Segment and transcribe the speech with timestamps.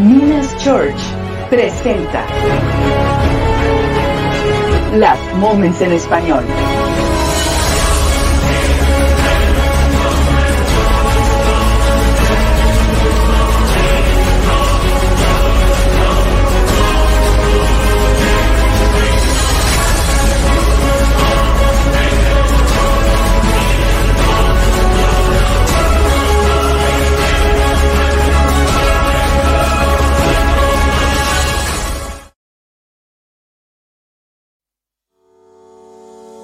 [0.00, 0.96] Minas Church
[1.50, 2.24] presenta
[4.96, 6.42] Las Moments en Español.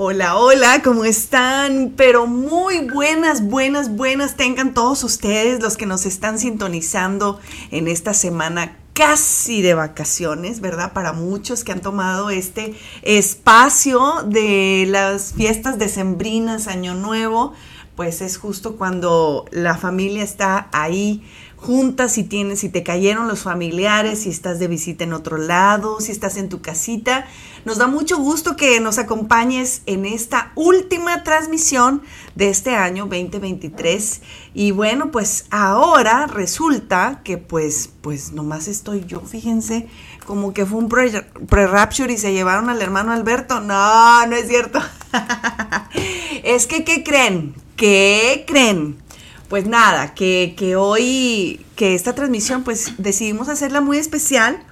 [0.00, 1.94] Hola, hola, ¿cómo están?
[1.96, 7.40] Pero muy buenas, buenas, buenas tengan todos ustedes los que nos están sintonizando
[7.72, 10.92] en esta semana casi de vacaciones, ¿verdad?
[10.92, 17.54] Para muchos que han tomado este espacio de las fiestas decembrinas, Año Nuevo,
[17.96, 21.24] pues es justo cuando la familia está ahí
[21.60, 26.00] juntas, si tienes, si te cayeron los familiares, si estás de visita en otro lado,
[26.00, 27.26] si estás en tu casita.
[27.64, 32.02] Nos da mucho gusto que nos acompañes en esta última transmisión
[32.36, 34.22] de este año 2023.
[34.54, 39.88] Y bueno, pues ahora resulta que pues, pues nomás estoy yo, fíjense,
[40.26, 43.60] como que fue un pre-rapture y se llevaron al hermano Alberto.
[43.60, 44.80] No, no es cierto.
[46.44, 47.54] es que, ¿qué creen?
[47.76, 49.07] ¿Qué creen?
[49.48, 54.62] Pues nada, que, que hoy, que esta transmisión, pues decidimos hacerla muy especial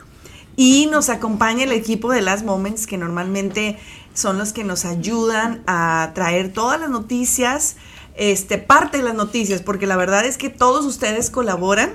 [0.54, 3.78] y nos acompaña el equipo de Last Moments, que normalmente
[4.12, 7.76] son los que nos ayudan a traer todas las noticias,
[8.16, 11.92] este, parte de las noticias, porque la verdad es que todos ustedes colaboran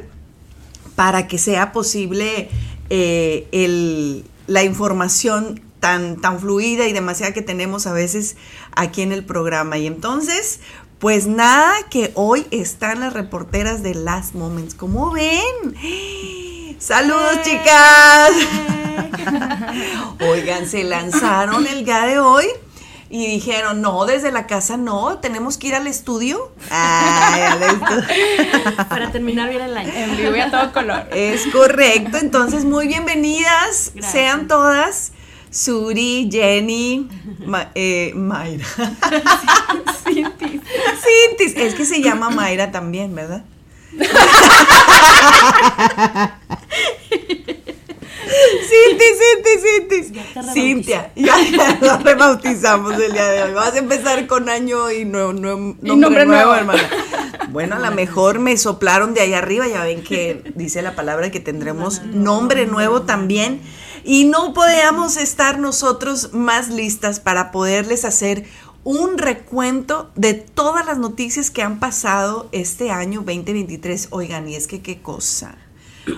[0.96, 2.50] para que sea posible
[2.90, 8.38] eh, el, la información tan, tan fluida y demasiada que tenemos a veces
[8.76, 9.80] aquí en el programa.
[9.80, 10.60] Y entonces,
[11.02, 14.76] pues nada, que hoy están las reporteras de Last Moments.
[14.76, 15.76] ¿Cómo ven?
[16.78, 18.30] Saludos, chicas.
[20.30, 22.46] Oigan, se lanzaron el día de hoy
[23.10, 26.52] y dijeron, no, desde la casa no, tenemos que ir al estudio.
[26.70, 28.88] Ay, al estudio.
[28.88, 29.92] Para terminar bien el año.
[29.92, 31.08] En vivo y a todo color.
[31.12, 35.14] Es correcto, entonces muy bienvenidas, sean todas.
[35.52, 37.10] Suri, Jenny,
[37.76, 38.66] eh, Mayra.
[40.06, 40.62] Cintis.
[41.04, 41.56] Cintis.
[41.58, 43.44] Es que se llama Mayra también, ¿verdad?
[48.72, 50.54] Cintis, Cintis, Cintis.
[50.54, 51.36] Cintia, ya,
[51.82, 53.54] lo rebautizamos el día de hoy.
[53.54, 56.90] Vas a empezar con año y, nuevo, nombre, nombre, nuevo, hermana.
[57.50, 61.30] Bueno, a lo mejor me soplaron de allá arriba, ya ven que dice la palabra
[61.30, 63.60] que tendremos nombre nuevo también.
[64.04, 68.46] Y no podíamos estar nosotros más listas para poderles hacer
[68.84, 74.08] un recuento de todas las noticias que han pasado este año 2023.
[74.12, 75.56] Oigan, y es que qué cosa.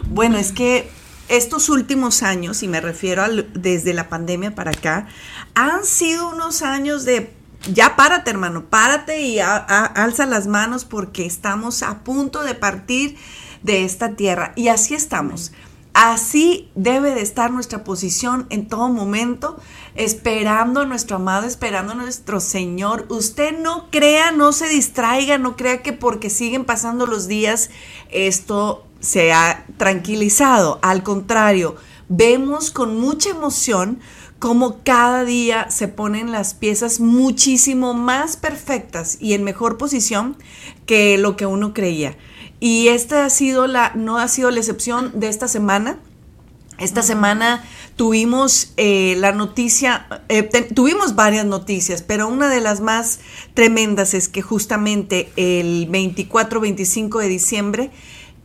[0.09, 0.89] Bueno, es que
[1.27, 5.07] estos últimos años, y me refiero desde la pandemia para acá,
[5.56, 7.33] han sido unos años de
[7.71, 13.18] ya párate, hermano, párate y alza las manos porque estamos a punto de partir
[13.62, 14.51] de esta tierra.
[14.56, 15.53] Y así estamos.
[15.93, 19.59] Así debe de estar nuestra posición en todo momento,
[19.93, 23.05] esperando a nuestro amado, esperando a nuestro Señor.
[23.09, 27.69] Usted no crea, no se distraiga, no crea que porque siguen pasando los días
[28.09, 30.79] esto se ha tranquilizado.
[30.81, 31.75] Al contrario,
[32.09, 33.99] vemos con mucha emoción
[34.39, 40.37] cómo cada día se ponen las piezas muchísimo más perfectas y en mejor posición
[40.87, 42.17] que lo que uno creía.
[42.65, 46.00] Y esta ha sido la, no ha sido la excepción de esta semana.
[46.80, 47.62] Esta semana
[47.98, 50.44] tuvimos eh, la noticia, eh,
[50.74, 53.19] tuvimos varias noticias, pero una de las más
[53.54, 57.92] tremendas es que justamente el 24-25 de diciembre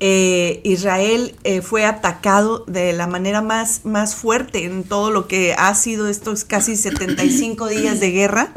[0.00, 5.72] eh, Israel fue atacado de la manera más, más fuerte en todo lo que ha
[5.76, 8.52] sido estos casi 75 días de guerra.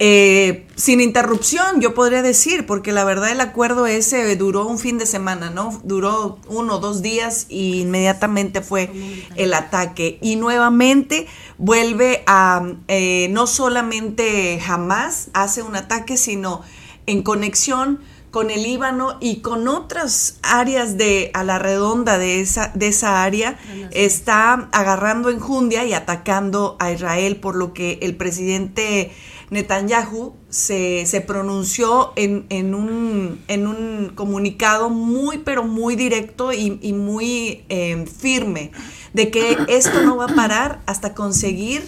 [0.00, 4.96] Eh, sin interrupción, yo podría decir, porque la verdad el acuerdo ese duró un fin
[4.96, 5.80] de semana, ¿no?
[5.82, 8.90] Duró uno o dos días y inmediatamente fue
[9.34, 10.18] el ataque.
[10.22, 16.62] Y nuevamente vuelve a, eh, no solamente jamás hace un ataque, sino
[17.06, 17.98] en conexión
[18.30, 23.24] con el Líbano y con otras áreas de a la redonda de esa, de esa
[23.24, 23.58] área,
[23.90, 29.12] está agarrando enjundia y atacando a Israel, por lo que el presidente
[29.50, 36.92] Netanyahu se, se pronunció en, en, un, en, un, comunicado muy, pero muy directo y,
[36.92, 38.72] muy em, firme
[39.12, 41.82] de que esto no va a parar hasta conseguir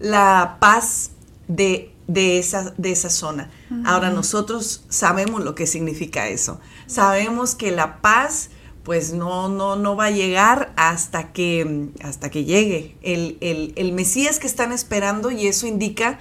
[0.00, 1.12] la paz
[1.46, 3.50] de, de, esa, de esa zona.
[3.84, 6.60] Ahora nosotros sabemos lo que significa eso.
[6.86, 8.50] Sabemos que la paz
[8.82, 13.92] pues no, no, no va a llegar hasta que, hasta que llegue el, el, el
[13.92, 16.18] Mesías que están esperando y eso indica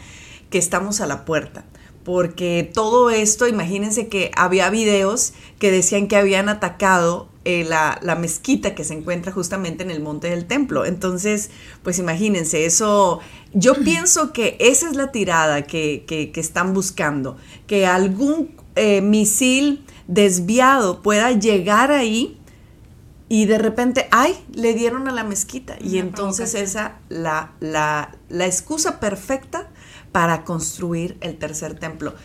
[0.50, 1.66] que estamos a la puerta.
[2.04, 8.76] Porque todo esto, imagínense que había videos que decían que habían atacado eh, la, mezquita
[8.76, 10.86] que se encuentra justamente en el monte del templo.
[10.86, 11.50] Entonces,
[11.82, 13.22] pues imagínense, eso,
[13.54, 19.86] yo pienso que esa es la tirada que, que, están buscando, que algún eh, misil
[20.08, 22.38] desviado pueda llegar ahí
[23.30, 25.78] y de repente, ay, le dieron a la mezquita.
[25.82, 29.70] y entonces esa, la, la, la excusa perfecta
[30.18, 32.16] para construir el tercer templo.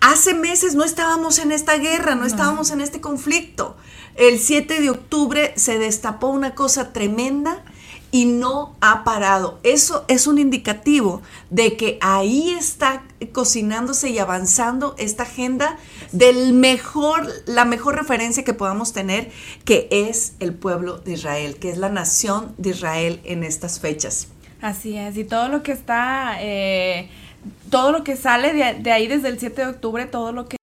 [0.00, 3.76] Hace meses no estábamos en esta guerra, no, estábamos en este conflicto.
[4.14, 7.62] El 7 de octubre se destapó una cosa tremenda
[8.10, 9.60] y no ha parado.
[9.64, 13.02] Eso es un indicativo de que ahí está
[13.32, 15.76] cocinándose y avanzando esta agenda
[16.12, 19.30] del mejor, la mejor referencia que podamos tener,
[19.66, 24.28] que es el pueblo de Israel, que es la nación de Israel en estas fechas.
[24.62, 27.10] Así es, y todo lo que está, eh,
[27.70, 30.56] todo lo que sale de, de ahí desde el 7 de octubre, todo lo que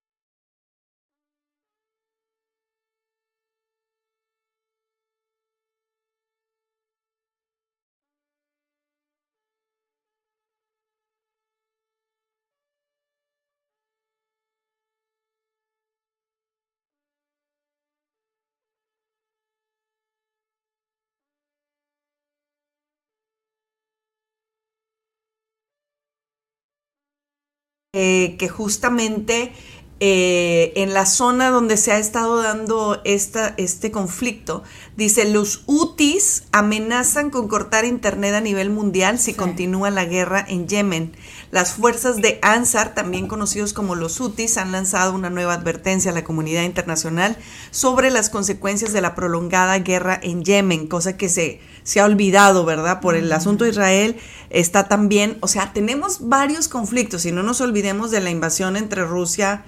[27.96, 29.52] Eh, que justamente
[30.06, 34.62] eh, en la zona donde se ha estado dando esta, este conflicto,
[34.98, 40.68] dice, los UTIs amenazan con cortar Internet a nivel mundial si continúa la guerra en
[40.68, 41.16] Yemen.
[41.50, 46.14] Las fuerzas de Ansar, también conocidos como los UTIs, han lanzado una nueva advertencia a
[46.14, 47.38] la comunidad internacional
[47.70, 52.66] sobre las consecuencias de la prolongada guerra en Yemen, cosa que se, se ha olvidado,
[52.66, 53.00] ¿verdad?
[53.00, 54.16] Por el asunto de Israel
[54.50, 59.02] está también, o sea, tenemos varios conflictos y no nos olvidemos de la invasión entre
[59.02, 59.64] Rusia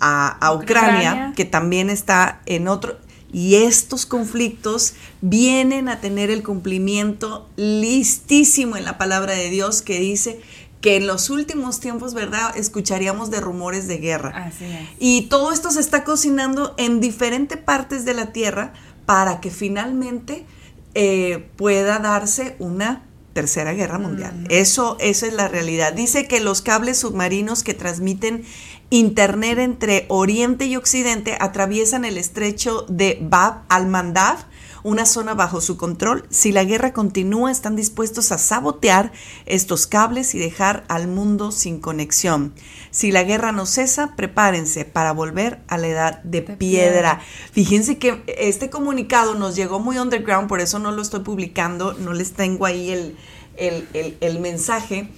[0.00, 2.98] a, Ucrania, que también está en otro,
[3.32, 9.98] y estos conflictos vienen a tener el cumplimiento listísimo en la palabra de Dios que
[9.98, 10.40] dice
[10.80, 12.56] que en los últimos tiempos, ¿verdad?
[12.56, 14.52] Escucharíamos de rumores de guerra.
[15.00, 18.72] Y todo esto se está cocinando en diferentes partes de la tierra
[19.04, 20.46] para que finalmente
[20.94, 23.02] eh, pueda darse una
[23.34, 24.46] Tercera Guerra Mundial.
[24.48, 25.92] Eso, eso es la realidad.
[25.92, 28.44] Dice que los cables submarinos que transmiten
[28.90, 34.38] Internet entre Oriente y Occidente atraviesan el estrecho de Bab al-Mandab,
[34.84, 36.24] una zona bajo su control.
[36.30, 39.10] Si la guerra continúa, están dispuestos a sabotear
[39.46, 42.54] estos cables y dejar al mundo sin conexión.
[42.92, 46.58] Si la guerra no cesa, prepárense para volver a la edad de, De piedra.
[46.58, 47.20] piedra.
[47.50, 52.12] Fíjense que este comunicado nos llegó muy underground, por eso no lo estoy publicando, no
[52.12, 53.16] les tengo ahí el,
[53.56, 55.08] el, el- el mensaje,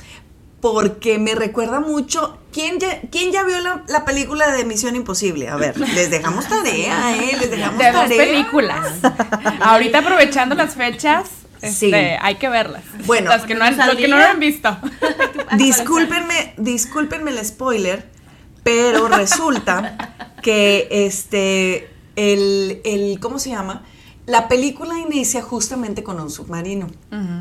[0.61, 2.39] porque me recuerda mucho.
[2.53, 5.49] ¿Quién ya, quién ya vio la, la película de Misión Imposible?
[5.49, 7.37] A ver, les dejamos tarea, ¿eh?
[7.39, 8.17] Les dejamos De dos tarea.
[8.27, 8.87] películas.
[9.61, 11.29] Ahorita aprovechando las fechas,
[11.63, 11.87] Sí.
[11.87, 12.83] este, hay que verlas.
[13.07, 13.31] Bueno.
[13.31, 14.77] las que no han, los que no lo han visto.
[15.57, 18.09] Discúlpenme, discúlpenme el spoiler,
[18.63, 23.85] pero resulta que este, el, el, ¿cómo se llama?
[24.27, 26.89] La película inicia justamente con un submarino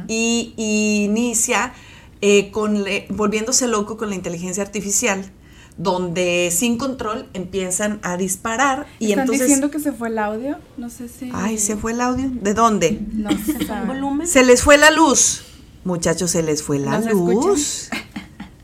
[0.08, 1.74] y, y inicia
[2.22, 5.32] eh, con le- volviéndose loco con la inteligencia artificial,
[5.78, 9.48] donde sin control empiezan a disparar y ¿Están entonces...
[9.48, 10.58] diciendo que se fue el audio?
[10.78, 11.30] No sé si.
[11.34, 12.30] Ay, se fue el audio.
[12.32, 13.02] ¿De dónde?
[13.12, 13.88] No se sabe.
[13.88, 14.26] volumen?
[14.28, 15.44] Se les fue la luz.
[15.84, 17.90] Muchachos, se les fue la ¿No se luz.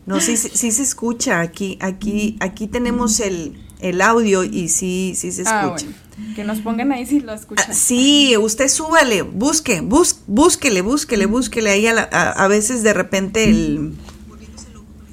[0.06, 1.42] No, sí, sí, sí se escucha.
[1.42, 5.62] Aquí, aquí, aquí tenemos el, el audio y sí, sí se escucha.
[5.62, 5.92] Ah, bueno.
[6.36, 7.66] Que nos pongan ahí si lo escuchan.
[7.70, 12.84] Ah, sí, usted súbale, busque, bus, búsquele, búsquele, búsquele ahí a, la- a- a veces
[12.84, 13.94] de repente el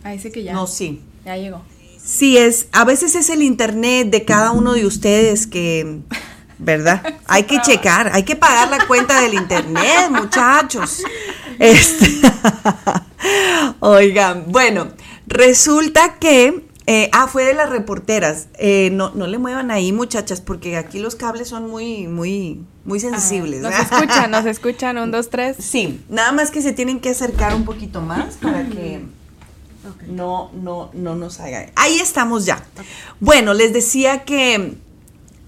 [0.04, 0.52] Ahí sí que ya.
[0.52, 1.00] no sí.
[1.24, 1.62] Ya llegó.
[2.02, 5.98] Sí es, a veces es el internet de cada uno de ustedes que
[6.58, 7.02] ¿verdad?
[7.26, 11.02] Hay que checar, hay que pagar la cuenta del internet, muchachos.
[11.58, 12.06] Este,
[13.80, 14.88] Oigan, bueno,
[15.26, 18.48] resulta que, eh, ah, fue de las reporteras.
[18.54, 22.98] Eh, no, no le muevan ahí, muchachas, porque aquí los cables son muy, muy, muy
[22.98, 23.60] sensibles.
[23.60, 23.92] Nos ¿verdad?
[23.92, 24.96] escuchan, nos escuchan.
[24.96, 25.58] Un, dos, tres.
[25.60, 29.02] Sí, nada más que se tienen que acercar un poquito más para que
[30.06, 31.66] no, no, no nos haga.
[31.76, 32.64] Ahí estamos ya.
[33.20, 34.78] Bueno, les decía que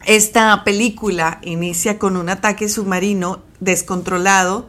[0.05, 4.69] esta película inicia con un ataque submarino descontrolado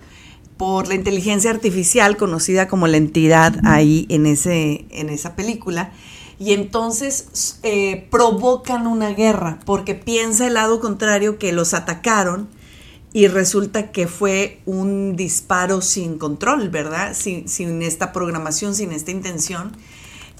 [0.55, 5.91] por la inteligencia artificial conocida como la entidad ahí en, ese, en esa película.
[6.41, 12.49] Y entonces eh, provocan una guerra porque piensa el lado contrario que los atacaron
[13.13, 17.13] y resulta que fue un disparo sin control, ¿verdad?
[17.13, 19.73] Sin, sin esta programación, sin esta intención.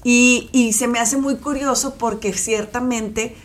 [0.02, 3.36] Y, y se me hace muy curioso porque ciertamente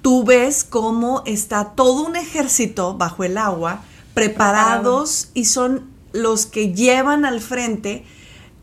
[0.00, 3.82] tú ves cómo está todo un ejército bajo el agua,
[4.14, 8.06] preparados y son los que llevan al frente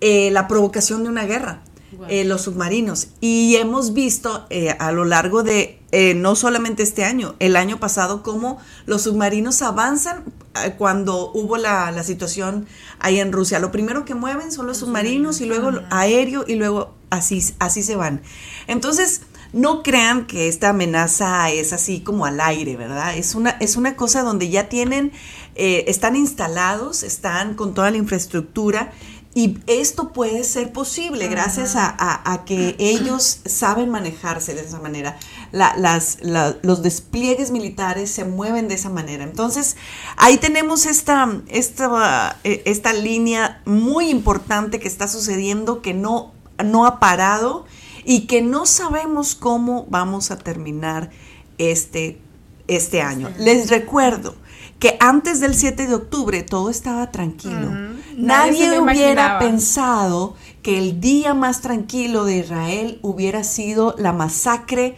[0.02, 1.62] eh, la provocación de una guerra,
[2.10, 3.10] eh, los submarinos.
[3.22, 7.80] Y hemos visto eh, a lo largo de, eh, no solamente este año, el año
[7.80, 10.24] pasado, cómo los submarinos avanzan
[10.64, 12.66] eh, cuando hubo la, la situación
[13.00, 13.60] ahí en Rusia.
[13.60, 17.96] Lo primero que mueven son los submarinos y luego aéreo y luego así, así se
[17.96, 18.22] van.
[18.68, 19.22] Entonces,
[19.54, 23.16] no crean que esta amenaza es así como al aire, ¿verdad?
[23.16, 25.12] Es una, es una cosa donde ya tienen,
[25.54, 28.92] eh, están instalados, están con toda la infraestructura
[29.36, 34.80] y esto puede ser posible gracias a, a- a que ellos saben manejarse de esa
[34.80, 35.18] manera.
[35.52, 39.24] La- las, la- los despliegues militares se mueven de esa manera.
[39.24, 39.76] Entonces,
[40.18, 46.32] ahí tenemos esta, esta, eh, esta línea muy importante que está sucediendo que no,
[46.64, 47.66] no ha parado
[48.06, 51.10] y que no sabemos cómo vamos a terminar
[51.58, 52.20] este,
[52.68, 53.32] este año.
[53.40, 54.36] Les recuerdo
[54.80, 57.72] que antes del 7 de octubre todo estaba tranquilo.
[58.18, 64.96] Nadie hubiera pensado que el día más tranquilo de Israel hubiera sido la masacre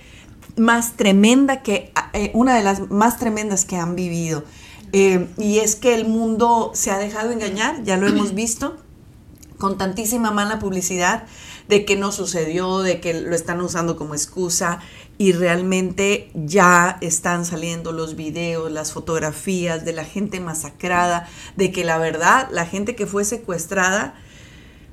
[0.58, 4.44] más tremenda que, eh, una de las más tremendas que han vivido.
[4.94, 8.78] Eh, y es que el mundo se ha dejado engañar, ya lo hemos visto
[9.58, 11.24] con tantísima mala publicidad
[11.68, 14.80] de que no sucedió, de que lo están usando como excusa
[15.18, 21.84] y realmente ya están saliendo los videos, las fotografías de la gente masacrada, de que
[21.86, 24.16] la verdad, la gente que fue secuestrada,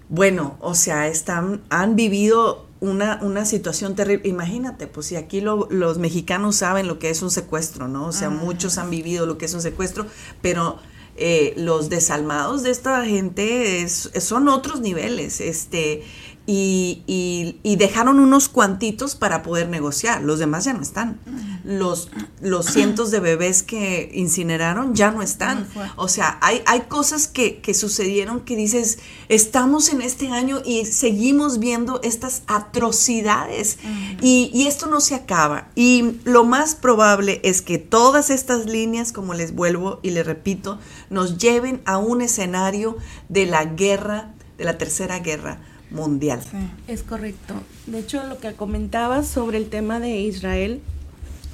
[0.08, 4.28] bueno, o sea, están, han vivido una, una situación terrible.
[4.28, 8.06] Imagínate, pues si aquí lo- los mexicanos saben lo que es un secuestro, ¿no?
[8.06, 10.06] O sea, muchos han vivido lo que es un secuestro,
[10.42, 10.78] pero
[11.16, 15.40] eh, los desalmados de esta gente es- son otros niveles.
[15.40, 16.02] Este,
[16.46, 20.22] y, y- y dejaron unos cuantitos para poder negociar.
[20.22, 21.18] Los demás ya no están.
[21.64, 25.68] Los, los cientos de bebés que incineraron ya no están.
[25.96, 30.84] O sea, hay, hay cosas que, que sucedieron que dices, estamos en este año y
[30.86, 33.78] seguimos viendo estas atrocidades
[34.20, 35.68] y, y esto no se acaba.
[35.76, 40.78] Y lo más probable es que todas estas líneas, como les vuelvo y les repito,
[41.10, 42.96] nos lleven a un escenario
[43.28, 45.60] de la guerra, de la tercera guerra
[45.92, 46.40] mundial.
[46.88, 47.54] Es correcto.
[47.86, 50.80] De hecho, lo que comentabas sobre el tema de Israel,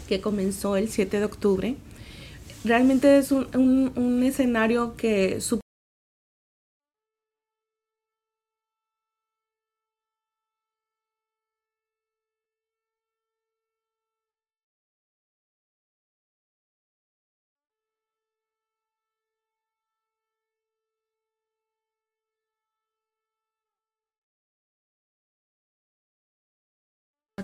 [0.08, 1.76] que comenzó el 7 de octubre,
[2.64, 5.40] realmente es un, un- un escenario que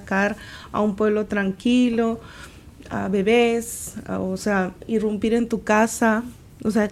[0.05, 0.37] atacar
[0.73, 2.21] a un pueblo tranquilo,
[2.91, 6.23] a bebés, o sea, irrumpir en tu casa.
[6.63, 6.89] O sea,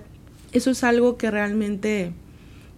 [0.52, 2.12] eso es algo que realmente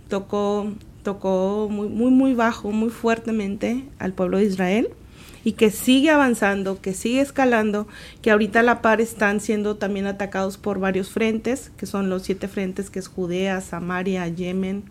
[0.08, 0.72] tocó,
[1.02, 4.88] tocó muy, muy, muy bajo, muy fuertemente al pueblo de Israel
[5.44, 7.86] y que sigue avanzando, que sigue escalando,
[8.22, 12.22] que ahorita a la par están siendo también atacados por varios frentes, que son los
[12.22, 14.84] siete frentes, que es Judea, Samaria, Yemen,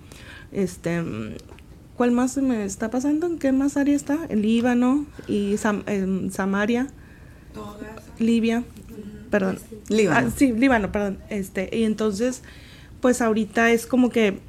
[0.52, 1.02] este,
[1.96, 3.28] ¿cuál más se me está pasando?
[3.28, 4.18] ¿En qué más área está?
[4.30, 6.88] El Líbano y Sam- em, Samaria,
[8.20, 8.64] Libia,
[9.30, 9.60] perdón.
[9.90, 10.28] Líbano.
[10.28, 11.20] Ah, sí, Líbano, perdón.
[11.30, 12.42] Este, y entonces,
[13.02, 14.40] pues ahorita es como que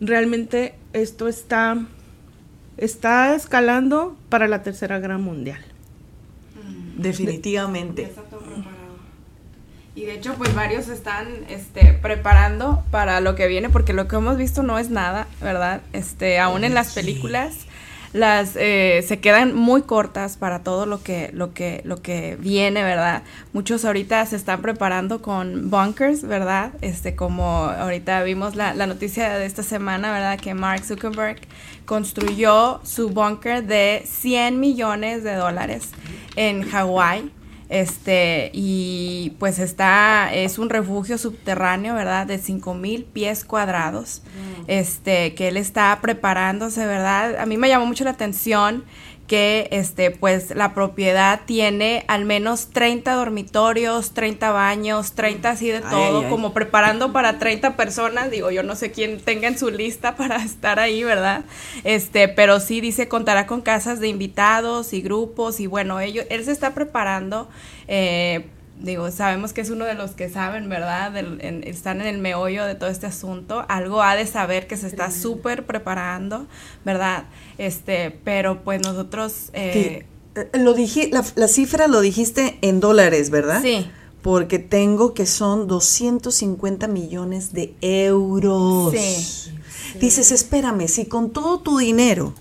[0.00, 1.86] realmente esto está
[2.76, 5.60] está escalando para la Tercera Guerra Mundial.
[6.98, 8.02] Definitivamente.
[8.02, 8.72] Ya está todo preparado.
[9.96, 14.16] Y de hecho, pues varios están este, preparando para lo que viene, porque lo que
[14.16, 15.80] hemos visto no es nada, ¿verdad?
[15.94, 17.64] Este, aún en las películas,
[18.12, 22.82] las eh, se quedan muy cortas para todo lo que, lo que, lo que viene,
[22.82, 23.22] ¿verdad?
[23.54, 26.72] Muchos ahorita se están preparando con bunkers, ¿verdad?
[26.82, 30.38] Este, como ahorita vimos la, la noticia de esta semana, ¿verdad?
[30.38, 31.40] Que Mark Zuckerberg
[31.86, 35.88] construyó su bunker de 100 millones de dólares
[36.36, 37.32] en Hawái.
[37.68, 42.26] Este, y pues está, es un refugio subterráneo, ¿verdad?
[42.26, 44.22] De 5 mil pies cuadrados.
[44.66, 47.36] Este, que él está preparándose, ¿verdad?
[47.38, 48.84] A mí me llamó mucho la atención
[49.26, 55.80] que este pues la propiedad tiene al menos 30 dormitorios, 30 baños, 30 así de
[55.80, 56.30] todo, ay, ay.
[56.30, 60.36] como preparando para 30 personas, digo, yo no sé quién tenga en su lista para
[60.36, 61.44] estar ahí, ¿verdad?
[61.84, 66.44] Este, pero sí dice contará con casas de invitados y grupos y bueno, ellos él
[66.44, 67.48] se está preparando
[67.88, 68.46] eh,
[68.80, 71.10] Digo, sabemos que es uno de los que saben, ¿verdad?
[71.12, 73.64] Del- en- están en el meollo de todo este asunto.
[73.68, 76.46] Algo ha de saber que se está súper preparando,
[76.84, 77.24] ¿verdad?
[77.58, 79.50] Este, pero pues nosotros...
[79.54, 83.62] eh, eh, lo dije, la, la cifra lo dijiste en dólares, ¿verdad?
[83.62, 83.90] Sí.
[84.20, 88.92] Porque tengo que son 250 millones de euros.
[88.92, 89.52] Sí.
[89.98, 92.34] Dices, espérame, si con todo tu dinero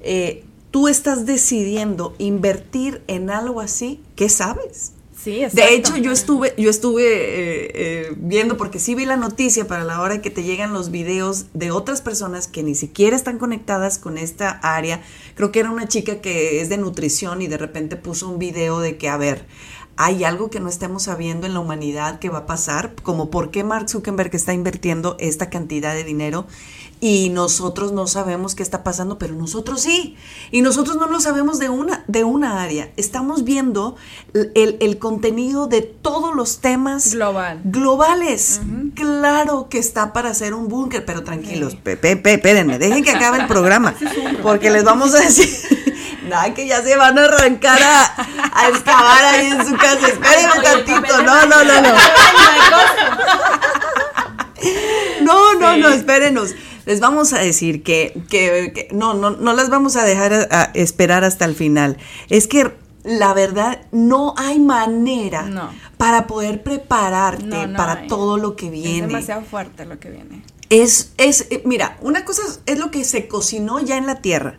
[0.00, 4.92] eh, tú estás decidiendo invertir en algo así, ¿qué sabes?
[5.22, 9.66] Sí, De hecho, yo estuve, yo estuve eh, eh, viendo, porque sí vi la noticia
[9.66, 13.38] para la hora que te llegan los videos de otras personas que ni siquiera están
[13.38, 15.02] conectadas con esta área.
[15.34, 18.80] Creo que era una chica que es de nutrición y de repente puso un video
[18.80, 19.46] de que, a ver,
[19.96, 23.50] hay algo que no estemos sabiendo en la humanidad que va a pasar, como por
[23.50, 26.46] qué Mark Zuckerberg está invirtiendo esta cantidad de dinero
[27.04, 30.16] y nosotros no sabemos qué está pasando, pero nosotros sí.
[30.52, 32.90] Y nosotros no lo sabemos de una, de una área.
[32.96, 33.96] Estamos viendo
[34.34, 37.60] el, el contenido de todos los temas Global.
[37.64, 38.60] globales.
[38.94, 43.94] Claro que está para hacer un búnker, pero tranquilos, espérenme, dejen que acabe el programa,
[44.44, 45.50] porque les vamos a decir,
[46.28, 48.14] nada, que ya se van a arrancar a,
[48.52, 51.94] a excavar ahí en su casa, espérenme tantito, no, no, no, no.
[55.22, 56.54] No, no, no, espérenos.
[56.86, 60.46] Les vamos a decir que, que- que no, no, no las vamos a dejar a-
[60.50, 61.96] a esperar hasta el final.
[62.28, 62.72] Es que
[63.04, 65.70] la verdad no hay manera No.
[65.96, 68.06] para poder prepararte No, no para hay.
[68.08, 69.06] todo lo que Es viene.
[69.08, 70.42] demasiado fuerte lo que viene.
[70.70, 74.20] Es, es, eh, mira, una cosa es- es lo que se cocinó ya en la
[74.22, 74.58] tierra,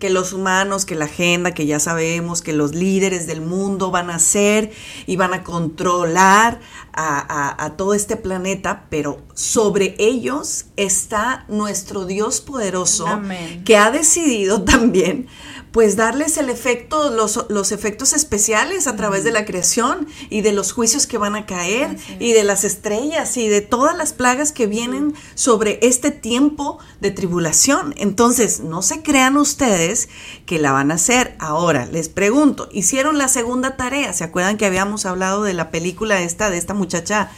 [0.00, 4.10] que los humanos, que la agenda, que ya sabemos, que los líderes del mundo van
[4.10, 4.72] a hacer
[5.06, 6.58] y van a controlar
[6.92, 13.62] a, a- a todo este planeta, pero sobre ellos está nuestro Dios poderoso Amén.
[13.64, 15.28] que ha decidido también
[15.72, 20.52] pues darles el efecto, los, los efectos especiales a través de la creación y de
[20.52, 24.52] los juicios que van a caer y de las estrellas y de todas las plagas
[24.52, 27.94] que vienen sobre este tiempo de tribulación.
[27.96, 30.08] Entonces, no se crean ustedes
[30.46, 31.36] que la van a hacer.
[31.38, 34.12] Ahora, les pregunto, ¿hicieron la segunda tarea?
[34.12, 37.30] ¿Se acuerdan que habíamos hablado de la película esta, de esta muchacha?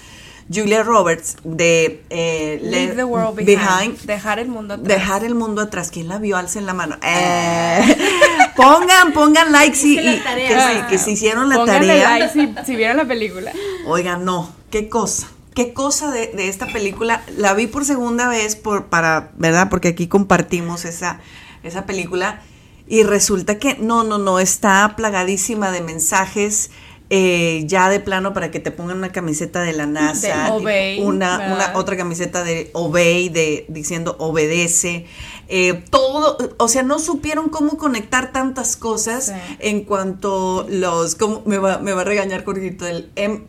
[0.53, 3.99] Julia Roberts de eh, Leave Le- the world behind.
[4.03, 4.89] Dejar el mundo atrás.
[4.89, 5.91] Dejar el mundo atrás.
[5.91, 6.37] ¿Quién la vio?
[6.37, 6.97] Alcen la mano.
[7.03, 7.97] Eh,
[8.57, 10.49] pongan, pongan y tarea.
[10.49, 12.19] que, sí, que se hicieron la Pónganle tarea.
[12.19, 13.53] like si, si vieron la película.
[13.87, 15.29] Oigan, no, qué cosa.
[15.55, 17.23] Qué cosa de, de esta película.
[17.37, 19.69] La vi por segunda vez por, para, ¿verdad?
[19.69, 21.21] Porque aquí compartimos esa,
[21.63, 22.41] esa película.
[22.89, 26.71] Y resulta que no, no, no, está plagadísima de mensajes.
[27.11, 31.01] Eh, ya de plano para que te pongan una camiseta de la NASA, De Obey,
[31.03, 35.07] una, otra camiseta de Obey, de diciendo obedece,
[35.49, 39.33] eh, todo, o sea, no supieron cómo conectar tantas cosas Sí.
[39.59, 42.87] en cuanto los, ¿cómo me va, me va a regañar Jorgito?
[42.87, 43.43] El M-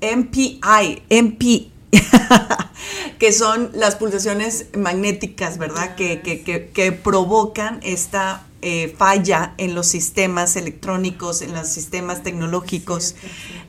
[0.00, 1.70] MPI, MP,
[3.18, 5.94] que son las pulsaciones magnéticas, ¿verdad?
[5.94, 12.22] que, que, que, que provocan esta eh, falla en los sistemas electrónicos, en los sistemas
[12.22, 13.14] tecnológicos.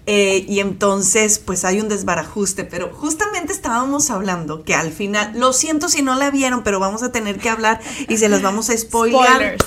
[0.05, 5.53] Eh, y entonces, pues hay un desbarajuste, pero justamente estábamos hablando que al final, lo
[5.53, 8.69] siento si no la vieron, pero vamos a tener que hablar y se las vamos
[8.69, 9.25] a spoilear.
[9.25, 9.65] Spoilers.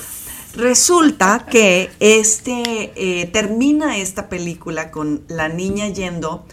[0.56, 6.44] Resulta que este eh, termina esta película con la niña yendo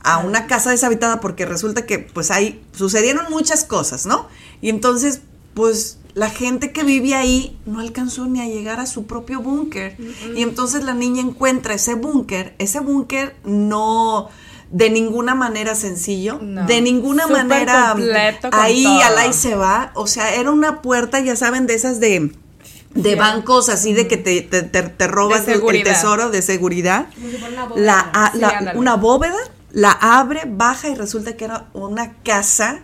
[0.00, 4.28] a una casa deshabitada porque resulta que pues ahí sucedieron muchas cosas, ¿no?
[4.60, 5.20] Y entonces
[5.54, 9.96] pues la gente que vivía ahí no alcanzó ni a llegar a su propio búnker.
[10.36, 14.28] Y entonces la niña encuentra ese búnker, ese búnker no
[14.70, 16.66] de ninguna manera sencillo, No.
[16.66, 17.94] de ninguna Súper manera
[18.52, 22.32] ahí al ahí se va, o sea, era una puerta, ya saben, de esas de
[22.94, 27.06] de bancos así de que te, te, te- te robas el- tesoro de seguridad.
[27.50, 27.84] Una bóveda.
[27.84, 29.36] La, a- Sí, la- una bóveda,
[29.72, 32.80] la abre, baja y resulta que era una casa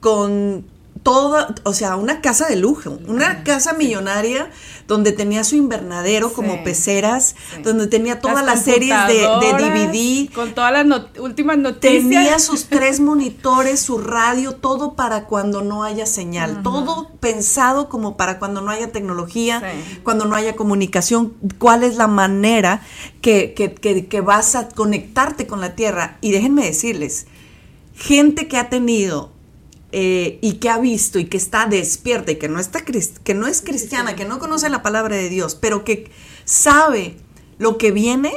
[0.00, 0.66] con
[1.02, 4.50] toda, o sea, una casa de lujo, una casa millonaria
[4.86, 7.62] donde tenía su invernadero como peceras, Sí.
[7.62, 12.02] donde tenía todas las, Las series de, DVD, Con todas las not- últimas noticias.
[12.02, 18.16] Tenía sus tres monitores, su radio, todo para cuando no haya señal, todo pensado como
[18.16, 20.00] para cuando no haya tecnología, Sí.
[20.04, 22.82] cuando no haya comunicación, cuál es la manera
[23.20, 26.18] que, que- que- que vas a conectarte con la Tierra.
[26.20, 27.26] Y déjenme decirles,
[27.94, 29.31] gente que ha tenido
[29.92, 33.46] eh, y que ha visto y que está despierta y que no, está, que no
[33.46, 36.10] es cristiana, que no conoce la palabra de Dios, pero que
[36.44, 37.16] sabe
[37.58, 38.32] lo que viene,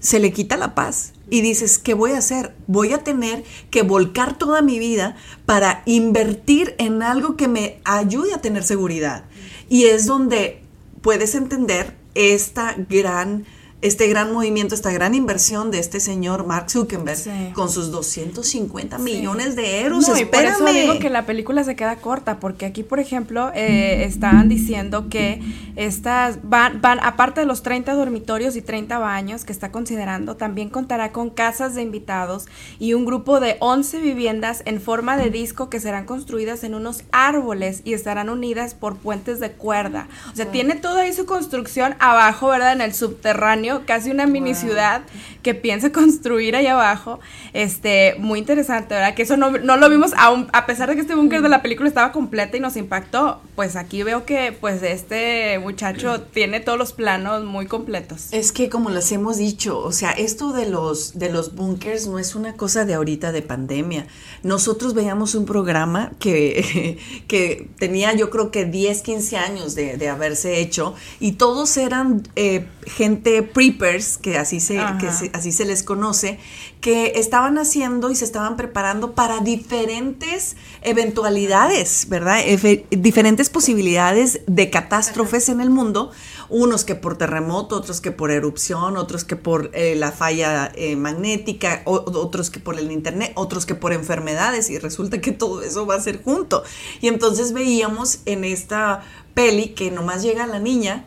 [0.00, 2.54] se le quita la paz y dices, ¿qué voy a hacer?
[2.66, 5.16] Voy a tener que volcar toda mi vida
[5.46, 9.24] para invertir en algo que me ayude a tener seguridad.
[9.68, 10.60] Y es donde
[11.00, 13.46] puedes entender esta gran,
[13.82, 17.30] este gran movimiento, esta gran inversión de este señor Mark Zuckerberg Sí.
[17.52, 20.08] con sus 250 millones de euros.
[20.08, 20.80] No, y por eso Espérame.
[20.80, 25.40] digo que la película se queda corta, porque aquí, por ejemplo, eh, estaban diciendo que
[25.76, 30.68] estas van, van, aparte de los 30 dormitorios y 30 baños que está considerando, también
[30.70, 32.46] contará con casas de invitados
[32.78, 37.02] y un grupo de 11 viviendas en forma de disco que serán construidas en unos
[37.10, 40.08] árboles y estarán unidas por puentes de cuerda.
[40.32, 42.72] O sea, tiene toda ahí su construcción abajo, ¿verdad?
[42.72, 45.02] En el subterráneo, casi una mini ciudad
[45.42, 47.20] que piensa construir ahí abajo.
[47.52, 49.14] Este, muy interesante, ¿verdad?
[49.14, 51.62] Que eso no, no lo vimos, aún, a pesar de que este búnker de la
[51.62, 56.78] película estaba completa y nos impactó, pues aquí veo que pues este muchacho tiene todos
[56.78, 58.28] los planos muy completos.
[58.32, 62.18] Es que como les hemos dicho, o sea, esto de los de los bunkers no
[62.18, 64.06] es una cosa de ahorita de pandemia.
[64.42, 70.08] Nosotros veíamos un programa que, que tenía yo creo que 10, 15 años de, de
[70.08, 75.64] haberse hecho y todos eran eh, gente preppers, que así se, que se- así se
[75.64, 76.38] les conoce,
[76.80, 82.40] que estaban haciendo y se estaban preparando para diferentes eventualidades, ¿verdad?
[82.44, 86.10] Efe- diferentes posibilidades de catástrofes en el mundo,
[86.48, 90.96] unos que por terremoto, otros que por erupción, otros que por eh, la falla eh,
[90.96, 95.62] magnética, o- otros que por el internet, otros que por enfermedades, y resulta que todo
[95.62, 96.62] eso va a ser junto.
[97.00, 99.02] Y entonces veíamos en esta
[99.34, 101.04] peli que nomás llega la niña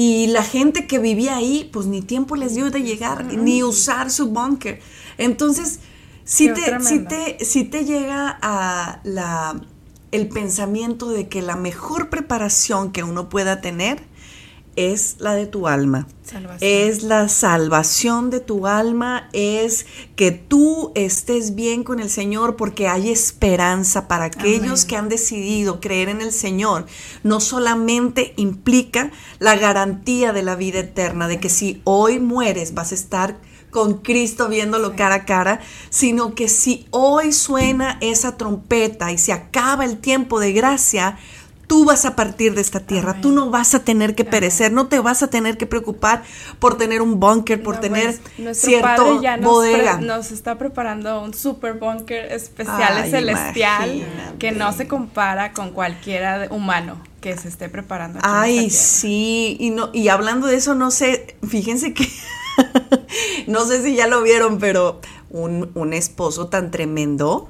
[0.00, 4.12] y la gente que vivía ahí, pues ni tiempo les dio de llegar, ni usar
[4.12, 4.80] su bunker.
[5.16, 5.80] Entonces,
[6.36, 9.60] Qué te, sí te, sí te llega a la,
[10.12, 14.00] el pensamiento de que la mejor preparación que uno pueda tener
[14.78, 16.06] es la de tu alma.
[16.22, 16.58] Salvación.
[16.60, 22.86] Es la salvación de tu alma, es que tú estés bien con el Señor porque
[22.86, 26.86] hay esperanza para aquellos que han decidido creer en el Señor.
[27.24, 29.10] No solamente implica
[29.40, 33.98] la garantía de la vida eterna, de que si hoy mueres vas a estar con
[33.98, 35.60] Cristo viéndolo cara a cara,
[35.90, 41.18] sino que si hoy suena esa trompeta y se acaba el tiempo de gracia,
[41.68, 43.22] tú vas a partir de esta tierra, Amén.
[43.22, 46.24] tú no vas a tener que perecer, no te vas a tener que preocupar
[46.58, 50.00] por tener un búnker, por No, tener pues, cierto padre ya nos, bodega.
[50.00, 54.38] nos está preparando un super búnker especial Ay, celestial imagínate.
[54.38, 58.18] que no se compara con cualquiera de- humano que se esté preparando.
[58.20, 62.08] aquí Ay, sí, y no y hablando de eso no sé, fíjense que
[63.46, 65.00] no sé si ya lo vieron, pero
[65.30, 67.48] un, un esposo tan tremendo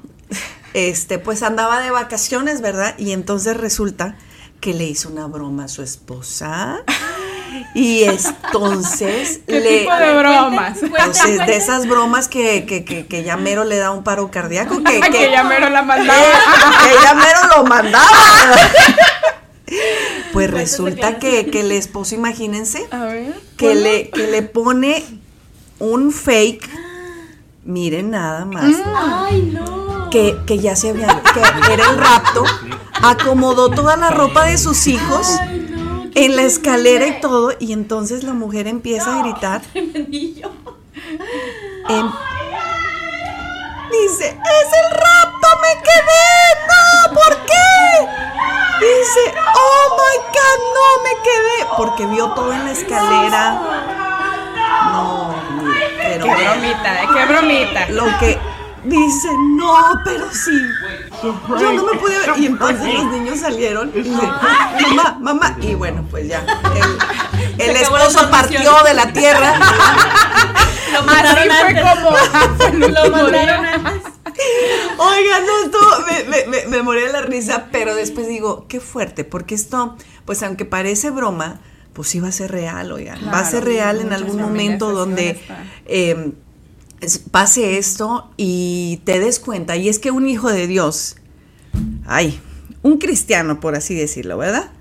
[0.73, 2.95] este pues andaba de vacaciones, ¿verdad?
[2.97, 4.15] Y entonces resulta
[4.59, 6.83] que le hizo una broma a su esposa.
[7.73, 10.77] Y entonces ¿Qué le tipo de bromas?
[10.79, 14.29] pues, es de esas bromas que, que, que, que ya mero le da un paro
[14.31, 16.19] cardíaco que, Ay, que ya mero la mandaba.
[16.83, 18.07] que ella mero lo mandaba.
[20.33, 22.87] Pues resulta que, que el esposo, imagínense,
[23.57, 25.05] que le, que le pone
[25.79, 26.69] un fake.
[27.65, 28.75] Miren nada más.
[28.85, 29.88] Ay, no.
[30.11, 31.39] Que, que ya se había, que
[31.73, 32.43] era el rapto.
[33.03, 35.27] Acomodó toda la ropa de sus hijos
[36.15, 37.53] en la escalera y todo.
[37.59, 39.61] Y entonces la mujer empieza a gritar.
[39.75, 39.93] Em-
[43.91, 46.27] dice, es el rapto, me quedé,
[46.67, 48.07] no, ¿por qué?
[48.79, 49.23] Dice,
[49.55, 53.43] oh my God, no me quedé, porque vio todo en la escalera.
[54.91, 55.33] No,
[55.97, 57.07] pero Qué bromita, ¿eh?
[57.13, 57.89] Qué bromita.
[57.89, 58.39] lo que
[58.83, 60.61] dice, no, pero sí.
[61.21, 62.37] Yo no me pude ver.
[62.37, 64.21] Y entonces los niños salieron y dice,
[64.95, 65.57] mamá, mamá.
[65.61, 66.43] Y bueno, pues ya.
[67.57, 69.53] El, esposo partió de la tierra.
[70.93, 71.83] Lo mandaron fue antes.
[72.69, 72.87] como.
[72.87, 74.13] Lo mandaron antes.
[74.97, 78.79] Oigan, no, estuvo- me, me, me, me morí de la risa, pero después digo, qué
[78.79, 81.59] fuerte, porque esto, pues aunque parece broma,
[81.93, 84.91] pues sí va a ser real, oigan, va a Claro, ser real en algún momento
[84.93, 85.41] donde
[85.85, 86.31] eh,
[87.31, 91.15] pase esto y te des cuenta, y es que un hijo de Dios,
[92.05, 92.39] ay,
[92.81, 94.71] un cristiano, por así decirlo, ¿verdad?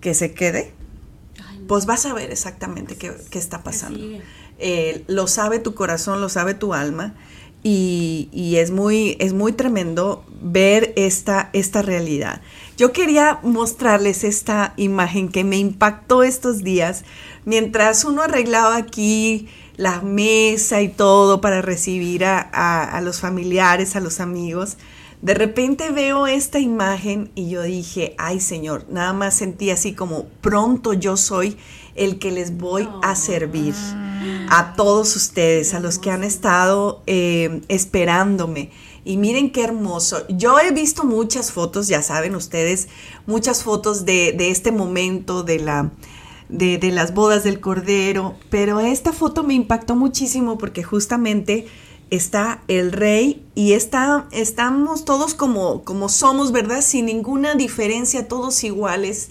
[0.00, 0.72] Que se quede,
[1.66, 4.00] pues vas a ver exactamente qué, qué está pasando.
[4.58, 7.14] Eh, lo sabe tu corazón, lo sabe tu alma.
[7.66, 12.42] Y, y es muy, es muy tremendo ver esta, esta realidad.
[12.76, 17.04] Yo quería mostrarles esta imagen que me impactó estos días
[17.46, 23.96] mientras uno arreglaba aquí la mesa y todo para recibir a, a- a los familiares,
[23.96, 24.76] a los amigos.
[25.22, 30.26] De repente veo esta imagen y yo dije, ay Señor, nada más sentí así como
[30.42, 31.56] pronto yo soy
[31.94, 33.74] el que les voy a servir
[34.50, 38.70] a todos ustedes, a los que han estado eh, esperándome.
[39.06, 40.26] Y miren qué hermoso.
[40.28, 42.88] Yo he visto muchas fotos, ya saben ustedes,
[43.26, 45.90] muchas fotos de, de este momento, de la,
[46.56, 51.66] de, de las bodas del Cordero, pero esta foto me impactó muchísimo porque justamente
[52.10, 56.80] está el rey y está, estamos todos como, como somos, ¿verdad?
[56.82, 59.30] Sin ninguna diferencia, todos iguales,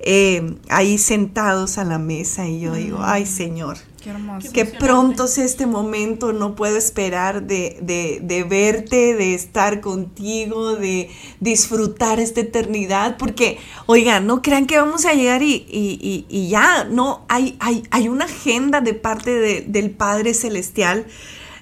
[0.00, 4.52] eh, ahí sentados a la mesa y yo digo, ay Señor, Qué hermoso.
[4.52, 10.76] que pronto sea este momento, no puedo esperar de, de- de verte, de estar contigo,
[10.76, 11.08] de
[11.40, 16.48] disfrutar esta eternidad, porque, oigan, no crean que vamos a llegar y, y- y- y
[16.50, 21.06] ya, no, hay, hay, hay una agenda de parte de- del Padre Celestial.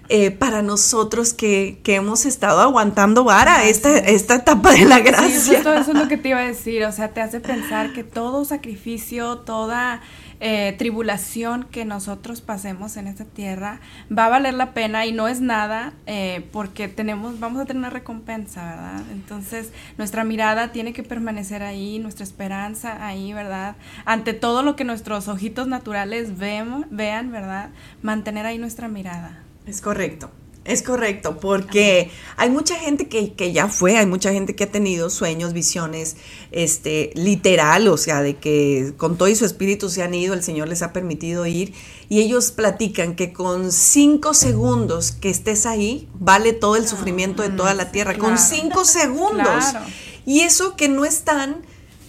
[0.08, 5.02] eh, para nosotros que, que hemos estado aguantando vara esta, esta etapa de la Sí,
[5.04, 5.54] gracia.
[5.56, 8.04] justo eso es lo que te iba a decir, o sea, te hace pensar que
[8.04, 10.02] todo sacrificio, toda
[10.44, 13.78] eh, tribulación que nosotros pasemos en esta tierra
[14.10, 17.78] va a valer la pena y no es nada eh, porque tenemos, vamos a tener
[17.78, 19.02] una recompensa, ¿verdad?
[19.12, 23.76] Entonces nuestra mirada tiene que permanecer ahí, nuestra esperanza ahí, ¿verdad?
[24.04, 27.70] Ante todo lo que nuestros ojitos naturales vemos, vean, ¿verdad?
[28.02, 29.38] Mantener ahí nuestra mirada.
[29.64, 30.32] Es correcto,
[30.64, 34.70] es correcto, porque hay mucha gente que, que ya fue, hay mucha gente que ha
[34.70, 36.16] tenido sueños, visiones,
[36.52, 40.42] este, literal, o sea, de que con todo y su espíritu se han ido, el
[40.42, 41.74] Señor les ha permitido ir,
[42.08, 47.50] y ellos platican que con cinco segundos que estés ahí, vale todo el sufrimiento de
[47.50, 49.46] toda la tierra, con cinco segundos.
[49.70, 49.86] Claro.
[50.24, 51.62] Y eso que no están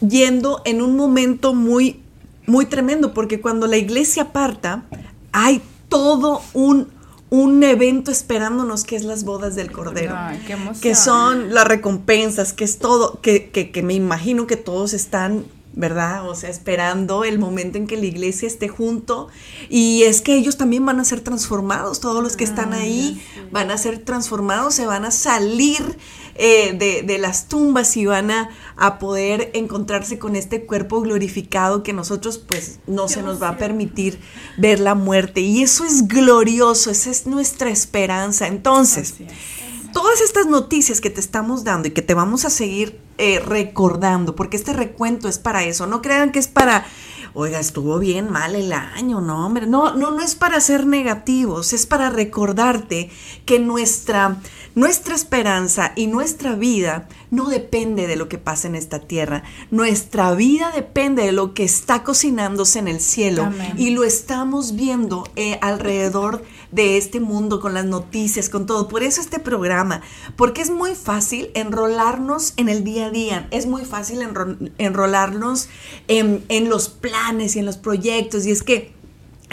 [0.08, 2.02] yendo en un momento muy,
[2.46, 4.84] muy tremendo, porque cuando la iglesia aparta,
[5.32, 6.88] hay todo un,
[7.34, 10.14] un evento esperándonos que es las bodas del Cordero.
[10.16, 10.82] Ay, qué emoción.
[10.82, 15.46] que son las recompensas, que es todo, que, que, que me imagino que todos están
[15.76, 16.30] ¿verdad?
[16.30, 19.30] O sea, esperando el momento en que la iglesia esté junto.
[19.68, 23.20] Y es que ellos también van a ser transformados, todos los que están ahí
[23.52, 25.98] van a ser transformados, se van a salir
[26.36, 31.84] eh, de, de las tumbas y van a, a poder encontrarse con este cuerpo glorificado
[31.84, 34.20] que nosotros pues no se nos va a permitir
[34.58, 35.42] ver la muerte.
[35.42, 38.48] Y eso es glorioso, esa es nuestra esperanza.
[38.48, 39.16] Entonces,
[39.94, 44.36] todas estas noticias que te estamos dando y que te vamos a seguir eh, recordando,
[44.36, 45.86] porque este recuento es para eso.
[45.86, 46.86] No crean que es para,
[47.34, 49.66] oiga, estuvo bien mal el año, no, hombre.
[49.68, 53.10] No, no, no es para ser negativos, es para recordarte
[53.46, 54.38] que nuestra,
[54.76, 59.44] nuestra esperanza y nuestra vida no depende de lo que pasa en esta tierra.
[59.72, 63.74] Nuestra vida depende de lo que está cocinándose en el cielo Amén.
[63.78, 66.44] y lo estamos viendo eh, alrededor
[66.74, 68.88] de este mundo con las noticias, con todo.
[68.88, 70.02] Por eso este programa,
[70.36, 75.70] porque es muy fácil enrolarnos en el día a día, es muy fácil enro- enrolarnos
[76.08, 78.94] en, en los planes y en los proyectos y es que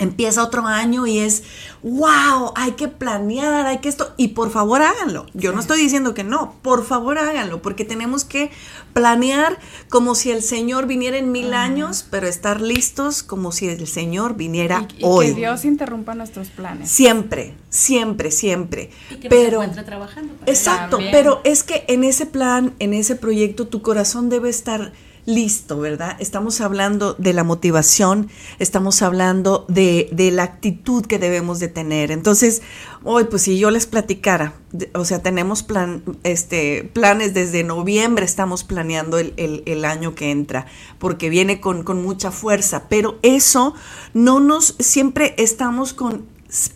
[0.00, 1.44] empieza otro año y es,
[1.82, 5.26] wow, hay que planear, hay que esto, y por favor háganlo.
[5.34, 8.50] Yo no estoy diciendo que no, por favor háganlo, porque tenemos que
[8.92, 9.58] planear
[9.88, 14.36] como si el Señor viniera en mil años, pero estar listos como si el Señor
[14.36, 15.26] viniera Y, y hoy.
[15.26, 16.90] que Dios interrumpa nuestros planes.
[16.90, 18.90] Siempre, siempre, siempre.
[19.10, 20.34] Y que pero nos encuentre trabajando.
[20.34, 24.92] para Exacto, pero es que en ese plan, en ese proyecto, tu corazón debe estar
[25.34, 26.16] listo, ¿verdad?
[26.18, 32.10] Estamos hablando de la motivación, estamos hablando de, de la actitud que debemos de tener.
[32.10, 32.62] Entonces,
[33.04, 34.54] hoy, pues si yo les platicara,
[34.94, 40.30] o sea, tenemos plan, este, planes desde noviembre, estamos planeando el, el- el año que
[40.30, 40.66] entra,
[40.98, 43.74] porque viene con, con mucha fuerza, pero eso
[44.14, 46.24] no nos, siempre estamos con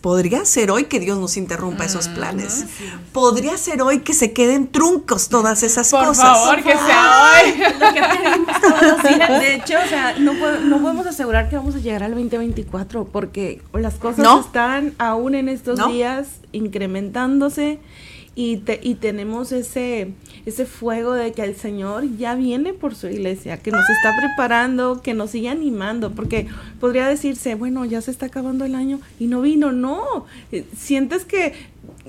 [0.00, 2.64] Podría ser hoy que Dios nos interrumpa esos planes.
[3.12, 6.24] Podría ser hoy que se queden truncos todas esas Por cosas.
[6.24, 7.54] favor, que sea hoy.
[7.80, 9.28] Lo que pedimos todos los días.
[9.40, 13.62] De hecho, o sea, no, no podemos asegurar que vamos a llegar al 2024 porque
[13.72, 14.40] las cosas ¿No?
[14.40, 15.88] están aún en estos ¿No?
[15.88, 17.80] días incrementándose
[18.36, 20.12] y, te- y tenemos ese,
[20.46, 25.02] ese fuego de que el Señor ya viene por su iglesia, que nos está preparando,
[25.02, 26.46] que nos sigue animando, porque
[26.80, 31.24] podría decirse, bueno, ya se está acabando el año y no vino, no, eh, sientes
[31.24, 31.52] que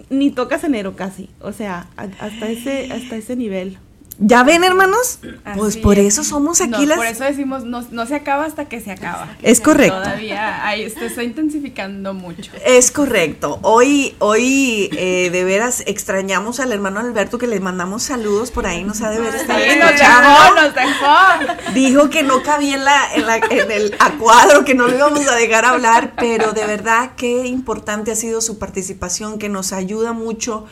[0.10, 3.78] ni tocas enero casi, o sea, hasta ese, hasta ese nivel.
[4.18, 5.20] ¿Ya ven, hermanos?
[5.58, 6.14] Pues por es.
[6.14, 6.98] eso somos aquí No, las...
[6.98, 9.28] Por eso decimos, no, no se acaba hasta que se acaba.
[9.42, 9.98] Es correcto.
[9.98, 12.50] Todavía ahí se está intensificando mucho.
[12.66, 13.60] Es correcto.
[13.62, 18.86] Hoy, hoy eh, de veras extrañamos al hermano Alberto que le mandamos saludos por ahí,
[18.86, 21.74] nos ha de ver estar Sí, nos dejó, nos dejó.
[21.74, 24.96] Dijo que no cabía en, la, en, la- en el a cuadro, que no lo
[24.96, 29.74] íbamos a dejar hablar, pero de verdad qué importante ha sido su participación, que nos
[29.74, 30.66] ayuda mucho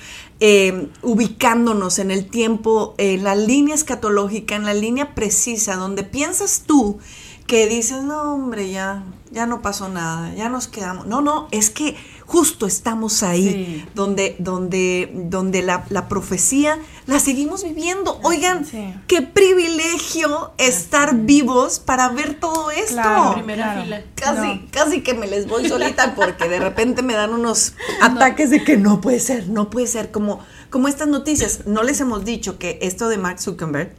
[0.46, 6.64] eh, ubicándonos en el tiempo, en la línea escatológica, en la línea precisa, donde piensas
[6.68, 7.00] tú
[7.48, 11.06] que dices, no hombre, ya, ya no pasó nada, ya nos quedamos.
[11.08, 13.50] No, no, es que justo estamos ahí,
[13.84, 13.86] Sí.
[13.96, 18.20] donde, donde, donde la, la profecía la seguimos viviendo.
[18.24, 18.94] Oigan, Sí.
[19.08, 22.94] qué privilegio estar vivos para ver todo esto.
[22.94, 23.34] Claro.
[23.34, 23.84] Primera Claro.
[23.84, 24.02] fila.
[24.16, 24.62] Casi, No.
[24.72, 28.78] casi que me les voy solita porque de repente me dan unos ataques de que
[28.78, 31.62] no puede ser, no puede ser, como, como estas noticias.
[31.66, 33.94] No les hemos dicho que esto de Mark Zuckerberg,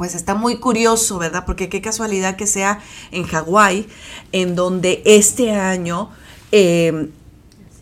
[0.00, 1.44] pues está muy curioso, ¿verdad?
[1.44, 3.86] Porque qué casualidad que sea en Hawái,
[4.32, 6.08] en donde este año,
[6.52, 7.10] eh,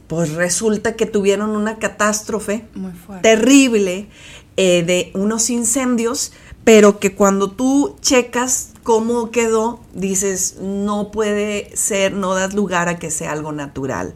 [0.08, 2.64] pues resulta que tuvieron una catástrofe
[3.22, 4.08] terrible
[4.56, 6.32] eh, de unos incendios,
[6.64, 12.98] pero que cuando tú checas cómo quedó, dices, no puede ser, no das lugar a
[12.98, 14.14] que sea algo natural.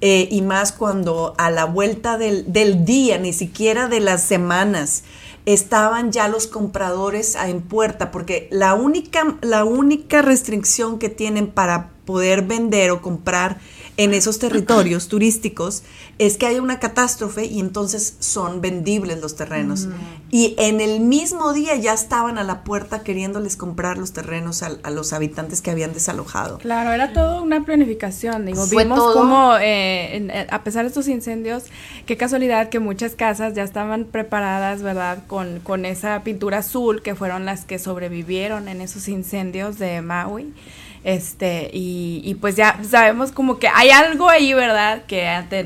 [0.00, 5.02] Eh, y más cuando a la vuelta del, del día, ni siquiera de las semanas,
[5.46, 11.90] estaban ya los compradores en puerta, porque la única, la única restricción que tienen para
[12.04, 13.58] poder vender o comprar
[13.96, 15.82] en esos territorios turísticos
[16.18, 19.88] es que haya una catástrofe y entonces son vendibles los terrenos.
[20.30, 24.70] Y en el mismo día ya estaban a la puerta queriéndoles comprar los terrenos a,
[24.82, 26.58] a los habitantes que habían desalojado.
[26.58, 28.46] Claro, era todo una planificación.
[28.46, 29.14] Digo, Fue vimos todo.
[29.14, 31.64] como, eh, en- eh, a pesar de estos incendios,
[32.06, 35.18] qué casualidad que muchas casas ya estaban preparadas, ¿verdad?
[35.26, 40.52] Con, con esa pintura azul, que fueron las que sobrevivieron en esos incendios de Maui.
[41.02, 45.04] Este, y, y pues ya sabemos como que hay algo ahí, ¿verdad?
[45.06, 45.64] Que ante,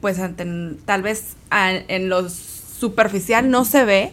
[0.00, 0.44] pues ante,
[0.84, 4.12] tal vez a- en lo superficial no se ve,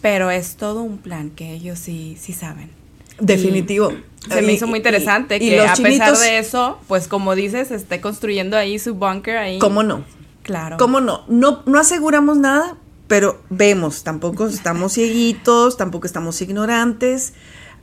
[0.00, 2.70] pero es todo un plan que ellos sí, sí saben.
[3.18, 3.92] Definitivo.
[4.28, 7.08] Se me Y- hizo muy y- interesante y que los a pesar de eso, pues
[7.08, 9.58] como dices, esté construyendo ahí su bunker ahí.
[9.58, 10.04] ¿Cómo no?
[10.42, 10.76] Claro.
[10.76, 11.24] ¿Cómo no?
[11.28, 12.76] No, no aseguramos nada,
[13.08, 17.32] pero vemos, tampoco estamos cieguitos, tampoco estamos ignorantes.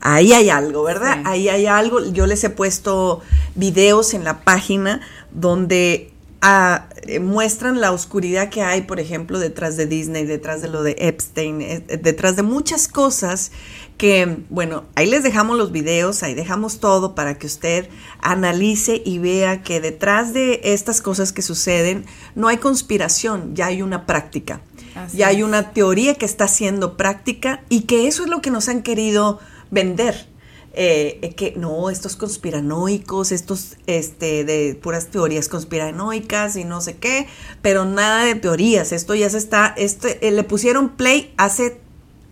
[0.04, 1.16] Ahí hay algo, ¿verdad?
[1.16, 1.22] Sí.
[1.26, 2.06] Ahí hay algo.
[2.12, 3.22] Yo les he puesto
[3.56, 5.02] videos en la página
[5.32, 10.68] donde ah, eh, muestran la oscuridad que hay, por ejemplo, detrás de Disney, detrás de
[10.68, 13.52] lo de Epstein, eh, eh, detrás de muchas cosas
[13.98, 17.88] que, bueno, ahí les dejamos los videos, ahí dejamos todo para que usted
[18.22, 23.82] analice y vea que detrás de estas cosas que suceden no hay conspiración, ya hay
[23.82, 24.60] una práctica.
[24.96, 28.52] Así ya hay una teoría que está siendo práctica y que eso es lo que
[28.52, 29.40] nos han querido
[29.74, 30.28] vender.
[30.76, 37.28] Eh, que no, estos conspiranoicos, estos este, de puras teorías conspiranoicas y no sé qué,
[37.62, 38.92] pero nada de teorías.
[38.92, 41.80] Esto ya se está, este, eh, le pusieron play hace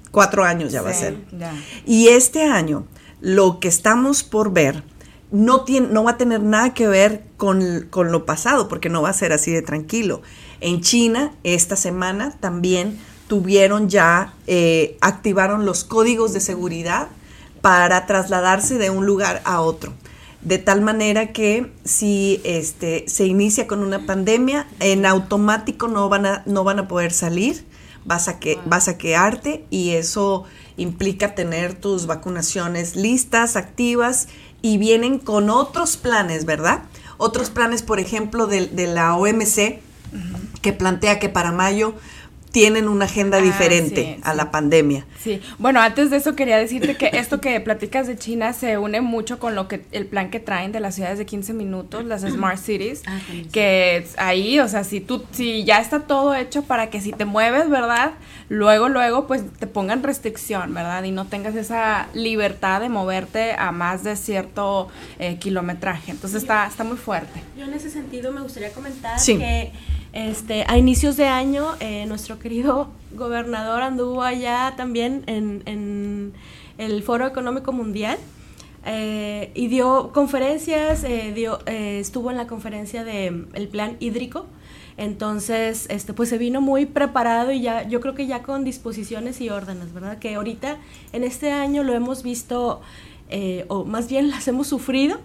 [0.09, 1.17] cuatro años ya va a ser.
[1.37, 1.53] ya.
[1.85, 2.87] Y este año,
[3.19, 4.83] lo que estamos por ver
[5.31, 9.03] no, tiene, no va a tener nada que ver con, con lo pasado, porque no
[9.03, 10.23] va a ser así de tranquilo.
[10.61, 17.07] En China, esta semana también tuvieron ya, eh, activaron los códigos de seguridad
[17.62, 19.93] para trasladarse de un lugar a otro.
[20.41, 26.26] De tal manera que si este, se inicia con una pandemia, en automático no van
[26.26, 27.64] a, no van a poder salir,
[28.05, 30.45] vas a, que, vas a quedarte y eso
[30.78, 34.30] implica tener tus vacunaciones listas, activas
[34.64, 36.84] y vienen con otros planes, ¿verdad?
[37.18, 39.80] Otros planes, por ejemplo, de, de la OMC,
[40.62, 41.93] que plantea que para mayo
[42.51, 44.37] tienen una agenda Ah, diferente sí, a sí.
[44.37, 45.05] la pandemia.
[45.23, 48.99] Sí, bueno, antes de eso quería decirte que esto que platicas de China se une
[49.01, 52.21] mucho con lo que el plan que traen de las ciudades de 15 minutos, las
[52.23, 53.49] Smart Cities, Ah, también.
[53.51, 57.25] que ahí, o sea, si tú si ya está todo hecho para que si te
[57.25, 58.13] mueves, ¿verdad?
[58.49, 61.03] Luego luego pues te pongan restricción, ¿verdad?
[61.03, 64.89] Y no tengas esa libertad de moverte a más de cierto
[65.19, 66.11] eh, kilometraje.
[66.11, 67.41] Entonces está está muy fuerte.
[67.57, 69.37] Yo en ese sentido me gustaría comentar Sí.
[69.37, 69.71] que
[70.14, 76.34] este, a inicios de año eh, nuestro querido gobernador anduvo allá también en,
[76.78, 78.18] el Foro Económico Mundial
[78.86, 84.47] eh, y dio conferencias, eh, dio, estuvo en la conferencia del el plan hídrico.
[84.97, 89.39] Entonces, este, pues se vino muy preparado y ya, yo creo que ya con disposiciones
[89.41, 90.18] y órdenes, ¿verdad?
[90.18, 90.78] Que ahorita
[91.14, 92.82] en este año lo hemos visto,
[93.68, 95.20] o más bien las hemos sufrido,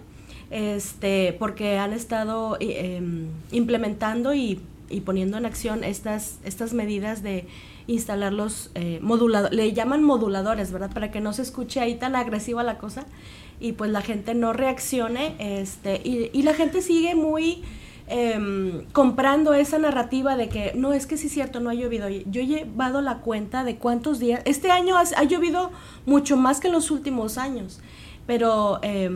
[0.51, 4.59] este, porque han estado em, implementando y,
[4.89, 7.47] y poniendo en acción estas, estas medidas de
[7.87, 10.91] instalar los eh, moduladores, le llaman moduladores, ¿verdad?
[10.93, 13.05] Para que no se escuche ahí tan agresiva la cosa
[13.59, 17.63] y pues la gente no reaccione, este, y, y la gente sigue muy
[18.07, 22.07] em, comprando esa narrativa de que no, es que sí es cierto, no ha llovido.
[22.09, 25.71] Yo he llevado la cuenta de cuántos días, este año ha, ha llovido
[26.05, 27.79] mucho más que en los últimos años
[28.27, 29.09] pero eh,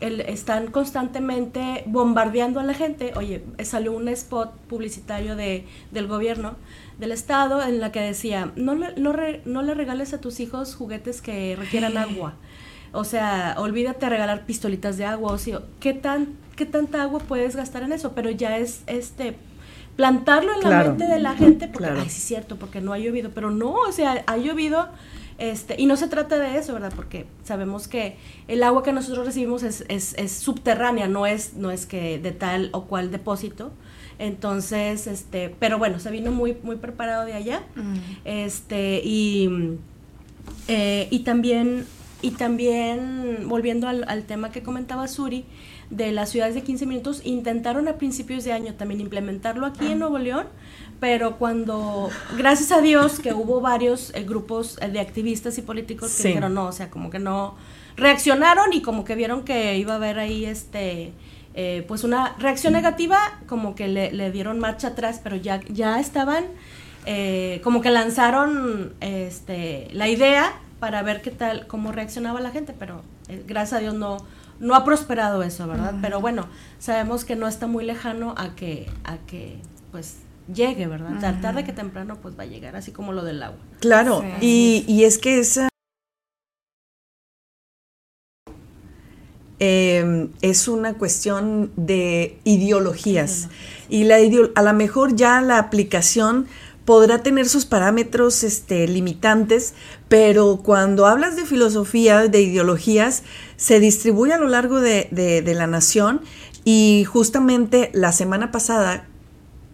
[0.00, 3.12] el- están constantemente bombardeando a la gente.
[3.16, 6.54] Oye, salió un spot publicitario de, del gobierno,
[6.98, 10.40] del Estado, en la que decía, no le, no, re- no le regales a tus
[10.40, 12.34] hijos juguetes que requieran agua.
[12.92, 15.32] O sea, olvídate de regalar pistolitas de agua.
[15.32, 18.12] O sea, ¿qué, tan, ¿qué tanta agua puedes gastar en eso?
[18.12, 19.36] Pero ya es este
[19.96, 22.00] plantarlo en la mente de la gente porque, Claro.
[22.02, 23.30] ay, sí es cierto, porque no ha llovido.
[23.34, 24.88] Pero no, o sea, ha llovido
[25.38, 26.92] este, y no se trata de eso, ¿verdad?
[26.94, 28.16] Porque sabemos que
[28.48, 32.32] el agua que nosotros recibimos es, es, es subterránea, no es, no es que de
[32.32, 33.72] tal o cual depósito.
[34.18, 37.62] Entonces, este, pero bueno, se vino muy, muy preparado de allá.
[38.24, 39.76] Este, y,
[40.68, 41.86] eh, y también,
[42.20, 45.44] y también volviendo al, al tema que comentaba Suri,
[45.92, 49.98] de las ciudades de 15 minutos, intentaron a principios de año también implementarlo aquí en
[49.98, 50.46] Nuevo León,
[51.02, 56.12] pero cuando, gracias a Dios que hubo varios eh, grupos eh, de activistas y políticos
[56.14, 56.28] que Sí.
[56.28, 57.56] dijeron no, o sea, como que no
[57.96, 61.12] reaccionaron y como que vieron que iba a haber ahí este
[61.54, 65.98] eh, pues una reacción negativa, como que le, le dieron marcha atrás, pero ya, ya
[65.98, 66.44] estaban,
[67.04, 72.72] eh, como que lanzaron este, la idea para ver qué tal, cómo reaccionaba la gente,
[72.78, 74.18] pero eh, gracias a Dios no,
[74.60, 75.94] no ha prosperado eso, ¿verdad?
[76.00, 76.46] Pero bueno,
[76.78, 79.58] sabemos que no está muy lejano a que, a que
[79.90, 80.21] pues
[80.52, 81.20] llegue, ¿verdad?
[81.20, 83.58] Tar- Tarde que temprano pues va a llegar, así como lo del agua.
[83.80, 84.84] Claro, Sí.
[84.86, 85.68] y, y es que esa
[89.58, 93.48] eh, es una cuestión de ideologías.
[93.88, 96.46] Y la ideo- a lo mejor ya la aplicación
[96.84, 99.74] podrá tener sus parámetros este, limitantes,
[100.08, 103.22] pero cuando hablas de filosofía, de ideologías,
[103.56, 106.22] se distribuye a lo largo de, de- de la nación
[106.64, 109.06] y justamente la semana pasada,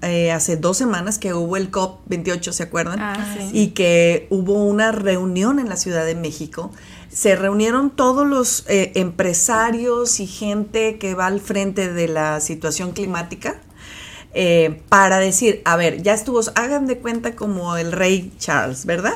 [0.02, 3.00] eh, hace dos semanas que hubo el COP28, ¿se acuerdan?
[3.00, 3.50] Ah, sí.
[3.52, 6.70] y que hubo una reunión en la Ciudad de México.
[7.10, 12.92] Se reunieron todos los eh, empresarios y gente que va al frente de la situación
[12.92, 13.60] climática
[14.34, 19.14] eh, para decir, a ver, ya estuvo, hagan de cuenta como el rey Charles, ¿verdad?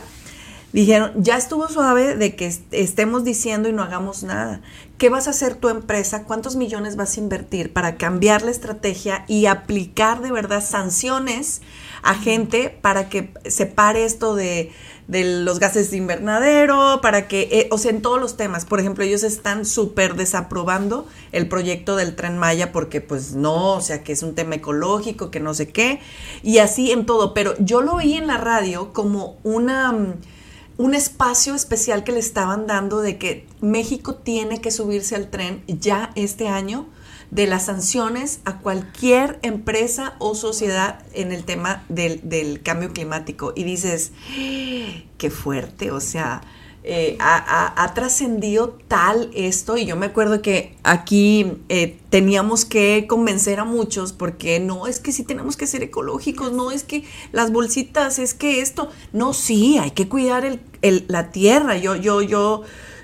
[0.72, 4.62] Dijeron, ya estuvo suave de que estemos diciendo y no hagamos nada.
[4.98, 6.24] ¿Qué vas a hacer tu empresa?
[6.24, 11.62] ¿Cuántos millones vas a invertir para cambiar la estrategia y aplicar de verdad sanciones
[12.02, 14.72] a gente para que se pare esto de
[15.08, 18.64] de los gases de invernadero, para que, eh, o sea, en todos los temas.
[18.64, 23.80] Por ejemplo, ellos están súper desaprobando el proyecto del tren Maya porque pues no, o
[23.80, 26.00] sea, que es un tema ecológico, que no sé qué,
[26.42, 27.34] y así en todo.
[27.34, 30.14] Pero yo lo oí en la radio como una mm,
[30.76, 35.62] un espacio especial que le estaban dando de que México tiene que subirse al tren
[35.66, 36.88] ya este año
[37.30, 43.54] de las sanciones a cualquier empresa o sociedad en el tema del, cambio climático.
[43.56, 44.12] Y dices,
[45.16, 46.42] qué fuerte, o sea,
[46.84, 49.76] eh, ha, trascendido tal esto.
[49.76, 54.98] Y yo me acuerdo que aquí eh, teníamos que convencer a muchos porque no es
[54.98, 59.32] que sí tenemos que ser ecológicos, no es que las bolsitas, es que esto, no,
[59.32, 62.62] sí, hay que cuidar el, la tierra, yo, yo, yo,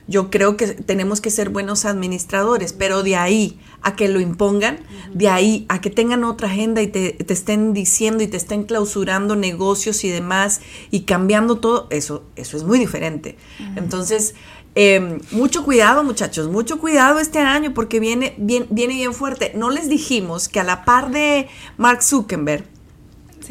[0.09, 4.81] yo creo que tenemos que ser buenos administradores, pero de ahí a que lo impongan,
[5.12, 9.37] de ahí a que tengan otra agenda y te, estén diciendo y te estén clausurando
[9.37, 10.61] negocios y demás
[10.91, 13.37] y cambiando todo, eso, eso es muy diferente.
[13.76, 14.35] Entonces,
[14.74, 19.53] em, mucho cuidado muchachos, mucho cuidado este año porque viene bien, viene bien fuerte.
[19.55, 22.64] No les dijimos que a la par de Mark Zuckerberg,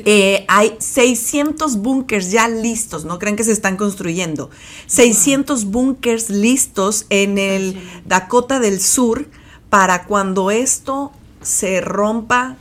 [0.05, 4.49] eh, hay 600 búnkers ya listos, no creen que se están construyendo.
[4.85, 9.27] 600 búnkers listos en el Dakota del Sur
[9.69, 11.11] para cuando esto
[11.41, 12.57] se rompa,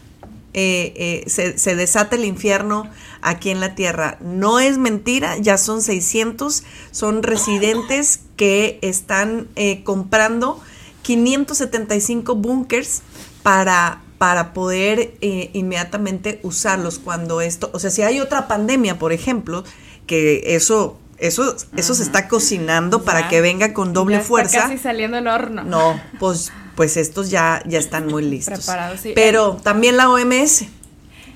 [0.54, 2.88] eh, eh, se, se, desate el infierno
[3.20, 4.16] aquí en la tierra.
[4.20, 10.61] No es mentira, ya son 600, son residentes que están eh, comprando
[11.02, 13.02] 575 búnkers
[13.42, 19.62] para, para poder inmediatamente usarlos cuando esto, o sea, si hay otra pandemia, por ejemplo,
[20.07, 24.62] que eso eso, eso se está cocinando para que venga con doble fuerza.
[24.62, 25.64] Casi saliendo el horno.
[25.64, 28.66] No, pues pues estos ya, ya están muy listos.
[28.66, 29.12] Preparados, sí.
[29.14, 30.66] Pero también la OMS,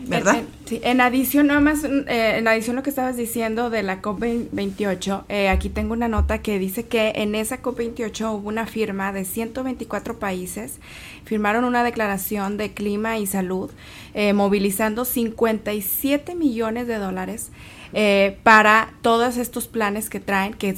[0.07, 0.37] ¿verdad?
[0.37, 4.03] En, sí, en adición, nada más, eh, en adición lo que estabas diciendo de la
[4.03, 9.13] COP28, eh, aquí tengo una nota que dice que en esa COP28 hubo una firma
[9.13, 10.79] de 124 países,
[11.25, 13.71] firmaron una declaración de clima y salud,
[14.15, 17.51] eh, movilizando 57 millones de dólares
[17.93, 20.77] eh, para todos estos planes que traen, que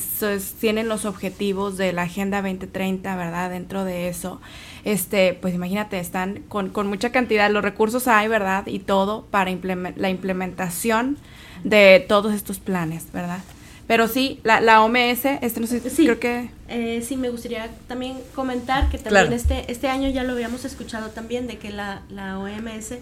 [0.61, 3.51] tienen los objetivos de la Agenda 2030, ¿verdad?
[3.51, 4.41] Dentro de eso,
[4.85, 8.67] este, pues imagínate, están con, con mucha cantidad, los recursos hay, ¿verdad?
[8.67, 9.51] Y todo para
[9.97, 11.19] la implementación
[11.65, 13.41] de todos estos planes, ¿verdad?
[13.87, 16.49] Pero sí, la, la OMS, este no sé, sí, creo que...
[16.69, 21.11] Eh, sí, me gustaría también comentar que también este, este año ya lo habíamos escuchado
[21.11, 22.95] también, de que la, la OMS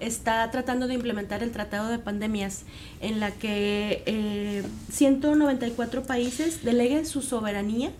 [0.00, 2.64] está tratando de implementar el Tratado de Pandemias,
[3.00, 7.90] en la que eh, 194 países deleguen su soberanía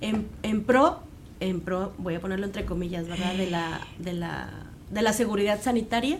[0.00, 1.00] en, en, pro,
[1.40, 4.50] en pro, voy a ponerlo entre comillas, ¿verdad?, de la, de la,
[4.90, 6.18] de la seguridad sanitaria.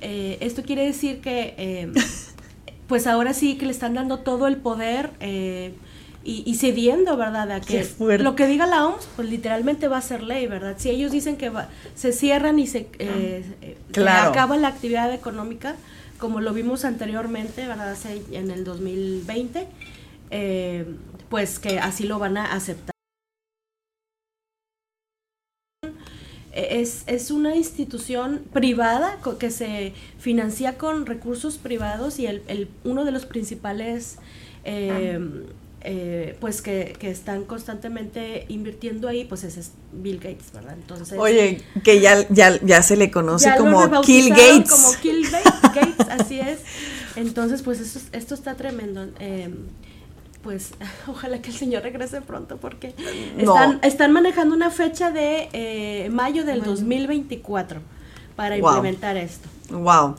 [0.00, 1.92] Eh, esto quiere decir que, eh,
[2.86, 5.10] pues ahora sí que le están dando todo el poder
[6.26, 7.52] eh, y, cediendo, ¿verdad?
[7.52, 7.86] A que
[8.18, 10.74] lo que diga la OMS, pues literalmente va a ser ley, ¿verdad?
[10.76, 11.52] Si ellos dicen que
[11.94, 13.44] se cierran y se, eh,
[14.08, 15.76] acaba la actividad económica,
[16.18, 17.96] como lo vimos anteriormente, ¿verdad?
[18.32, 19.68] En el 2020,
[20.30, 20.84] eh,
[21.28, 22.90] pues que así lo van a aceptar.
[26.52, 33.04] Es, es, una institución privada que se financia con recursos privados y el, el uno
[33.04, 34.18] de los principales
[34.64, 35.20] eh,
[35.82, 40.74] eh, pues que, están constantemente invirtiendo ahí, pues ese es Bill Gates, ¿verdad?
[40.74, 44.70] Entonces, Oye, que ya, ya, ya se le conoce como Kill Gates.
[44.70, 46.58] Como Kill Gates, así es.
[47.14, 49.06] Entonces, pues esto, esto está tremendo.
[49.20, 49.54] Em,
[50.42, 50.74] pues
[51.08, 52.94] ojalá que el señor regrese pronto porque
[53.36, 57.80] están, están manejando una fecha de eh, mayo del 2024
[58.36, 59.48] para implementar esto.
[59.70, 60.16] Wow.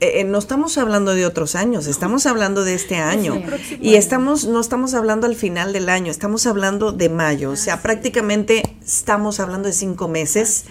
[0.00, 3.42] Eh, eh, no estamos hablando de otros años, estamos hablando de este año.
[3.80, 7.50] y estamos, no estamos hablando al final del año, estamos hablando de mayo.
[7.50, 10.64] O sea, prácticamente estamos hablando de cinco meses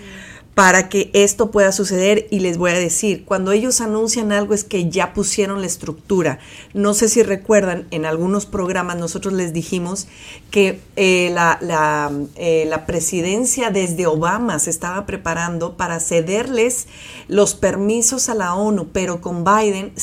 [0.58, 4.64] para que esto pueda suceder y les voy a decir, cuando ellos anuncian algo es
[4.64, 6.40] que ya pusieron la estructura.
[6.74, 10.08] No sé si recuerdan, en algunos programas nosotros les dijimos
[10.50, 16.88] que eh, la, la, eh, la, presidencia desde Obama se estaba preparando para cederles
[17.28, 19.94] los permisos a la ONU, pero con Biden,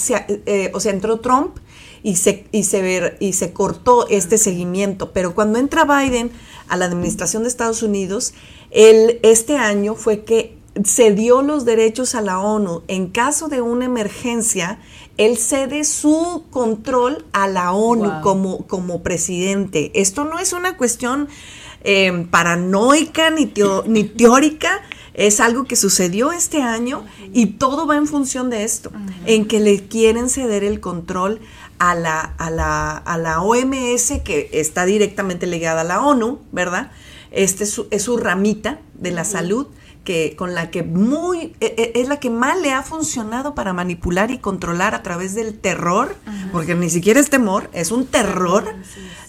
[0.47, 1.57] eh, o sea, entró Trump
[2.05, 6.31] y se, y, se, y se cortó este seguimiento, pero cuando entra Biden
[6.69, 8.35] a la administración de Estados Unidos,
[8.71, 12.83] el, este año fue que se dio los derechos a la ONU.
[12.89, 14.79] En caso de una emergencia
[15.17, 19.93] él cede su control a la ONU como, como presidente.
[19.95, 21.29] Esto no es una cuestión
[21.85, 23.53] eh, paranoica ni,
[23.87, 24.83] ni teórica,
[25.15, 28.91] es algo que sucedió este año y todo va en función de esto,
[29.27, 31.41] en que le quieren ceder el control
[31.79, 36.91] a la, a la, a la OMS, que está directamente ligada a la ONU, ¿verdad?
[37.31, 39.69] Este es su, es su ramita de la salud
[40.05, 43.73] que con la que muy e, e, es la que más le ha funcionado para
[43.73, 46.15] manipular y controlar a través del terror,
[46.53, 48.65] porque ni siquiera es temor, es un terror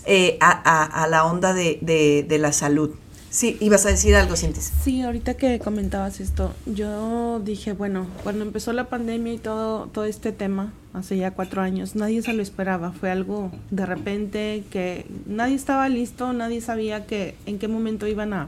[0.05, 2.91] eh, a, la onda de, la salud.
[3.35, 4.61] Sí, ibas a decir algo, Cintia.
[4.61, 10.05] Sí, ahorita que comentabas esto, yo dije, bueno, cuando empezó la pandemia y todo, todo
[10.05, 15.05] este tema, hace ya cuatro años, nadie se lo esperaba, fue algo de repente que
[15.25, 18.47] nadie estaba listo, nadie sabía que en qué momento iban a,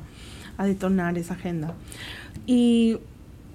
[0.55, 1.73] a detonar esa agenda.
[2.45, 2.99] Y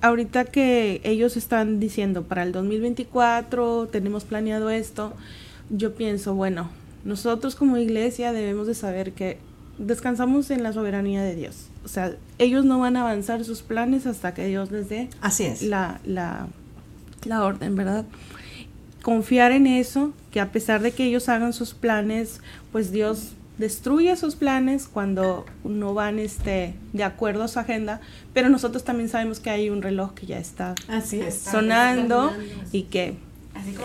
[0.03, 5.15] ahorita que ellos están diciendo para el 2024 tenemos planeado esto,
[5.71, 6.69] yo pienso, bueno,
[7.07, 9.39] nosotros como iglesia debemos de saber que
[9.87, 11.67] descansamos en la soberanía de Dios.
[11.85, 15.45] O sea, ellos no van a avanzar sus planes hasta que Dios les dé Así
[15.45, 15.63] es.
[15.63, 16.47] La, la,
[17.25, 18.05] la orden, ¿verdad?
[19.03, 24.17] Confiar en eso, que a pesar de que ellos hagan sus planes, pues Dios destruye
[24.17, 28.01] sus planes cuando no van este, de acuerdo a su agenda,
[28.33, 30.75] pero nosotros también sabemos que hay un reloj que ya está
[31.31, 32.33] sonando
[32.71, 33.15] y que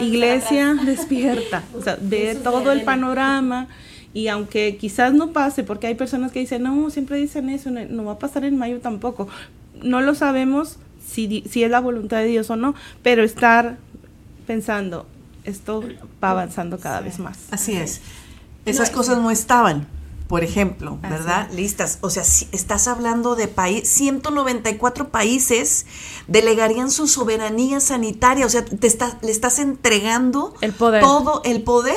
[0.02, 3.68] iglesia despierta, o sea, ve todo el panorama
[4.14, 8.06] y aunque quizás no pase, porque hay personas que dicen, no, siempre dicen eso, no,
[8.06, 9.28] va a pasar en mayo tampoco,
[9.82, 13.78] no lo sabemos si, si es la voluntad de Dios o no, pero estar
[14.46, 15.06] pensando,
[15.44, 15.84] esto
[16.24, 17.38] va avanzando cada vez más.
[17.52, 18.02] Así es.
[18.66, 19.88] Esas cosas no estaban,
[20.28, 21.50] por ejemplo, ¿verdad?
[21.52, 22.00] Listas.
[22.02, 25.86] O sea, si estás hablando de país, 194 países
[26.28, 31.02] delegarían su soberanía sanitaria, o sea, te está, le estás entregando el poder.
[31.02, 31.96] todo el poder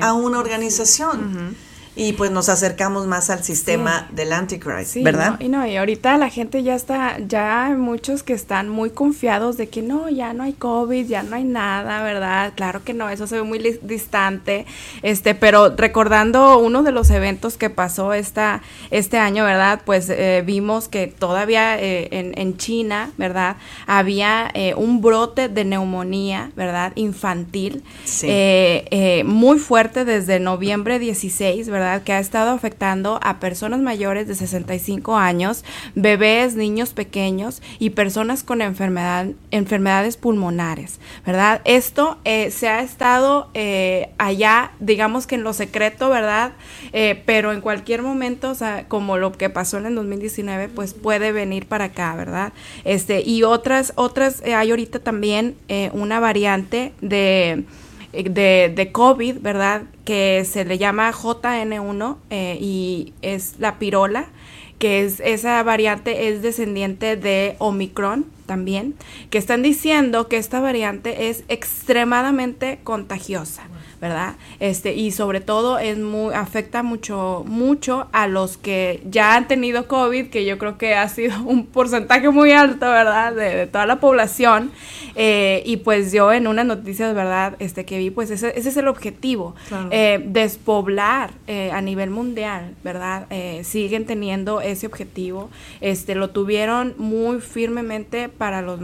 [0.00, 1.56] a una organización
[1.94, 5.38] y pues nos acercamos más al sistema del Antichrist, ¿verdad?
[5.40, 9.58] y no, y ahorita la gente ya está, ya hay muchos que están muy confiados
[9.58, 12.54] de que no, ya no hay COVID, ya no hay nada, ¿verdad?
[12.56, 14.64] Claro que no, eso se ve muy distante,
[15.02, 19.82] este, pero recordando uno de los eventos que pasó esta, este año, ¿verdad?
[19.84, 23.56] Pues eh, vimos que todavía eh, en, en, China, ¿verdad?
[23.86, 26.92] Había eh, un brote de neumonía, ¿verdad?
[26.94, 27.82] Infantil,
[29.24, 31.81] muy fuerte desde noviembre 16, ¿verdad?
[32.04, 35.64] Que ha estado afectando a personas mayores de 65 años,
[35.94, 41.60] bebés, niños pequeños y personas con enfermedad, enfermedades pulmonares, ¿verdad?
[41.64, 46.52] Esto eh, se ha estado eh, allá, digamos que en lo secreto, ¿verdad?
[46.92, 50.94] Eh, pero en cualquier momento, o sea, como lo que pasó en el 2019, pues
[50.94, 52.52] puede venir para acá, ¿verdad?
[52.84, 55.56] Este, y otras, otras, hay ahorita también
[55.92, 57.64] una variante de
[58.12, 59.82] de, de COVID, ¿verdad?
[60.04, 64.26] Que se le llama JN1 eh, y es la pirola,
[64.78, 68.94] que es esa variante es descendiente de Omicron también,
[69.30, 73.62] que están diciendo que esta variante es extremadamente contagiosa.
[74.02, 74.34] ¿Verdad?
[74.58, 79.86] Este, y sobre todo es muy, afecta mucho, mucho a los que ya han tenido
[79.86, 83.32] COVID, que yo creo que ha sido un porcentaje muy alto, ¿verdad?
[83.32, 84.72] De, toda la población.
[85.14, 87.54] Eh, y pues yo en unas noticias, ¿verdad?
[87.60, 89.54] Este, que vi, pues ese, ese es el objetivo,
[89.92, 93.28] eh, despoblar eh, a nivel mundial, ¿verdad?
[93.62, 95.48] siguen teniendo ese objetivo.
[95.80, 98.80] Este, lo tuvieron muy firmemente para los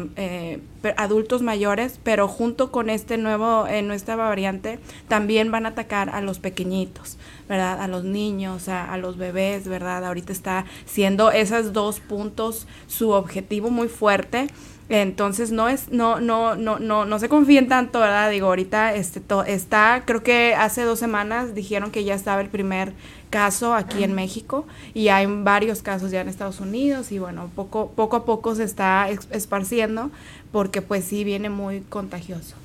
[0.96, 6.20] adultos mayores, pero junto con este nuevo, en nuestra variante, también van a atacar a
[6.20, 7.18] los pequeñitos,
[7.48, 7.80] ¿verdad?
[7.80, 10.04] A los niños, a, los bebés, ¿verdad?
[10.04, 14.48] Ahorita está siendo esos dos puntos su objetivo muy fuerte.
[14.90, 18.30] Entonces no es, no, no, no, no, no se confíen tanto, ¿verdad?
[18.30, 22.94] Digo, ahorita este está, creo que hace dos semanas dijeron que ya estaba el primer
[23.28, 27.92] caso aquí en México y hay varios casos ya en Estados Unidos y bueno, poco,
[27.94, 30.10] poco a poco se está esparciendo
[30.53, 32.57] porque pues sí viene muy contagioso.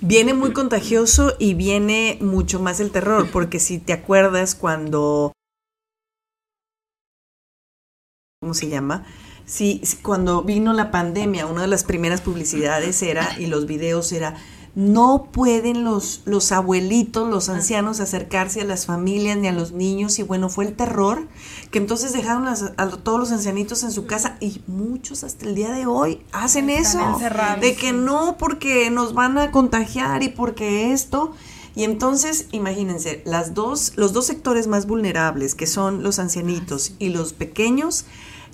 [0.00, 5.32] Viene muy contagioso y viene mucho más el terror, porque si te acuerdas cuando...
[8.40, 9.06] ¿Cómo se llama?
[9.46, 14.36] Sí, cuando vino la pandemia, una de las primeras publicidades era, y los videos era,
[14.76, 20.18] no pueden los, los abuelitos, los ancianos acercarse a las familias ni a los niños.
[20.18, 21.26] Y bueno, fue el terror
[21.70, 24.36] que entonces dejaron a, todos los ancianitos en su casa.
[24.38, 27.00] Y muchos hasta el día de hoy hacen eso,
[27.58, 31.32] de que no porque nos van a contagiar y porque esto.
[31.74, 37.08] Y entonces, imagínense, las dos, los dos sectores más vulnerables, que son los ancianitos y
[37.08, 38.04] los pequeños,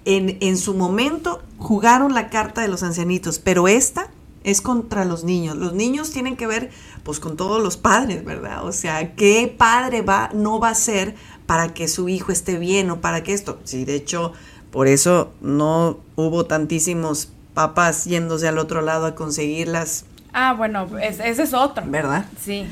[0.04, 4.08] en, en su momento jugaron la carta de los ancianitos, pero esta
[4.44, 5.56] es contra los niños.
[5.56, 6.70] Los niños tienen que ver
[7.02, 8.64] pues con todos los padres, ¿verdad?
[8.66, 11.14] O sea, ¿qué padre va no va a ser
[11.46, 13.58] para que su hijo esté bien o para que esto?
[13.64, 14.32] Sí, de hecho,
[14.70, 21.20] por eso no hubo tantísimos papás yéndose al otro lado a conseguirlas, Ah, bueno, es-
[21.20, 21.82] ese es otro.
[21.86, 22.24] ¿verdad?
[22.42, 22.64] Sí.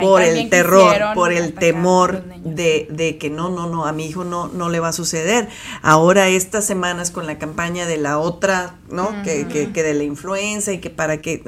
[0.00, 4.06] Por el terror, quisieron por el temor de, de que no, no, no, a mi
[4.06, 5.48] hijo no, no le va a suceder.
[5.82, 9.10] Ahora estas semanas con la campaña de la otra, ¿no?
[9.22, 11.42] que, que, que de la influenza y que para que...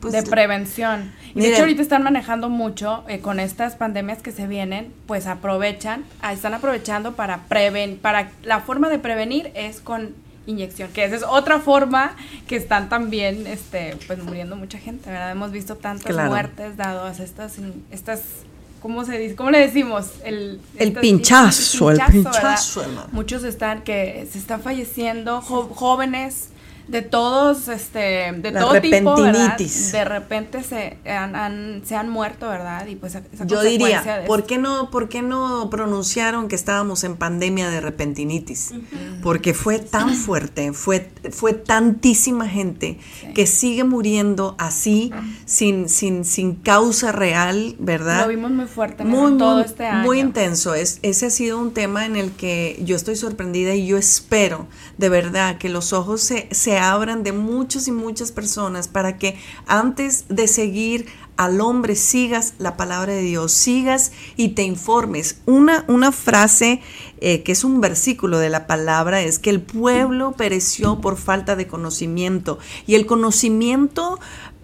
[0.00, 1.12] Pues, de prevención.
[1.34, 5.26] Y de hecho ahorita están manejando mucho eh, con estas pandemias que se vienen, pues
[5.26, 10.14] aprovechan, ah, están aprovechando para preven, para la forma de prevenir es con
[10.46, 12.14] inyección, que esa es otra forma
[12.46, 15.32] que están también, este, pues muriendo mucha gente, ¿verdad?
[15.32, 16.30] Hemos visto tantas Claro.
[16.30, 17.54] muertes dadas a estas,
[17.90, 18.20] estas,
[18.80, 19.34] ¿cómo se dice?
[19.34, 20.06] ¿Cómo le decimos?
[20.24, 23.08] El, El estas- pinchazo, el pinchazo, hermano.
[23.12, 26.50] Muchos están que se están falleciendo, jo- jóvenes
[26.88, 29.32] de todos, este, de La todo tipo, ¿verdad?
[29.48, 29.92] repentinitis.
[29.92, 32.86] De repente se han, han- se han muerto, ¿verdad?
[32.86, 37.02] Y pues esa Yo diría, de ¿por qué, no, ¿por qué no pronunciaron que estábamos
[37.04, 38.72] en pandemia de repentinitis?
[39.22, 42.98] Porque fue tan fuerte, fue, fue tantísima gente
[43.34, 45.10] que sigue muriendo así,
[45.44, 48.22] sin, sin, sin causa real, ¿verdad?
[48.22, 50.04] Lo vimos muy fuerte muy, todo muy, este año.
[50.04, 50.74] muy intenso.
[50.74, 54.66] Es, ese ha sido un tema en el que yo estoy sorprendida y yo espero
[54.98, 59.38] de verdad que los ojos se, se abran de muchos y muchas personas para que
[59.66, 61.06] antes de seguir
[61.36, 65.40] al hombre sigas la palabra de Dios, sigas y te informes.
[65.44, 66.80] Una, una frase
[67.20, 71.56] eh, que es un versículo de la palabra es que el pueblo pereció por falta
[71.56, 74.18] de conocimiento y el conocimiento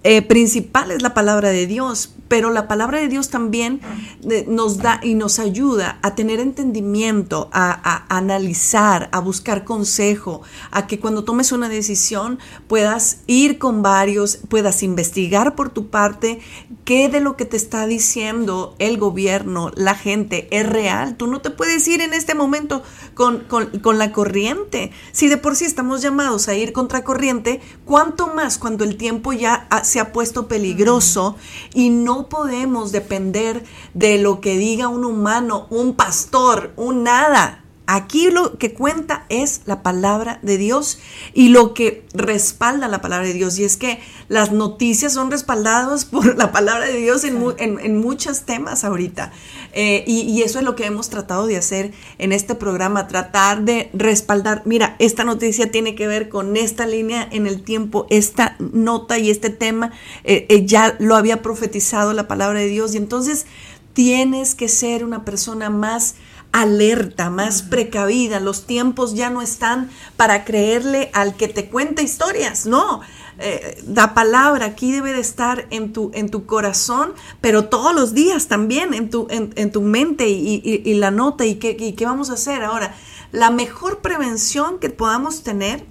[0.05, 3.81] eh, principal es la palabra de Dios, pero la palabra de Dios también
[4.29, 10.41] eh, nos da y nos ayuda a tener entendimiento, a, analizar, a buscar consejo,
[10.71, 12.39] a que cuando tomes una decisión
[12.69, 16.41] puedas ir con varios, puedas investigar por tu parte
[16.85, 21.17] qué de lo que te está diciendo el gobierno, la gente, es real.
[21.17, 22.83] Tú no te puedes ir en este momento
[23.15, 24.91] con, con, con la corriente.
[25.13, 29.33] Si de por sí estamos llamados a ir contra corriente, ¿cuánto más cuando el tiempo
[29.33, 31.37] ya ha- se ha puesto peligroso
[31.75, 33.63] y no podemos depender
[33.93, 37.62] de lo que diga un humano, un pastor, un nada?
[37.95, 40.99] Aquí lo que cuenta es la palabra de Dios
[41.35, 43.59] y lo que respalda la palabra de Dios.
[43.59, 47.99] Y es que las noticias son respaldadas por la palabra de Dios en, en- en
[48.01, 49.31] muchos temas ahorita.
[49.75, 53.63] Eh, y, y eso es lo que hemos tratado de hacer en este programa, tratar
[53.63, 54.63] de respaldar.
[54.65, 59.31] Mira, esta noticia tiene que ver con esta línea en el tiempo, esta nota y
[59.31, 59.93] este tema
[60.25, 62.95] eh, eh, ya lo había profetizado la palabra de Dios.
[62.95, 63.45] Y entonces
[63.93, 66.15] tienes que ser una persona más
[66.53, 68.39] alerta, más precavida.
[68.41, 73.01] Los tiempos ya no están para creerle al que te cuenta historias, no.
[73.39, 78.13] Eh, la palabra aquí debe de estar en tu, en tu corazón, pero todos los
[78.15, 81.75] días también en tu, en, en tu mente y, y- y la nota y qué,
[81.79, 82.95] y qué vamos a hacer ahora.
[83.33, 85.85] La mejor prevención que podamos tener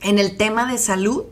[0.00, 1.24] en el tema de salud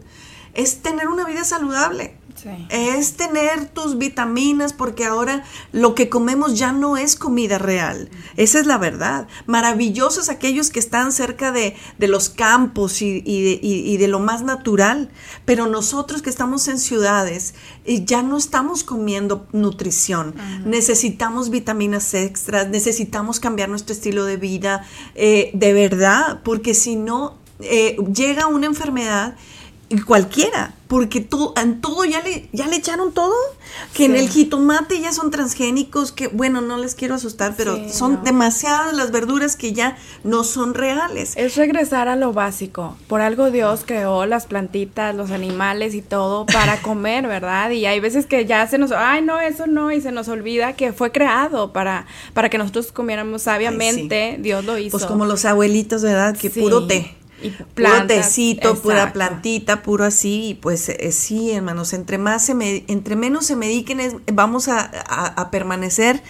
[0.54, 2.16] es tener una vida saludable.
[2.42, 2.48] Sí.
[2.70, 8.08] Es tener tus vitaminas porque ahora lo que comemos ya no es comida real.
[8.36, 9.26] Esa es la verdad.
[9.46, 14.08] Maravillosos aquellos que están cerca de, de los campos y, y de, y- y de
[14.08, 15.10] lo más natural.
[15.44, 20.34] Pero nosotros que estamos en ciudades eh, ya no estamos comiendo nutrición.
[20.64, 27.38] Necesitamos vitaminas extras, necesitamos cambiar nuestro estilo de vida eh, de verdad, porque si no,
[27.60, 29.36] eh, llega una enfermedad
[29.98, 33.34] cualquiera, porque todo, en todo ya le, ya le echaron todo,
[33.92, 37.90] que en el jitomate ya son transgénicos, que bueno, no les quiero asustar, pero Sí,
[37.90, 38.22] son no.
[38.22, 41.32] demasiadas las verduras que ya no son reales.
[41.36, 42.96] Es regresar a lo básico.
[43.08, 47.70] Por algo Dios creó las plantitas, los animales y todo para comer, ¿verdad?
[47.70, 50.74] Y hay veces que ya se nos, ay, no, eso no, y se nos olvida
[50.74, 54.36] que fue creado para, para que nosotros comiéramos sabiamente.
[54.40, 54.96] Dios lo hizo.
[54.96, 56.36] Pues como los abuelitos, ¿verdad?
[56.36, 57.16] Que puro té.
[57.42, 57.50] Y
[58.62, 63.16] puro pura plantita, puro así, y pues eh, sí, hermanos, entre más se me- entre
[63.16, 66.22] menos se mediquen, es- vamos a, a- a permanecer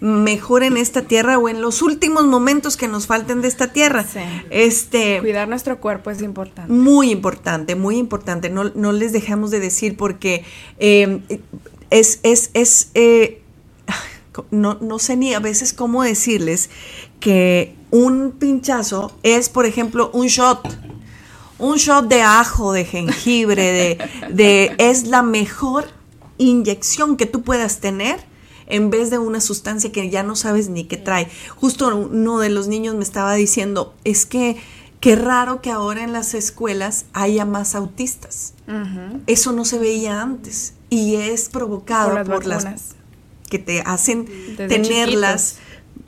[0.00, 4.04] mejor en esta tierra o en los últimos momentos que nos falten de esta tierra.
[4.04, 4.18] Sí.
[4.50, 6.70] Este, Cuidar nuestro cuerpo es importante.
[6.72, 8.50] muy importante, muy importante.
[8.50, 10.44] No, no les dejamos de decir porque
[10.78, 11.20] eh,
[11.90, 13.40] es, es, es eh,
[14.50, 16.68] no, no sé ni a veces cómo decirles
[17.20, 20.60] que un pinchazo es, por ejemplo, un shot.
[21.58, 25.86] Un shot de ajo, de jengibre, de, de es la mejor
[26.36, 28.18] inyección que tú puedas tener
[28.66, 31.28] en vez de una sustancia que ya no sabes ni qué trae.
[31.54, 34.56] Justo uno de los niños me estaba diciendo, es que
[34.98, 38.54] qué raro que ahora en las escuelas haya más autistas.
[39.28, 42.94] Eso no se veía antes y es provocado Por las por las vacunas.
[43.48, 44.26] que te hacen
[44.56, 45.58] Desde tenerlas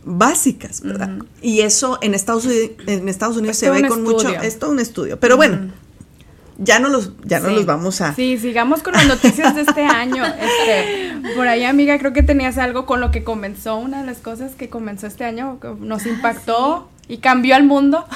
[0.06, 1.10] básicas, ¿verdad?
[1.42, 4.40] Y eso en Estados Unidos, en Estados Unidos Es se ve con mucho, estudio.
[4.40, 5.18] es todo un estudio.
[5.20, 5.72] Pero bueno,
[6.58, 7.54] ya no los, ya no Sí.
[7.56, 8.14] los vamos a.
[8.14, 10.24] Sí, sigamos con las noticias de este año.
[10.40, 14.18] Este, por ahí, amiga, creo que tenías algo con lo que comenzó, una de las
[14.18, 18.06] cosas que comenzó este año, que nos impactó y cambió al mundo.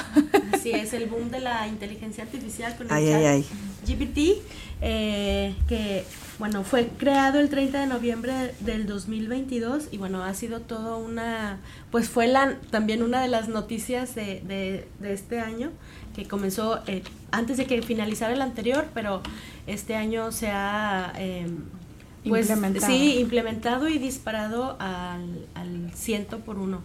[0.53, 3.45] Así es, el boom de la inteligencia artificial con el Ay, chat ay, ay.
[3.85, 4.41] GPT,
[4.81, 6.05] eh, que
[6.41, 11.59] bueno, fue creado el 30 de noviembre del 2022 y bueno, ha sido todo una,
[11.91, 15.69] pues fue la, también una de las noticias de, de- de este año,
[16.15, 19.21] que comenzó eh, antes de que finalizara el anterior, pero
[19.67, 21.13] este año se ha...
[21.17, 21.45] eh,
[22.27, 22.91] pues, Implementado.
[22.91, 26.81] Sí, implementado y disparado al, al ciento por uno.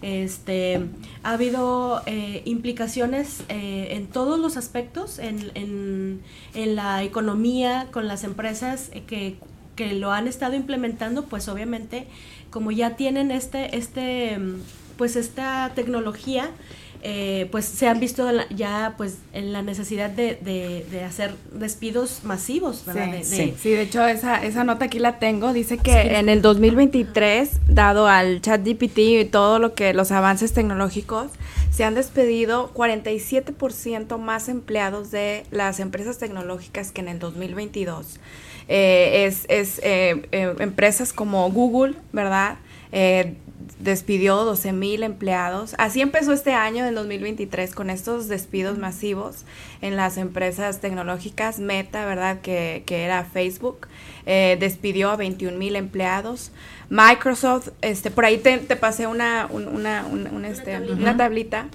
[0.00, 0.80] Este,
[1.24, 6.20] ha habido eh, implicaciones eh, en todos los aspectos, en, en-
[6.54, 9.36] en la economía, con las empresas eh, que,
[9.74, 12.06] que lo han estado implementando, pues obviamente
[12.50, 14.38] como ya tienen este, este,
[14.96, 16.48] pues esta tecnología,
[17.02, 22.20] eh, pues se han visto ya pues en la necesidad de, de- de hacer despidos
[22.24, 23.06] masivos, ¿verdad?
[23.12, 25.52] De- de- Sí, sí, de hecho esa, esa nota aquí la tengo.
[25.52, 25.98] Dice que Sí.
[26.10, 31.28] en el 2023, dado al chat GPT y todo lo que los avances tecnológicos,
[31.70, 38.18] se han despedido 47% más empleados de las empresas tecnológicas que en el 2022.
[38.70, 42.56] Eh, es es eh, eh, empresas como Google, ¿verdad?
[43.80, 45.74] Despidió 12 mil empleados.
[45.78, 49.44] Así empezó este año del 2023 con estos despidos masivos
[49.80, 51.58] en las empresas tecnológicas.
[51.58, 52.40] Meta, ¿verdad?
[52.40, 53.88] Que, que era Facebook,
[54.26, 56.52] eh, despidió a 21 mil empleados.
[56.88, 60.94] Microsoft, este, por ahí te, te pasé una, un- una, un- un, este, tablita.
[60.94, 61.66] una tablita.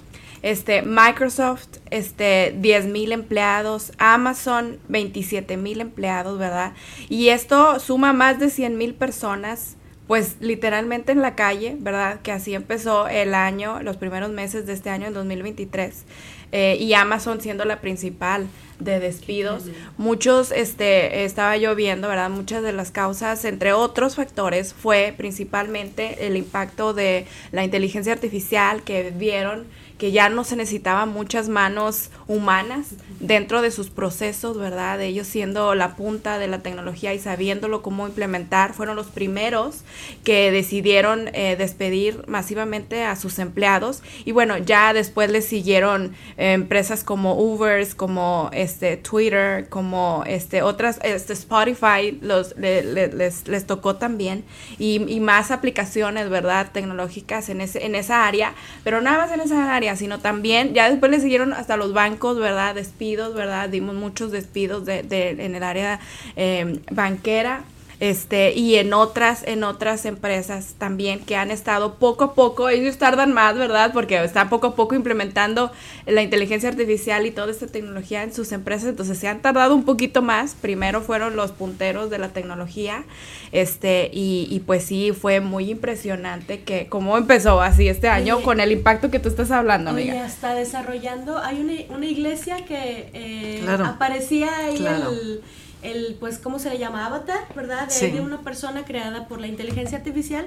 [0.42, 6.72] Este, Microsoft, este, 10 mil empleados, Amazon, 27 mil empleados, ¿verdad?
[7.08, 9.76] Y esto suma más de 100 mil personas,
[10.06, 12.20] pues literalmente en la calle, ¿verdad?
[12.22, 16.04] Que así empezó el año, los primeros meses de este año, en 2023.
[16.52, 18.46] eh, y Amazon siendo la principal
[18.84, 19.64] de despidos.
[19.98, 22.30] Muchos, este, estaba yo viendo, ¿verdad?
[22.30, 28.82] Muchas de las causas, entre otros factores, fue principalmente el impacto de la inteligencia artificial
[28.82, 29.66] que vieron
[29.98, 32.88] que ya no se necesitaban muchas manos humanas
[33.20, 34.98] dentro de sus procesos, ¿verdad?
[34.98, 39.82] De ellos siendo la punta de la tecnología y sabiéndolo cómo implementar, fueron los primeros
[40.24, 46.52] que decidieron eh, despedir masivamente a sus empleados y bueno, ya después les siguieron eh,
[46.52, 53.66] empresas como Ubers, como este Twitter, como este otras, este Spotify, los le- les, les
[53.66, 54.44] tocó también
[54.78, 56.70] y, y más aplicaciones, ¿verdad?
[56.72, 58.54] Tecnológicas en ese en esa área,
[58.84, 62.38] pero nada más en esa área, sino también ya después le siguieron hasta los bancos,
[62.38, 62.74] ¿verdad?
[62.74, 63.68] Despidos, ¿verdad?
[63.68, 66.00] Dimos muchos despidos de, de- en el área
[66.36, 67.64] eh, banquera
[68.00, 72.98] este y en otras en otras empresas también que han estado poco a poco ellos
[72.98, 75.70] tardan más verdad porque están poco a poco implementando
[76.06, 79.84] la inteligencia artificial y toda esta tecnología en sus empresas entonces se han tardado un
[79.84, 83.04] poquito más primero fueron los punteros de la tecnología
[83.52, 88.44] este y, y pues sí fue muy impresionante que cómo empezó así este año Oye.
[88.44, 92.64] con el impacto que tú estás hablando Oye, amiga está desarrollando, hay una, una iglesia
[92.66, 93.84] que eh, Claro.
[93.86, 95.10] aparecía ahí Claro.
[95.10, 95.40] el,
[95.84, 97.06] el, pues, ¿cómo se le llama?
[97.06, 97.86] Avatar, ¿verdad?
[97.86, 98.10] De, Sí.
[98.10, 100.46] de una persona creada por la inteligencia artificial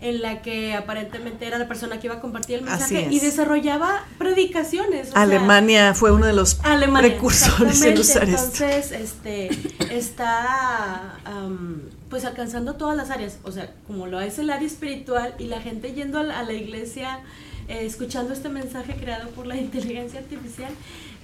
[0.00, 3.22] en la que aparentemente era la persona que iba a compartir el mensaje y es.
[3.22, 5.08] desarrollaba predicaciones.
[5.12, 8.64] sea, Alemania fue uno de los Alemania, precursores en usar esto.
[8.64, 9.48] Entonces, este,
[9.90, 11.80] está am,
[12.10, 15.60] pues alcanzando todas las áreas, o sea, como lo es el área espiritual y la
[15.60, 17.20] gente yendo a la, a la iglesia,
[17.68, 20.70] eh, escuchando este mensaje creado por la inteligencia artificial,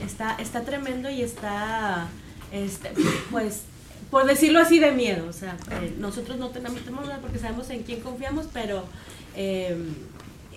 [0.04, 2.08] está, está tremendo y está,
[2.52, 2.90] este,
[3.30, 3.62] pues,
[4.10, 5.26] por decirlo así, de miedo.
[5.28, 8.84] O sea, eh, nosotros no tenemos temor porque sabemos en quién confiamos, pero
[9.36, 9.76] eh,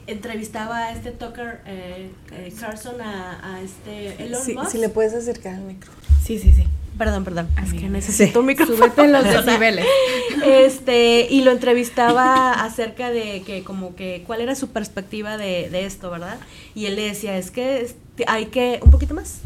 [0.07, 4.71] entrevistaba a este Tucker eh, eh, Carlson a, a este Elon Sí, Musk.
[4.71, 5.91] si le puedes acercar el micro.
[6.23, 6.63] sí sí sí
[6.97, 7.49] Perdón, perdón.
[7.61, 8.77] Es que necesito un micrófono.
[8.77, 9.85] súbete los decibeles
[10.45, 15.85] Este, y lo entrevistaba acerca de que como que cuál era su perspectiva de, de
[15.85, 16.37] esto, ¿verdad?
[16.73, 17.81] Y él le decía, es que
[18.27, 19.41] hay que, un poquito más,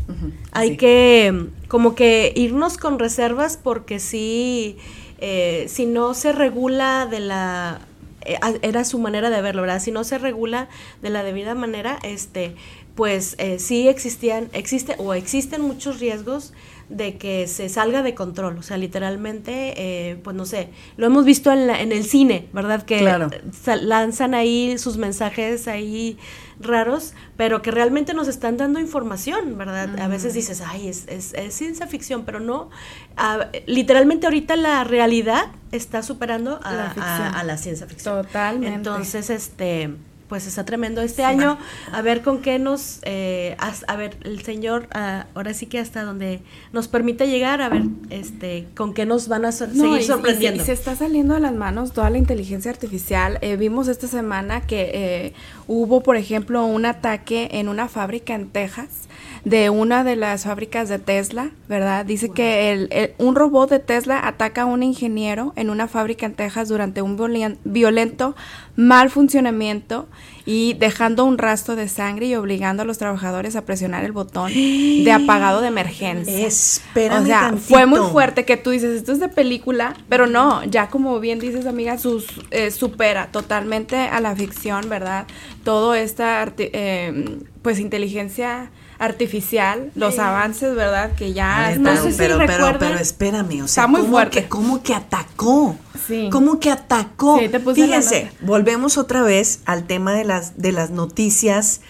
[0.52, 0.78] hay sí.
[0.78, 4.78] que como que irnos con reservas porque si,
[5.20, 7.82] eh, si no se regula de la
[8.26, 9.82] eh, era su manera de verlo, ¿verdad?
[9.82, 10.68] Si no se regula
[11.02, 12.54] de la debida manera, este,
[12.96, 16.54] pues eh, sí existían, existe o existen muchos riesgos
[16.90, 18.58] de que se salga de control.
[18.58, 22.48] O sea, literalmente, eh, pues no sé, lo hemos visto en, la- en el cine,
[22.52, 22.84] ¿verdad?
[22.84, 23.30] Que Claro.
[23.82, 26.18] lanzan ahí sus mensajes ahí
[26.60, 29.98] raros, pero que realmente nos están dando información, ¿verdad?
[30.00, 32.70] A veces dices, ay, es, es- es ciencia ficción, pero no.
[33.66, 38.24] Literalmente ahorita la realidad está superando a La a- a la ciencia ficción.
[38.26, 38.76] Totalmente.
[38.76, 39.96] Entonces, este,
[40.30, 41.58] pues está tremendo este año.
[41.92, 43.58] A ver con qué nos, eh,
[43.88, 47.84] a ver, el señor, ah, ahora sí que hasta donde nos permite llegar, a ver,
[48.12, 50.60] este, con qué nos van a No, seguir y- y sorprendiendo.
[50.62, 53.40] se, se está saliendo de las manos toda la inteligencia artificial.
[53.42, 55.34] Eh, vimos esta semana que eh,
[55.68, 59.09] hubo, por ejemplo, un ataque en una fábrica en Texas
[59.46, 62.06] de una de las fábricas de Tesla, ¿verdad?
[62.06, 66.26] Dice que el- el- un robot de Tesla ataca a un ingeniero en una fábrica
[66.26, 68.36] en Texas durante un violen- violento
[68.76, 70.08] mal funcionamiento
[70.46, 74.52] y dejando un rastro de sangre y obligando a los trabajadores a presionar el botón
[74.54, 76.48] de apagado de emergencia.
[76.48, 77.68] Espérame O sea, tantito.
[77.68, 81.40] fue muy fuerte que tú dices, esto es de película, pero no, ya como bien
[81.40, 85.28] dices, amiga, sus, eh, supera totalmente a la ficción, ¿verdad?
[85.64, 91.14] Todo esta, eh, pues, inteligencia artificial, los avances, ¿verdad?
[91.16, 91.58] Que ya...
[91.58, 94.12] A ver, están- no sé si pero, pero, pero espérame, o sea, Está muy ¿cómo
[94.14, 94.44] fuerte.
[94.44, 95.76] Que, ¿cómo que atacó?
[96.08, 96.30] Sí.
[96.32, 97.40] ¿Cómo que atacó?
[97.40, 101.82] Sí, te puse la Fíjense, volvemos otra vez al tema de las, de las noticias,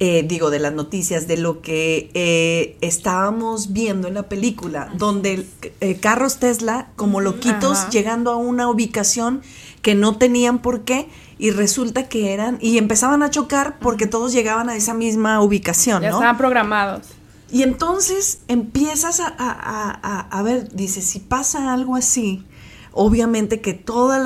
[0.00, 5.46] eh, digo, de las noticias, de lo que eh, estábamos viendo en la película, donde
[5.80, 7.90] eh, carros Tesla, como loquitos, Ajá.
[7.90, 9.42] llegando a una ubicación
[9.88, 11.08] que no tenían por qué.
[11.38, 16.02] Y resulta que eran, y empezaban a chocar porque todos llegaban a esa misma ubicación,
[16.02, 16.16] ya ¿no?
[16.16, 17.06] estaban programados.
[17.50, 22.44] Y entonces empiezas a, a- a- ver, dices, si pasa algo así,
[22.92, 24.20] obviamente que todas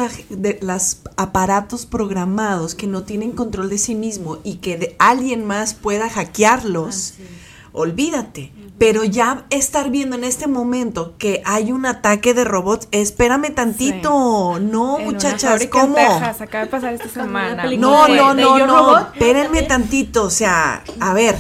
[0.63, 5.75] las aparatos programados que no tienen control de sí mismo y que de- alguien más
[5.75, 7.15] pueda hackearlos,
[7.73, 8.53] olvídate.
[8.79, 14.59] Pero ya estar viendo en este momento que hay un ataque de robots, espérame tantito.
[14.61, 15.97] No, En muchachas, ¿cómo?
[15.99, 17.65] en Texas, acaba de pasar esta semana.
[17.79, 18.67] No, no, no, no.
[18.67, 19.11] Robot.
[19.15, 20.25] Espérenme tantito.
[20.25, 21.37] O sea, a ver,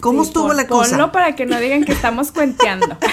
[0.00, 0.90] ¿cómo Sí, estuvo pon- la cosa?
[0.92, 2.96] Ponlo para que no digan que estamos cuenteando.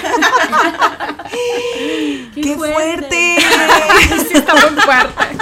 [2.34, 3.36] ¡Qué fuerte!
[4.28, 5.36] sí, está muy fuerte.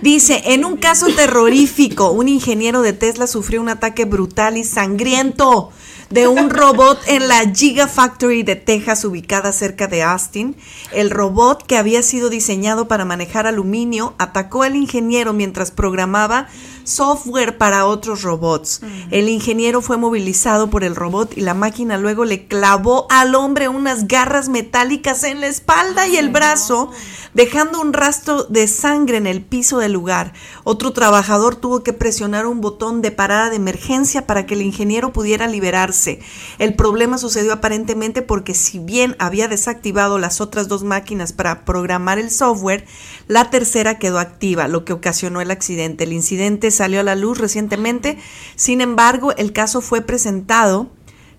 [0.00, 5.70] Dice, en un caso terrorífico, un ingeniero de Tesla sufrió un ataque brutal y sangriento
[6.10, 10.56] de un robot en la Gigafactory de Texas, ubicada cerca de Austin.
[10.92, 16.46] El robot, que había sido diseñado para manejar aluminio, atacó al ingeniero mientras programaba
[16.88, 18.80] software para otros robots.
[19.10, 23.68] El ingeniero fue movilizado por el robot y la máquina luego le clavó al hombre
[23.68, 26.90] unas garras metálicas en la espalda y el brazo,
[27.34, 30.32] dejando un rastro de sangre en el piso del lugar.
[30.64, 35.12] Otro trabajador tuvo que presionar un botón de parada de emergencia para que el ingeniero
[35.12, 36.20] pudiera liberarse.
[36.58, 42.18] El problema sucedió aparentemente porque si bien había desactivado las otras dos máquinas para programar
[42.18, 42.86] el software,
[43.26, 46.04] la tercera quedó activa, lo que ocasionó el accidente.
[46.04, 48.18] El incidente salió a la luz recientemente,
[48.56, 50.90] sin embargo, el caso fue presentado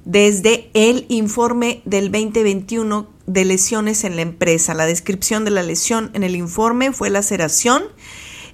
[0.05, 4.73] desde el informe del 2021 de lesiones en la empresa.
[4.73, 7.83] La descripción de la lesión en el informe fue laceración.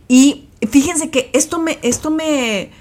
[0.08, 2.72] Y fíjense que esto me, esto me,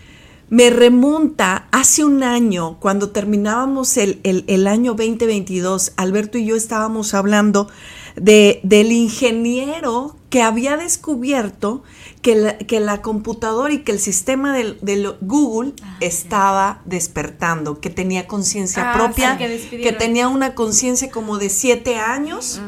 [0.50, 6.57] me remonta hace un año, cuando terminábamos el, el- el año 2022, Alberto y yo
[6.57, 7.68] estábamos hablando
[8.16, 11.82] de, del ingeniero que había descubierto
[12.22, 17.90] que la, que la computadora y que el sistema del, del Google estaba despertando, que
[17.90, 22.60] tenía conciencia Ah, propia, sí, que tenía una conciencia como de siete años.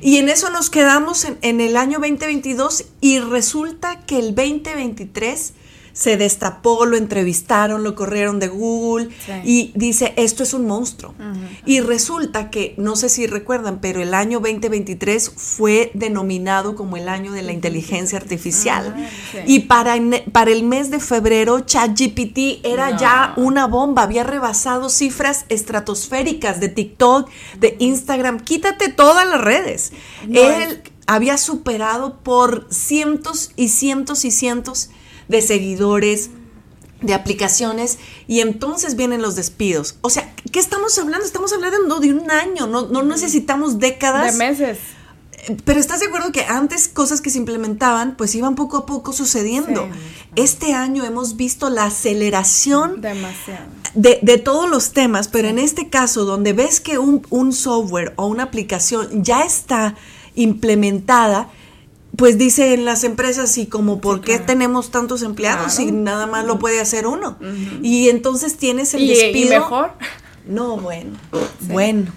[0.00, 5.54] Y en eso nos quedamos en, en el año 2022 y resulta que el 2023
[5.98, 9.32] se destapó, lo entrevistaron, lo corrieron de Google Sí.
[9.42, 11.12] y dice, esto es un monstruo.
[11.66, 17.08] Y resulta que, no sé si recuerdan, pero el año 2023 fue denominado como el
[17.08, 18.94] año de la inteligencia artificial.
[19.32, 19.38] sí.
[19.46, 19.96] Y para,
[20.30, 26.68] para el mes de febrero, ChatGPT era ya una bomba, había rebasado cifras estratosféricas de
[26.68, 27.28] TikTok,
[27.58, 29.90] de Instagram, quítate todas las redes.
[30.32, 34.90] Él había superado por cientos y cientos y cientos
[35.28, 36.30] de seguidores,
[37.00, 39.96] de aplicaciones, y entonces vienen los despidos.
[40.00, 41.24] O sea, ¿qué estamos hablando?
[41.24, 44.32] Estamos hablando de un año, no, no necesitamos décadas.
[44.32, 44.78] De meses.
[45.64, 49.12] Pero estás de acuerdo que antes cosas que se implementaban pues iban poco a poco
[49.12, 49.84] sucediendo.
[49.84, 50.32] Sí.
[50.36, 53.00] Este año hemos visto la aceleración
[53.94, 58.12] de, de todos los temas, pero en este caso donde ves que un, un software
[58.16, 59.94] o una aplicación ya está
[60.34, 61.50] implementada,
[62.18, 65.88] pues dicen las empresas y como por qué tenemos tantos empleados Claro.
[65.88, 67.38] si nada más lo puede hacer uno.
[67.80, 69.46] Y entonces tienes el Y, despido.
[69.54, 69.92] y mejor.
[70.44, 71.16] No, bueno,
[71.68, 72.10] bueno.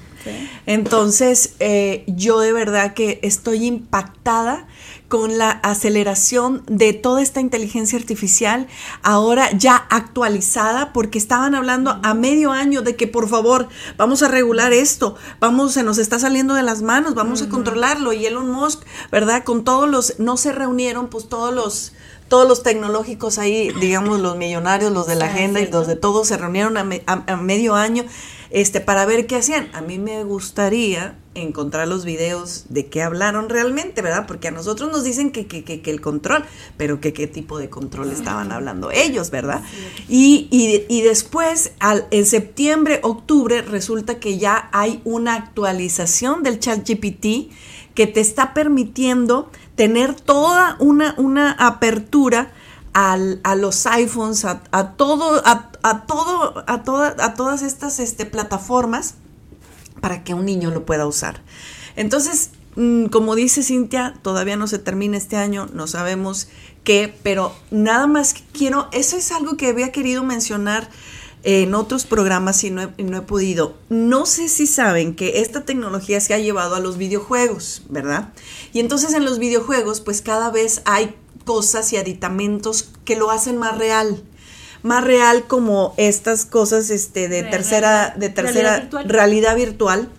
[0.66, 4.68] Entonces, eh, yo de verdad que estoy impactada
[5.12, 8.68] con la aceleración de toda esta inteligencia artificial,
[9.03, 14.30] ahora ya actualizada, porque estaban hablando a medio año de que por favor vamos a
[14.30, 18.14] regular esto, vamos, se nos está saliendo de las manos, vamos a controlarlo.
[18.14, 19.43] Y Elon Musk, ¿verdad?
[19.43, 21.91] Con todos los, no se reunieron, pues todos los
[22.30, 26.30] todos los tecnológicos ahí, digamos, los millonarios, los de la agenda y los de todos
[26.30, 28.05] se reunieron a, a medio año
[28.49, 29.70] este, para ver qué hacían.
[29.74, 34.26] A mí me gustaría encontrar los videos de qué hablaron realmente, ¿verdad?
[34.28, 36.44] Porque a nosotros nos dicen que, que, que, el control,
[36.76, 39.64] pero que qué tipo de control estaban hablando ellos, ¿verdad?
[40.10, 46.60] Y, y, y después, al, en septiembre, octubre, resulta que ya hay una actualización del
[46.60, 47.50] chat GPT
[47.96, 52.52] que te está permitiendo tener toda una, una apertura
[52.94, 58.00] al, a los iPhones, a, a todo, a, a, todo, a, toda, a todas estas
[58.00, 59.16] este, plataformas
[60.00, 61.42] para que un niño lo pueda usar.
[61.96, 66.48] Entonces, mm, como dice Cintia, todavía no se termina este año, no sabemos
[66.84, 70.89] qué, pero nada más quiero, eso es algo que había querido mencionar
[71.44, 73.76] en otros programas y no he, no he, podido.
[73.89, 78.34] No sé si saben que esta tecnología se ha llevado a los videojuegos, ¿verdad?
[78.74, 81.16] Y entonces en los videojuegos, pues cada vez hay
[81.46, 84.24] cosas y aditamentos que lo hacen más real
[84.84, 90.10] más real como estas cosas este, de tercera, de tercera realidad virtual.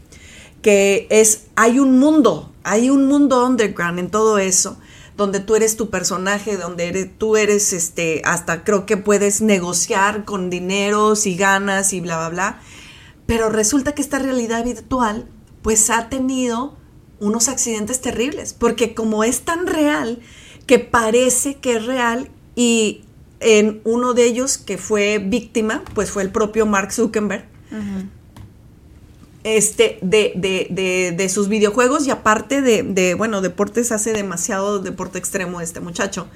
[0.63, 4.79] que es, hay un mundo, hay un mundo underground en todo eso,
[5.17, 10.25] donde tú eres tu personaje, donde eres, tú eres, este, hasta creo que puedes negociar
[10.25, 12.61] con dinero si ganas y bla, bla, bla.
[13.27, 15.27] Pero resulta que esta realidad virtual,
[15.63, 16.77] pues ha tenido
[17.19, 20.21] unos accidentes terribles, porque como es tan real,
[20.67, 23.05] que parece que es real y
[23.43, 27.47] en uno de ellos que fue víctima, pues fue el propio Mark Zuckerberg.
[29.45, 35.61] Este, de, de, de, sus videojuegos y aparte de, bueno, deportes, hace demasiado deporte extremo
[35.61, 36.29] este muchacho.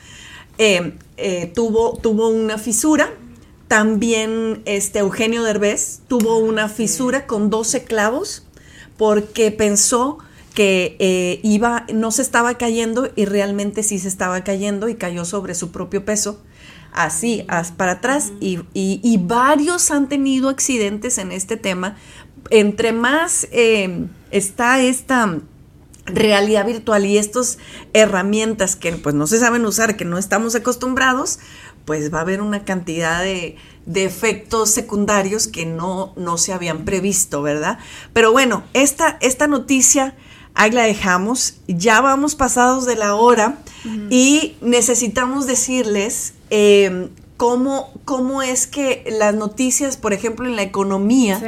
[0.59, 3.11] Eh, eh, tuvo, tuvo una fisura.
[3.69, 8.45] También este Eugenio Derbez tuvo una fisura con 12 clavos
[8.97, 10.19] porque pensó
[10.55, 15.25] que eh, iba, no se estaba cayendo y realmente sí se estaba cayendo y cayó
[15.25, 16.41] sobre su propio peso
[16.97, 21.97] así, para atrás, y, varios han tenido accidentes en este tema.
[22.51, 25.41] Entre más em, está esta
[26.07, 27.59] realidad virtual y estas
[27.93, 31.39] herramientas que pues no se saben usar, que no estamos acostumbrados,
[31.85, 33.57] pues va a haber una cantidad de,
[33.95, 37.79] efectos secundarios que no, no se habían previsto, ¿verdad?
[38.13, 40.17] Pero bueno, esta, esta noticia
[40.55, 43.59] ahí la dejamos, ya vamos pasados de la hora
[44.11, 51.41] y necesitamos decirles eh, cómo, cómo, es que las noticias, por ejemplo, en la economía,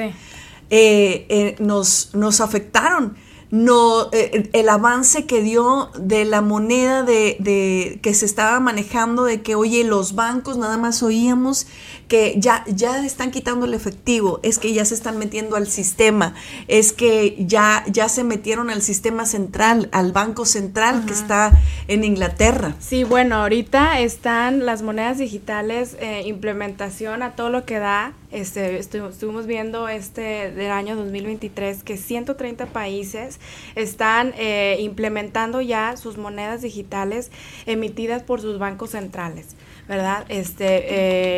[0.70, 3.16] eh, eh, nos, nos afectaron.
[3.50, 9.24] No eh, el avance que dio de la moneda de, de, que se estaba manejando
[9.24, 11.66] de que oye los bancos nada más oíamos
[12.08, 16.34] que ya ya están quitando el efectivo es que ya se están metiendo al sistema
[16.66, 22.04] es que ya ya se metieron al sistema central al banco central que está en
[22.04, 22.74] Inglaterra.
[22.80, 28.12] Sí bueno ahorita están las monedas digitales eh, implementación a todo lo que da.
[28.30, 33.40] Este, estuvimos viendo este del año 2023 que 130 países
[33.74, 37.30] están eh, implementando ya sus monedas digitales
[37.64, 39.56] emitidas por sus bancos centrales.
[39.88, 40.26] ¿Verdad?
[40.28, 40.66] Este,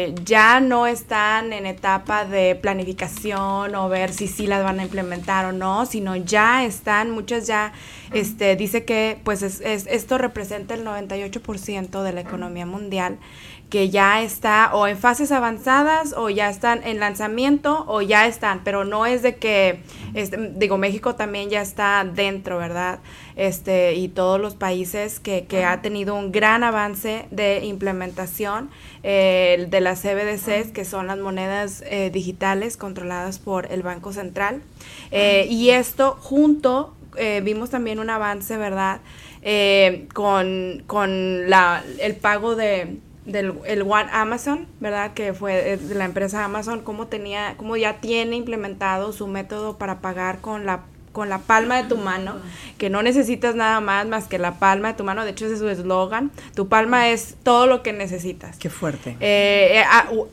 [0.08, 4.82] eh, ya no están en etapa de planificación o ver si sí las van a
[4.82, 7.72] implementar o no, sino ya están, muchas ya,
[8.12, 13.18] este, dice que pues es, esto representa el 98% de la economía mundial
[13.70, 18.62] que ya está o en fases avanzadas o ya están en lanzamiento o ya están,
[18.64, 19.80] pero no es de que,
[20.12, 22.98] este, digo, México también ya está dentro, ¿verdad?
[23.40, 28.68] Este, y todos los países que, que ha tenido un gran avance de implementación
[29.02, 34.60] eh, de las CBDCs, que son las monedas eh, digitales controladas por el Banco Central.
[35.10, 36.94] Eh, y esto junto,
[37.42, 39.00] vimos también un avance, ¿verdad?
[40.12, 45.14] con, con la, el pago de del el One Amazon, ¿verdad?
[45.14, 50.00] Que fue de la empresa Amazon, cómo tenía, cómo ya tiene implementado su método para
[50.00, 52.36] pagar con la con la palma de tu mano,
[52.78, 55.54] que no necesitas nada más más que la palma de tu mano, de hecho ese
[55.54, 58.58] es su eslogan, tu palma es todo lo que necesitas.
[58.58, 59.16] Qué fuerte.
[59.20, 59.84] Eh, eh,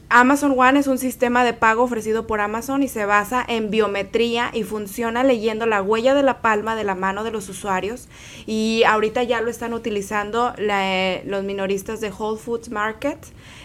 [0.09, 4.51] Amazon One es un sistema de pago ofrecido por Amazon y se basa en biometría
[4.53, 8.07] y funciona leyendo la huella de la palma de la mano de los usuarios.
[8.45, 13.17] Y ahorita ya lo están utilizando la, eh, los minoristas de Whole Foods Market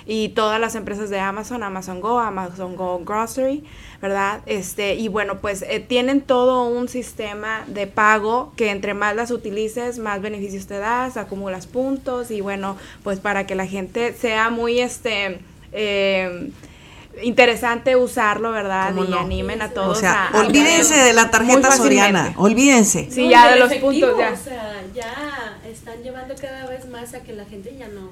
[0.06, 3.64] y todas las empresas de Amazon, Amazon Go, Amazon Go Grocery,
[4.02, 4.40] ¿verdad?
[4.46, 9.30] Este, y bueno, pues eh, tienen todo un sistema de pago que entre más las
[9.30, 14.50] utilices, más beneficios te das, acumulas puntos y bueno, pues para que la gente sea
[14.50, 15.38] muy este
[15.72, 16.50] eh,
[17.22, 18.88] interesante usarlo, ¿verdad?
[18.88, 19.18] ¿Cómo Y no?
[19.18, 23.08] animen a O todos sea, a- a olvídense de la tarjeta soriana, olvídense.
[23.10, 24.32] Sí, No, ya de los efectivo, puntos ya.
[24.32, 28.10] O sea, ya están llevando cada vez más a que la gente ya no,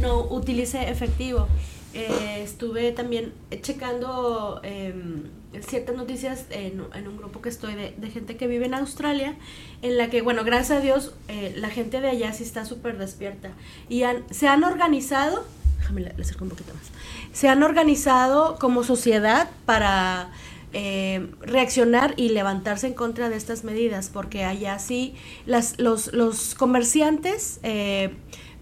[0.00, 1.48] no utilice efectivo.
[1.96, 3.32] Eh, estuve también
[3.62, 5.24] checando em,
[5.66, 9.34] ciertas noticias en, un grupo que estoy de, gente que vive en Australia,
[9.80, 12.98] en la que, bueno, gracias a Dios, eh, la gente de allá sí está súper
[12.98, 13.52] despierta.
[13.88, 15.46] Y se han organizado,
[15.78, 16.90] déjame le, le un poquito más,
[17.32, 20.30] se han organizado como sociedad para
[20.74, 25.14] eh, reaccionar y levantarse en contra de estas medidas, porque allá sí
[25.46, 28.10] las, los, los comerciantes eh,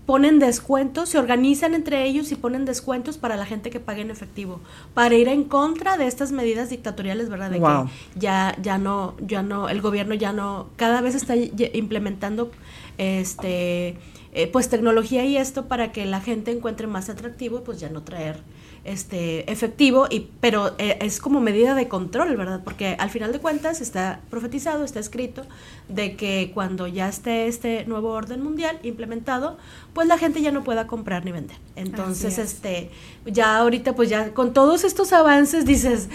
[0.07, 4.11] ponen descuentos, se organizan entre ellos y ponen descuentos para la gente que pague en
[4.11, 4.61] efectivo,
[4.93, 7.51] para ir en contra de estas medidas dictatoriales, ¿verdad?
[7.51, 7.87] De Wow.
[7.87, 12.51] que ya, ya no, ya no, el gobierno ya no, cada vez está implementando
[12.99, 13.97] este
[14.33, 18.03] eh, pues tecnología y esto para que la gente encuentre más atractivo pues ya no
[18.03, 18.37] traer
[18.85, 23.39] este efectivo y pero eh, es como medida de control verdad porque al final de
[23.39, 25.45] cuentas está profetizado está escrito
[25.89, 29.57] de que cuando ya esté este nuevo orden mundial implementado
[29.95, 32.53] pues la gente ya no pueda comprar ni vender entonces es.
[32.53, 32.91] este
[33.25, 36.09] ya ahorita pues ya con todos estos avances dices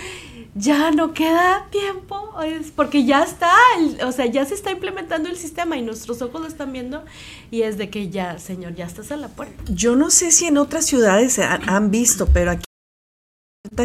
[0.59, 5.29] ya no queda tiempo, es porque ya está, el- o sea, ya se está implementando
[5.29, 7.03] el sistema y nuestros ojos lo están viendo
[7.49, 9.53] y es de que ya, señor, ya estás a la puerta.
[9.73, 12.63] Yo no sé si en otras ciudades se han, han visto, pero aquí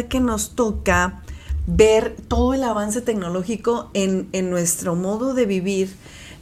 [0.09, 1.21] que nos toca
[1.67, 5.95] ver todo el avance tecnológico en, en nuestro modo de vivir,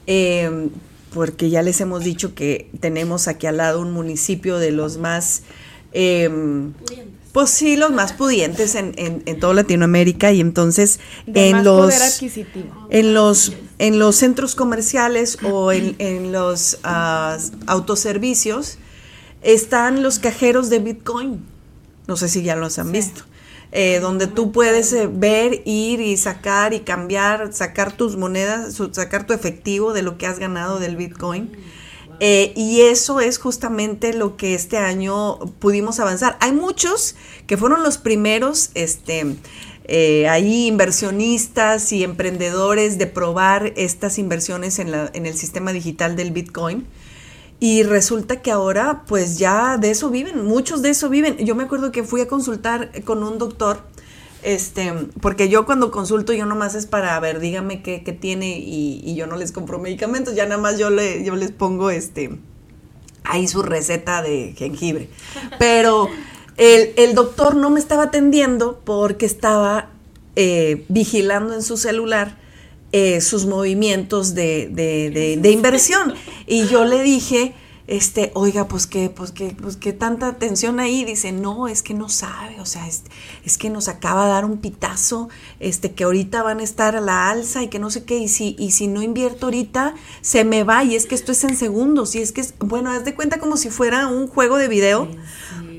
[0.07, 0.69] eh,
[1.13, 5.43] porque ya les hemos dicho que tenemos aquí al lado un municipio de los más...
[5.91, 6.29] eh,
[7.33, 11.65] pues sí, los más pudientes en, en, en toda Latinoamérica y entonces De en más
[11.65, 12.87] los poder adquisitivo.
[12.89, 17.37] en los en los centros comerciales o en, en los ah,
[17.67, 18.77] autoservicios
[19.41, 21.43] están los cajeros de Bitcoin.
[22.07, 23.23] No sé si ya los han visto.
[23.75, 29.25] Eh, donde tú puedes eh, ver, ir y sacar y cambiar, sacar tus monedas, sacar
[29.25, 31.49] tu efectivo de lo que has ganado del Bitcoin.
[32.25, 36.37] Eh, y eso es justamente lo que este año pudimos avanzar.
[36.39, 37.15] Hay muchos
[37.47, 39.35] que fueron los primeros, este,
[39.89, 46.15] eh, ahí inversionistas y emprendedores de probar estas inversiones en, la- en el sistema digital
[46.15, 46.87] del Bitcoin.
[47.59, 51.37] Y resulta que ahora, pues ya de eso viven, muchos de eso viven.
[51.39, 53.81] Yo me acuerdo que fui a consultar con un doctor,
[54.43, 59.01] este, porque yo cuando consulto, yo nomás es para ver, dígame qué, qué tiene y,
[59.03, 62.37] y yo no les compro medicamentos, ya nada más yo, le, yo les pongo este,
[63.23, 65.09] ahí su receta de jengibre.
[65.59, 66.07] Pero
[66.57, 69.89] el, el doctor no me estaba atendiendo porque estaba
[70.35, 72.37] eh, vigilando en su celular
[72.91, 76.13] eh, sus movimientos de, de- de- de inversión.
[76.47, 77.55] Y yo le dije,
[77.87, 81.03] este, oiga, pues que, pues que, pues que tanta atención ahí.
[81.03, 83.03] Dice, no, es que no sabe, o sea, es,
[83.45, 85.29] es que nos acaba de dar un pitazo,
[85.59, 88.27] este, que ahorita van a estar a la alza y que no sé qué, y
[88.27, 91.57] si, y si no invierto ahorita, se me va, y es que esto es en
[91.57, 94.67] segundos, y es que es, bueno, haz de cuenta como si fuera un juego de
[94.67, 95.07] video.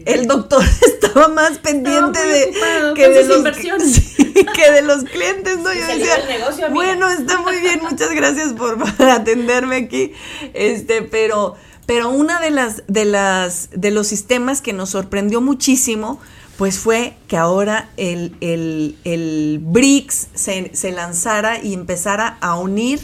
[0.05, 2.53] El doctor estaba más pendiente de
[2.95, 5.73] que de los sí, que de los clientes, ¿no?
[5.73, 10.13] Yo decía, negocio, bueno, está muy bien, muchas gracias por, por atenderme aquí.
[10.53, 11.57] Este, pero,
[11.87, 16.21] pero una de las, de las, de los sistemas que nos sorprendió muchísimo,
[16.57, 23.01] pues fue que ahora el, el, el BRICS se, se lanzara y empezara a unir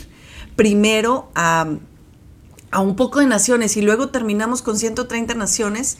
[0.56, 1.66] primero a,
[2.70, 5.98] a un poco de naciones y luego terminamos con 130 naciones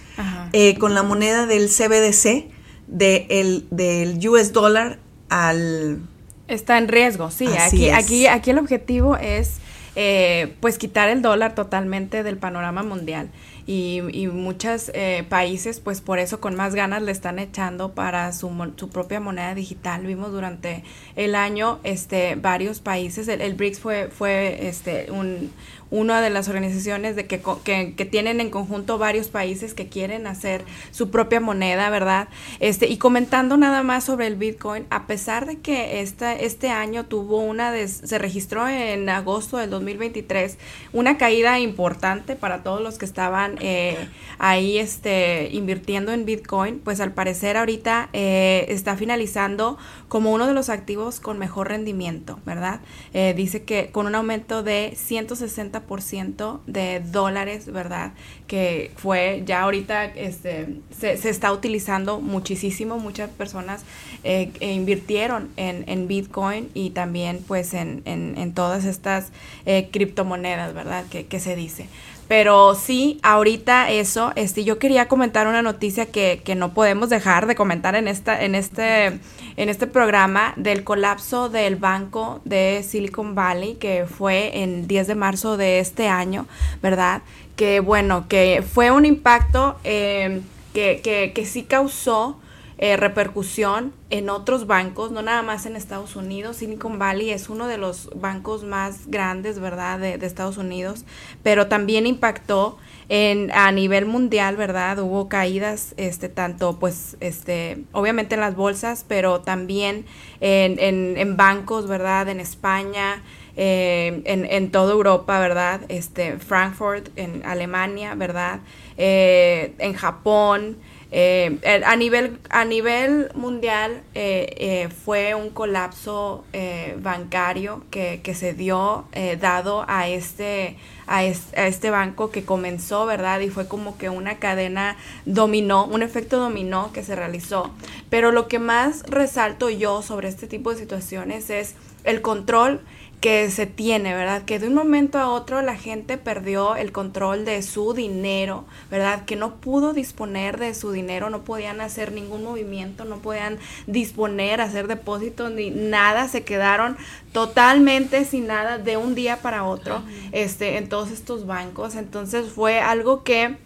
[0.52, 2.50] eh, con la moneda del CBDC,
[2.86, 4.98] de el, del US dollar
[5.28, 6.00] al...
[6.48, 7.46] Está en riesgo, sí.
[7.46, 7.94] Así Aquí, es.
[7.94, 9.54] aquí, aquí el objetivo es
[10.02, 13.28] eh, pues quitar el dólar totalmente del panorama mundial.
[13.72, 18.32] Y, y muchos eh, países, pues por eso con más ganas le están echando para
[18.32, 20.04] su, su propia moneda digital.
[20.04, 20.82] Vimos durante
[21.14, 25.52] el año este, varios países, el, el BRICS fue, fue este, un,
[25.90, 30.26] una de las organizaciones de que, que, que, tienen en conjunto varios países que quieren
[30.26, 32.28] hacer su propia moneda, ¿verdad?
[32.60, 37.06] Este, y comentando nada más sobre el Bitcoin, a pesar de que esta, este año
[37.06, 40.58] tuvo una, se registró en agosto del 2023,
[40.92, 43.96] una caída importante para todos los que estaban eh,
[44.38, 49.78] ahí este, invirtiendo en Bitcoin, pues al parecer ahorita eh, está finalizando
[50.08, 52.80] como uno de los activos con mejor rendimiento, ¿verdad?
[53.14, 58.12] Eh, dice que con un aumento de 160% de dólares, ¿verdad?
[58.46, 63.84] Que fue ya ahorita este, se, se está utilizando muchísimo, muchas personas
[64.24, 69.32] eh, invirtieron en, en, Bitcoin y también pues en, en, en todas estas
[69.64, 71.04] eh, criptomonedas, ¿verdad?
[71.10, 71.86] Que, que se dice.
[72.30, 77.48] Pero sí, ahorita eso, este, yo quería comentar una noticia que, que, no podemos dejar
[77.48, 79.18] de comentar en esta, en este,
[79.56, 85.14] en este programa del colapso del banco de Silicon Valley, que fue en 10 de
[85.16, 86.46] marzo de este año,
[86.80, 87.22] ¿verdad?
[87.56, 90.40] Que bueno, que fue un impacto eh,
[90.72, 92.39] que, que, que sí causó
[92.82, 96.56] eh, repercusión en otros bancos, no nada más en Estados Unidos.
[96.56, 101.04] Silicon Valley es uno de los bancos más grandes, ¿verdad?, de, Estados Unidos,
[101.42, 102.78] pero también impactó
[103.10, 104.98] en, a nivel mundial, ¿verdad?
[104.98, 110.06] Hubo caídas, este, tanto, pues, este, obviamente en las bolsas, pero también
[110.40, 112.30] en, en, en bancos, ¿verdad?
[112.30, 113.22] En España,
[113.58, 115.82] eh, en, en, toda Europa, ¿verdad?
[115.88, 118.60] Este, Frankfurt, en Alemania, ¿verdad?
[118.96, 120.78] Eh, en Japón,
[121.12, 128.34] eh, a, nivel, a nivel mundial eh, eh, fue un colapso eh, bancario que, que,
[128.34, 130.76] se dio eh, dado a este,
[131.08, 133.40] a, es, a este banco que comenzó, ¿verdad?
[133.40, 137.72] Y fue como que una cadena dominó, un efecto dominó que se realizó.
[138.08, 141.74] Pero lo que más resalto yo sobre este tipo de situaciones es
[142.04, 142.80] el control
[143.20, 144.42] que se tiene, ¿verdad?
[144.42, 149.26] Que de un momento a otro la gente perdió el control de su dinero, ¿verdad?
[149.26, 154.62] Que no pudo disponer de su dinero, no podían hacer ningún movimiento, no podían disponer,
[154.62, 156.96] hacer depósitos ni nada, se quedaron
[157.32, 160.02] totalmente sin nada de un día para otro,
[160.32, 161.96] este, en todos estos bancos.
[161.96, 163.58] Entonces fue algo que,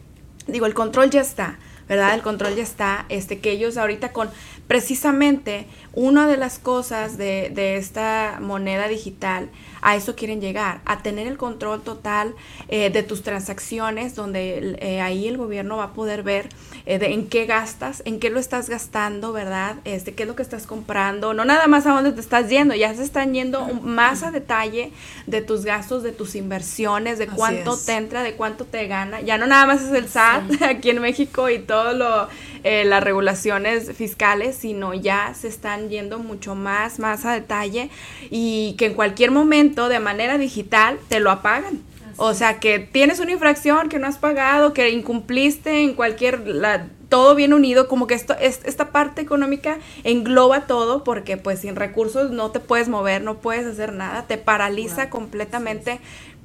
[0.48, 2.14] digo, el control ya está, ¿verdad?
[2.14, 4.31] El control ya está, este, que ellos ahorita con
[4.66, 9.49] precisamente una de las cosas de, de, esta moneda digital,
[9.81, 12.35] a eso quieren llegar, a tener el control total
[12.69, 16.49] eh, de tus transacciones, donde eh, ahí el gobierno va a poder ver
[16.86, 19.77] eh, de en qué gastas, en qué lo estás gastando, ¿verdad?
[19.85, 22.74] Este, qué es lo que estás comprando, no nada más a dónde te estás yendo,
[22.74, 24.91] ya se están yendo más a detalle
[25.27, 29.39] de tus gastos, de tus inversiones, de cuánto te entra, de cuánto te gana, ya
[29.39, 30.65] no nada más es el SAT sí.
[30.65, 32.28] aquí en México y todo lo
[32.65, 37.91] eh, las regulaciones fiscales, sino ya se están yendo mucho más, más a detalle
[38.31, 41.82] y que en cualquier momento de manera digital te lo apagan.
[42.16, 46.86] O sea, que tienes una infracción que no has pagado, que incumpliste en cualquier, la,
[47.09, 51.77] todo bien unido, como que esto, es, esta parte económica engloba todo, porque pues sin
[51.77, 55.11] recursos no te puedes mover, no puedes hacer nada, te paraliza wow.
[55.11, 56.01] completamente.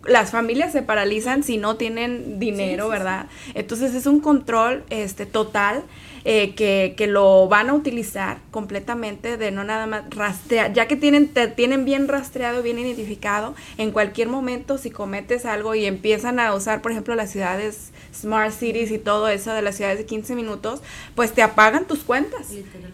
[0.06, 3.26] Las familias se paralizan si no tienen dinero, sí, sí, ¿verdad?
[3.54, 5.84] Entonces es un control este, total
[6.26, 10.98] eh, que, que, lo van a utilizar completamente de no nada más rastrear, ya que
[10.98, 16.40] tienen, te tienen bien rastreado, bien identificado, en cualquier momento si cometes algo y empiezan
[16.40, 20.06] a usar, por ejemplo, las ciudades smart cities y todo eso de las ciudades de
[20.06, 20.82] 15 minutos,
[21.16, 22.48] pues te apagan tus cuentas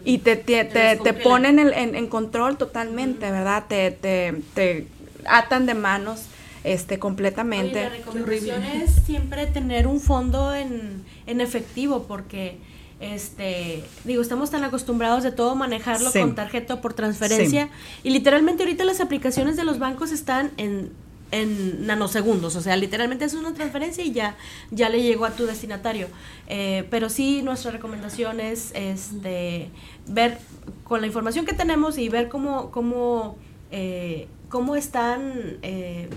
[0.04, 3.32] y te, te, te, te ponen en, en, en, control totalmente, uh -huh.
[3.32, 3.64] ¿verdad?
[3.68, 4.86] Te, te, te
[5.26, 6.26] atan de manos
[6.66, 7.78] este completamente.
[7.78, 12.58] Oye, la recomendación es siempre tener un fondo en, en efectivo porque
[12.98, 16.20] este, digo, estamos tan acostumbrados de todo manejarlo sí.
[16.20, 18.00] con tarjeta por transferencia sí.
[18.04, 20.92] y literalmente ahorita las aplicaciones de los bancos están en,
[21.30, 24.36] en nanosegundos, o sea, literalmente es una transferencia y ya,
[24.70, 26.08] ya le llegó a tu destinatario.
[26.48, 29.68] Eh, pero sí, nuestra recomendación es este,
[30.06, 30.38] ver
[30.84, 33.36] con la información que tenemos y ver cómo, cómo,
[33.70, 36.08] eh, cómo están eh,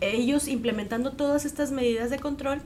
[0.00, 2.60] ellos implementando todas estas medidas de control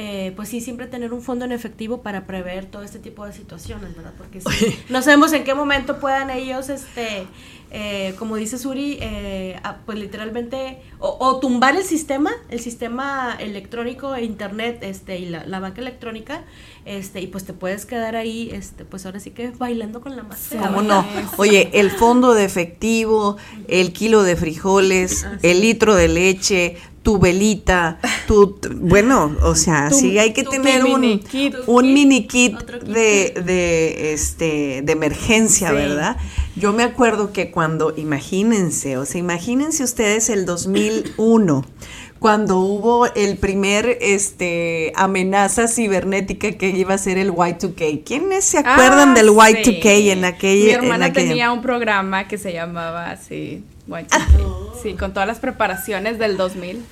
[0.00, 3.32] eh, pues sí, siempre tener un fondo en efectivo para prever todo este tipo de
[3.32, 4.12] situaciones, ¿verdad?
[4.16, 7.26] Porque sí, no sabemos en qué momento puedan ellos, este,
[7.72, 14.14] eh, como dice Suri, eh, pues literalmente, o, o, tumbar el sistema, el sistema electrónico,
[14.14, 16.44] e internet, este, y la, la, banca electrónica,
[16.84, 20.22] este, y pues te puedes quedar ahí, este, pues ahora sí que bailando con la
[20.22, 20.58] masa.
[20.58, 21.04] ¿Cómo no?
[21.38, 25.48] Oye, el fondo de efectivo, el kilo de frijoles, ah, sí.
[25.48, 26.76] el litro de leche,
[27.08, 31.94] tu velita, tu, bueno, o sea, tu, sí hay que tener un mini kit, un
[31.94, 35.74] mini kit, de, de, este, de emergencia, sí.
[35.74, 36.18] ¿verdad?
[36.54, 41.64] Yo me acuerdo que cuando, imagínense, o sea, imagínense ustedes el 2001,
[42.18, 48.02] cuando hubo el primer este amenaza cibernética que iba a ser el Y2K.
[48.04, 50.10] ¿Quiénes se acuerdan Ah, del Y2K sí.
[50.10, 54.82] en aquella Mi en hermana aquella- tenía un programa que se llamaba así, Y2K.
[54.82, 56.82] Sí, con todas las preparaciones del 2000.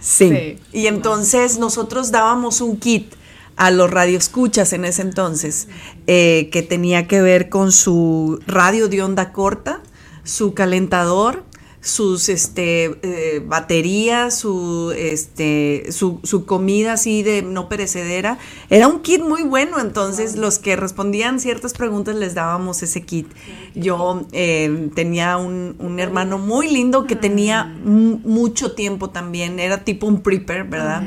[0.00, 0.28] Sí.
[0.30, 0.58] Sí.
[0.72, 3.14] Y entonces nosotros dábamos un kit
[3.56, 5.66] a los radioescuchas en ese entonces,
[6.06, 9.82] eh, que tenía que ver con su radio de onda corta,
[10.22, 11.44] su calentador,
[11.80, 18.38] sus este eh, baterías, su este su, su comida así de no perecedera.
[18.68, 23.28] Era un kit muy bueno, entonces los que respondían ciertas preguntas les dábamos ese kit.
[23.74, 29.84] Yo eh, tenía un, un hermano muy lindo que tenía mu- mucho tiempo también, era
[29.84, 31.02] tipo un prepper, ¿verdad?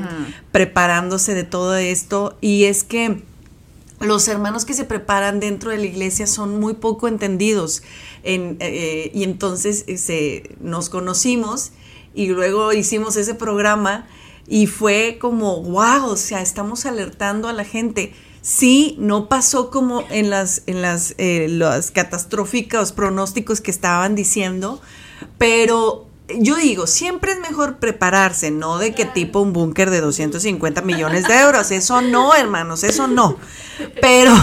[0.52, 2.36] Preparándose de todo esto.
[2.40, 3.22] Y es que
[4.02, 7.82] los hermanos que se preparan dentro de la iglesia son muy poco entendidos
[8.22, 11.72] en, eh, y entonces eh, nos conocimos
[12.14, 14.06] y luego hicimos ese programa
[14.46, 18.12] y fue como, wow, o sea, estamos alertando a la gente.
[18.42, 20.84] Sí, no pasó como en las, en
[21.18, 24.80] eh, las catastróficos pronósticos que estaban diciendo,
[25.38, 26.08] pero
[26.38, 31.26] yo digo, siempre es mejor prepararse, no de que tipo un búnker de 250 millones
[31.28, 33.36] de euros, eso no, hermanos, eso no.
[34.00, 34.34] Pero,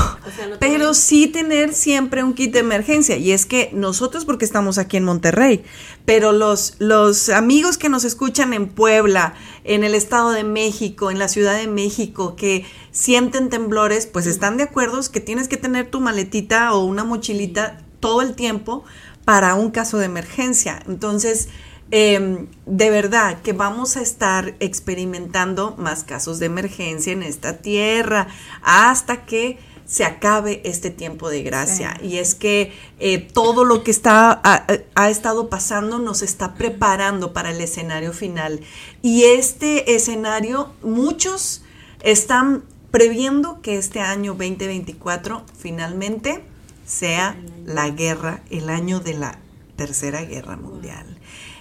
[0.59, 3.17] pero sí tener siempre un kit de emergencia.
[3.17, 5.63] Y es que nosotros, porque estamos aquí en Monterrey,
[6.05, 11.19] pero los, los amigos que nos escuchan en Puebla, en el Estado de México, en
[11.19, 15.89] la Ciudad de México, que sienten temblores, pues están de acuerdo que tienes que tener
[15.89, 18.83] tu maletita o una mochilita todo el tiempo
[19.25, 20.81] para un caso de emergencia.
[20.87, 21.49] Entonces,
[21.91, 28.27] eh, de verdad que vamos a estar experimentando más casos de emergencia en esta tierra
[28.61, 31.97] hasta que se acabe este tiempo de gracia.
[32.03, 37.33] Y es que eh, todo lo que está, ha, ha estado pasando nos está preparando
[37.33, 38.61] para el escenario final.
[39.01, 41.63] Y este escenario, muchos
[42.01, 46.43] están previendo que este año 2024 finalmente
[46.85, 47.35] sea
[47.65, 49.39] la guerra, el año de la
[49.75, 51.18] Tercera Guerra Mundial.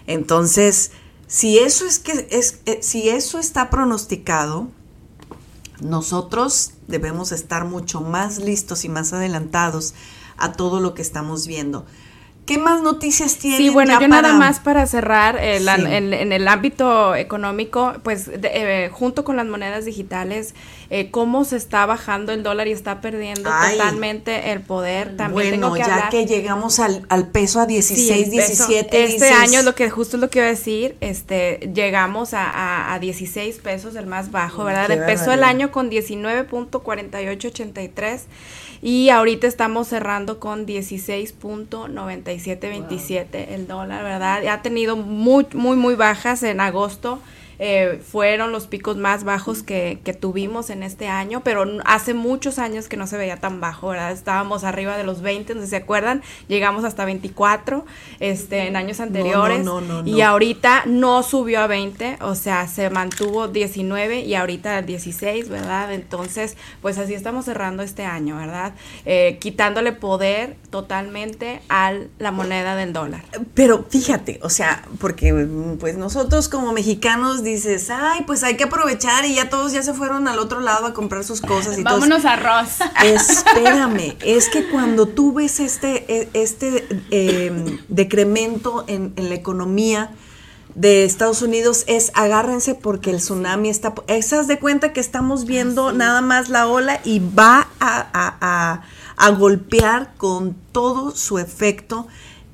[0.09, 0.91] Entonces,
[1.27, 4.69] si eso es que es, eh, si eso está pronosticado,
[5.81, 9.95] nosotros debemos estar mucho más listos y más adelantados
[10.39, 11.85] a todo lo que estamos viendo.
[12.49, 13.59] ¿Qué más noticias tienen?
[13.59, 15.67] Sí, bueno, yo nada más para cerrar, Sí.
[15.69, 20.55] en, en el ámbito económico, pues de- eh, junto con las monedas digitales,
[20.91, 23.77] eh, cómo se está bajando el dólar y está perdiendo Ay.
[23.77, 25.15] totalmente el poder.
[25.19, 26.09] También Bueno, tengo que ya hablar.
[26.09, 28.67] que llegamos al, al peso a Sí, 16, el peso.
[28.67, 29.05] 17.
[29.05, 32.49] Este dices, año, lo que justo es lo que iba a decir, este, llegamos a,
[32.49, 34.87] a, a 16 pesos, el más bajo, ¿verdad?
[34.87, 35.49] Qué Empezó el barbaridad.
[35.51, 38.21] año con 19.4883
[38.83, 44.47] y ahorita estamos cerrando con 16.9727 el dólar, ¿verdad?
[44.47, 47.21] Ha tenido muy, muy, muy bajas en agosto.
[47.59, 52.59] Eh, fueron los picos más bajos que, que tuvimos en este año, pero hace muchos
[52.59, 54.13] años que no se veía tan bajo, ¿verdad?
[54.13, 57.85] Estábamos arriba de los 20, no sé si se acuerdan, llegamos hasta 24
[58.21, 62.69] este, en años anteriores no, no, no, y ahorita no subió a 20, o sea,
[62.69, 65.93] se mantuvo 19 y ahorita 16, ¿verdad?
[65.93, 68.75] Entonces, pues así estamos cerrando este año, ¿verdad?
[69.05, 73.25] Eh, quitándole poder totalmente a la moneda del dólar.
[73.55, 75.33] Pero fíjate, o sea, porque
[75.81, 79.93] pues nosotros como mexicanos dices, ay, pues hay que aprovechar y ya todos ya se
[79.95, 81.83] fueron al otro lado a comprar sus cosas y.
[81.83, 82.79] Vámonos a arroz.
[83.05, 90.11] Espérame, es que cuando tú ves este, e- este eh, decremento en, en la economía
[90.75, 93.95] de Estados Unidos es agárrense porque el tsunami está...
[94.07, 98.83] Esas de cuenta que estamos viendo nada más la ola y va a, a- a-
[99.17, 102.07] a golpear con todo su efecto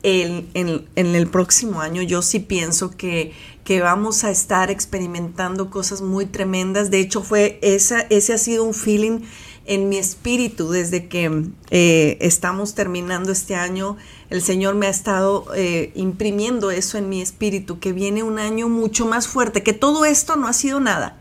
[0.03, 2.01] el- en, en el próximo año.
[2.03, 3.35] Yo sí pienso que,
[3.65, 6.91] que vamos a estar experimentando cosas muy tremendas.
[6.91, 9.21] De hecho, fue esa, ese ha sido un feeling
[9.67, 13.97] en mi espíritu desde que eh, estamos terminando este año.
[14.31, 18.69] El Señor me ha estado eh, imprimiendo eso en mi espíritu, que viene un año
[18.69, 21.19] mucho más fuerte, que todo esto no ha sido nada.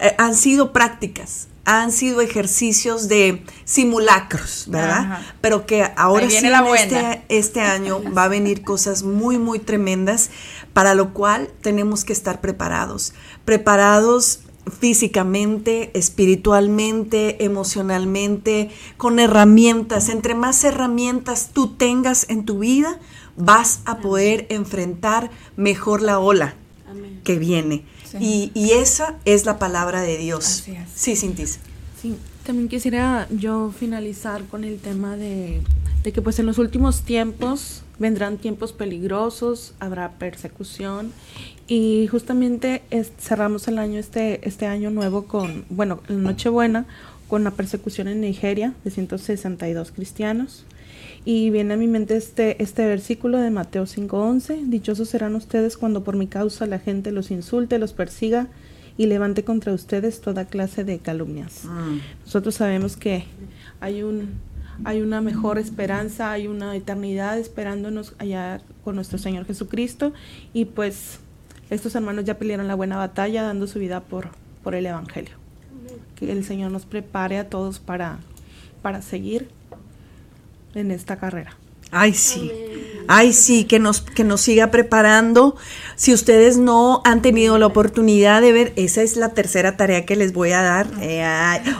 [0.00, 4.98] Eh, han sido prácticas, han sido ejercicios de simulacros, ¿verdad?
[4.98, 5.34] Ajá.
[5.40, 10.30] Pero que ahora sí la este, este año va a venir cosas muy, muy tremendas,
[10.72, 13.12] para lo cual tenemos que estar preparados.
[13.44, 14.40] Preparados
[14.70, 20.08] físicamente, espiritualmente, emocionalmente, con herramientas.
[20.08, 22.98] Entre más herramientas tú tengas en tu vida,
[23.36, 26.54] vas a poder enfrentar mejor la ola
[27.24, 27.84] que viene.
[28.20, 30.60] Y, y esa es la palabra de Dios.
[30.60, 30.88] Así es.
[30.94, 31.58] Sí, Cintis.
[32.00, 35.60] Sí, también quisiera yo finalizar con el tema de,
[36.08, 41.12] de que pues en los últimos tiempos vendrán tiempos peligrosos, habrá persecución
[41.66, 42.80] y justamente
[43.18, 46.86] cerramos el año este este año nuevo con bueno, Nochebuena
[47.28, 50.64] con la persecución en Nigeria de 162 cristianos.
[51.26, 56.04] Y viene a mi mente este, este versículo de Mateo 5:11, dichosos serán ustedes cuando
[56.04, 58.46] por mi causa la gente los insulte, los persiga
[58.96, 61.66] y levante contra ustedes toda clase de calumnias.
[61.66, 61.98] Mm.
[62.24, 63.24] Nosotros sabemos que
[63.80, 64.47] hay un
[64.84, 70.12] hay una mejor esperanza, hay una eternidad esperándonos allá con nuestro Señor Jesucristo
[70.52, 71.20] y pues
[71.70, 74.30] estos hermanos ya pelearon la buena batalla dando su vida por,
[74.62, 75.36] por el Evangelio.
[76.14, 78.18] Que el Señor nos prepare a todos para,
[78.82, 79.48] para seguir
[80.74, 81.56] en esta carrera.
[81.90, 82.52] Ay, sí.
[83.10, 85.56] Ay, sí, que nos, que nos siga preparando.
[85.96, 90.14] Si ustedes no han tenido la oportunidad de ver, esa es la tercera tarea que
[90.14, 90.86] les voy a dar.
[91.00, 91.24] Eh,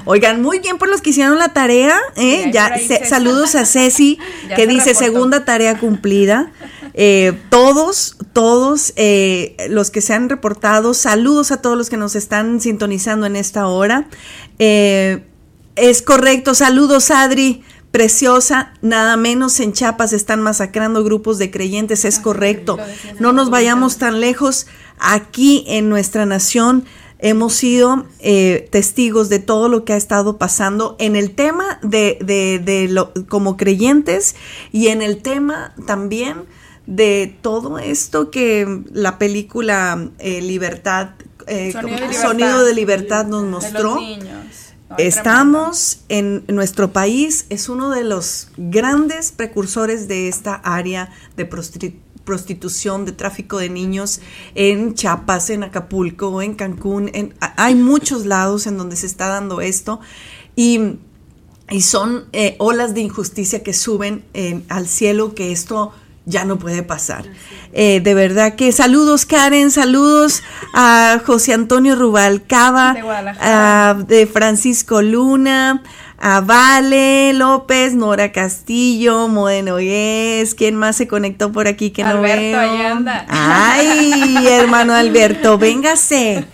[0.06, 1.98] oigan, muy bien por los que hicieron la tarea.
[2.16, 2.72] Eh, ya,
[3.06, 4.18] saludos a Ceci,
[4.56, 6.51] que dice segunda tarea cumplida.
[6.94, 8.94] Eh, todos, todos
[9.68, 13.66] los que se han reportado, saludos a todos los que nos están sintonizando en esta
[13.66, 14.09] hora.
[14.59, 22.19] es correcto, saludos Adri preciosa, nada menos en Chiapas están masacrando grupos de creyentes, es
[22.19, 22.78] correcto.
[23.19, 24.66] No nos vayamos tan lejos.
[24.98, 26.85] Aquí en nuestra nación
[27.19, 32.19] hemos sido eh, testigos de todo lo que ha estado pasando en el tema de,
[32.20, 34.36] de, lo, como creyentes
[34.73, 36.44] y en el tema también
[36.86, 41.10] de todo esto que la película eh, Libertad,
[41.47, 41.73] eh,
[42.12, 43.98] Sonido, de Libertad, nos mostró.
[44.97, 51.44] Estamos en nuestro país, es uno de los grandes precursores de esta área de
[52.24, 54.20] prostitución, de tráfico de niños
[54.55, 57.10] en Chiapas, en Acapulco, en Cancún.
[57.40, 60.01] Hay muchos lados en donde se está dando esto
[60.56, 60.98] y,
[61.81, 64.24] son eh, olas de injusticia que suben
[64.70, 65.93] al cielo que esto
[66.28, 67.24] ya no puede pasar.
[67.72, 70.42] Eh, de verdad que saludos Karen, saludos
[70.74, 75.82] a José Antonio Rubalcaba, de, de Francisco Luna,
[76.20, 82.20] a Vale López, Nora Castillo, Modeno es ¿quién más se conectó por aquí que no
[82.20, 82.59] veo?
[82.59, 83.24] Ahí anda.
[83.28, 86.45] Ay, hermano Alberto, véngase.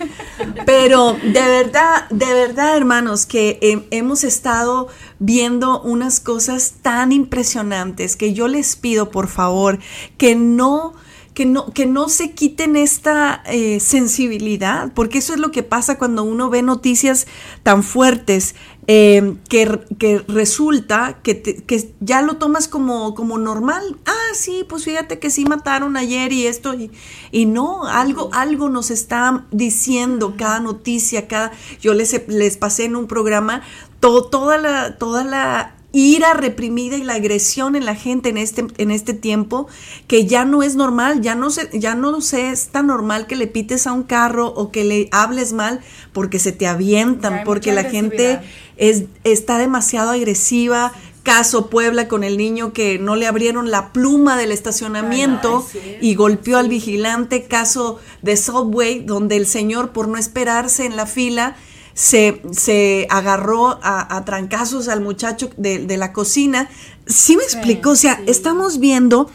[0.66, 4.88] Pero de verdad, de verdad, hermanos, que hemos estado
[5.18, 9.78] viendo unas cosas tan impresionantes que yo les pido, por favor,
[10.18, 10.94] que no
[11.34, 15.98] que no, que no se quiten esta eh, sensibilidad, porque eso es lo que pasa
[15.98, 17.26] cuando uno ve noticias
[17.64, 18.54] tan fuertes
[18.86, 23.96] eh, que, que, resulta que, que, ya lo tomas como, como normal.
[24.06, 26.90] Ah, sí, pues fíjate que sí mataron ayer y esto, y,
[27.30, 32.96] y no, algo, algo nos está diciendo cada noticia, cada, yo les, les pasé en
[32.96, 33.62] un programa
[34.00, 38.90] toda la, toda la ira reprimida y la agresión en la gente en este, en
[38.90, 39.68] este tiempo
[40.08, 43.36] que ya no es normal, ya no, se, ya no sé, es tan normal que
[43.36, 45.80] le pites a un carro o que le hables mal
[46.12, 48.40] porque se te avientan, porque la gente
[48.76, 50.92] es, está demasiado agresiva.
[51.22, 55.66] Caso Puebla con el niño que no le abrieron la pluma del estacionamiento
[56.02, 57.44] y golpeó al vigilante.
[57.44, 61.56] Caso de Subway, donde el señor por no esperarse en la fila
[61.94, 66.68] se, se agarró a, trancazos al muchacho de, la cocina.
[67.06, 69.30] Sí me explicó, o sea, estamos viendo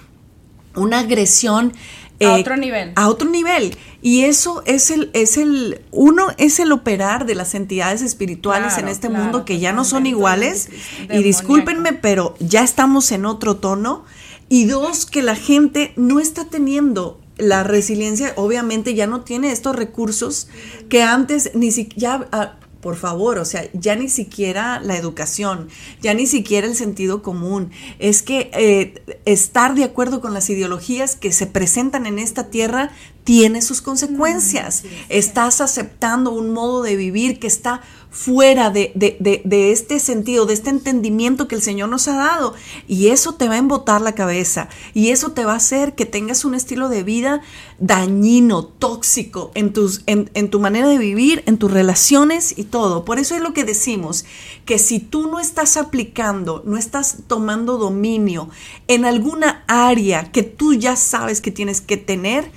[0.76, 1.74] una agresión
[2.22, 2.92] a eh, otro nivel.
[2.96, 3.78] A otro nivel.
[4.02, 8.90] Y eso es el, es el, uno es el operar de las entidades espirituales en
[8.90, 10.70] este mundo que ya no son iguales.
[11.10, 14.04] Y discúlpenme, pero ya estamos en otro tono.
[14.50, 19.76] Y dos, que la gente no está teniendo la resiliencia obviamente ya no tiene estos
[19.76, 20.48] recursos
[20.90, 25.68] que antes ni siquiera, ah, por favor, o sea, ya ni siquiera la educación,
[26.02, 27.72] ya ni siquiera el sentido común.
[28.00, 32.92] Es que eh, estar de acuerdo con las ideologías que se presentan en esta tierra
[33.26, 34.84] tiene sus consecuencias.
[35.10, 37.82] Estás aceptando un modo de vivir que está
[38.12, 42.54] fuera de, de, este sentido, de este entendimiento que el Señor nos ha dado.
[42.88, 44.68] Y eso te va a embotar la cabeza.
[44.94, 47.42] Y eso te va a hacer que tengas un estilo de vida
[47.78, 53.06] dañino, tóxico en, tus, en, en tu manera de vivir, en tus relaciones y todo.
[53.06, 54.26] Por eso es lo que decimos,
[54.66, 58.50] que si tú no estás aplicando, no estás tomando dominio
[58.88, 62.52] en alguna área que tú ya sabes que tienes que tener,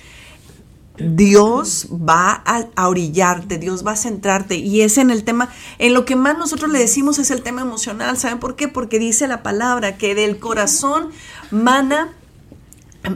[1.03, 5.49] Dios va a, orillarte, Dios va a centrarte y es en el tema,
[5.79, 8.69] en lo que más nosotros le decimos es el tema emocional, ¿saben por qué?
[8.69, 11.11] Porque dice la palabra que del corazón
[11.51, 12.13] mana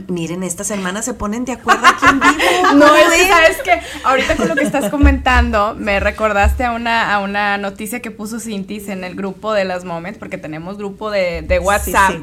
[0.07, 2.33] Miren, estas hermanas se ponen de acuerdo aquí en vivo.
[2.75, 7.13] No, es que sabes que ahorita con lo que estás comentando, me recordaste a una,
[7.13, 11.09] a una noticia que puso Cintis en el grupo de las Moments, porque tenemos grupo
[11.09, 12.15] de, de WhatsApp,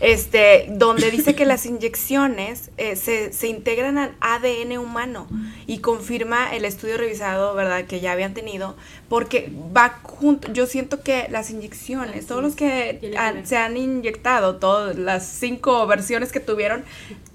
[0.00, 5.26] este, donde dice que las inyecciones eh, se, se integran al ADN humano
[5.66, 8.76] y confirma el estudio revisado, ¿verdad?, que ya habían tenido,
[9.08, 14.56] porque va junto, yo siento que las inyecciones, todos los que han- se han inyectado,
[14.56, 16.84] todas las cinco versiones que tuvieron,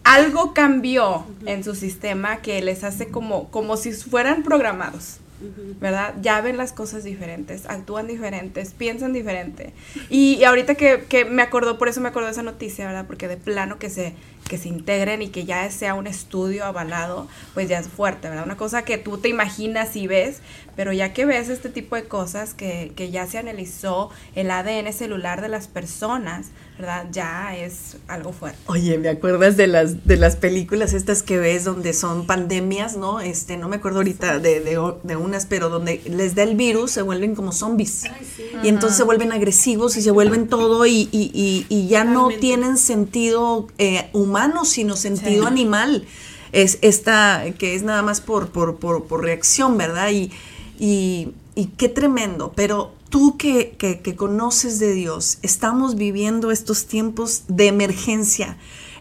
[0.04, 5.18] algo cambió en su sistema que les hace como, como si fueran programados.
[5.82, 6.14] ¿Verdad?
[6.22, 9.74] Ya ven las cosas diferentes, actúan diferentes, piensan diferente.
[10.10, 13.06] Y, y ahorita que, que me acordó, por eso me acordó esa noticia, ¿verdad?
[13.08, 14.14] Porque de plano que se,
[14.48, 18.45] que se integren y que ya sea un estudio avalado, pues ya es fuerte, ¿verdad?
[18.45, 20.40] Una cosa que tú te imaginas y ves,
[20.76, 24.91] pero ya que ves este tipo de cosas, que, que ya se analizó el ADN
[24.94, 26.48] celular de las personas,
[26.78, 27.06] ¿verdad?
[27.12, 28.58] Ya es algo fuerte.
[28.66, 33.20] Oye, ¿me acuerdas de las, de las películas estas que ves donde son pandemias, no?
[33.20, 36.91] Este, no me acuerdo ahorita de, de, de unas, pero donde les da el virus,
[36.91, 38.04] se vuelven como zombies.
[38.64, 42.30] Y entonces se vuelven agresivos y se vuelven todo y, y, y, y ya no
[42.30, 46.06] tienen sentido eh, humano, sino sentido animal.
[46.52, 50.12] Es esta, que es nada más por, por, por, por reacción, ¿verdad?
[50.12, 50.32] Y,
[50.84, 56.88] y, y qué tremendo, pero tú que, que, que conoces de Dios, estamos viviendo estos
[56.88, 58.58] tiempos de emergencia,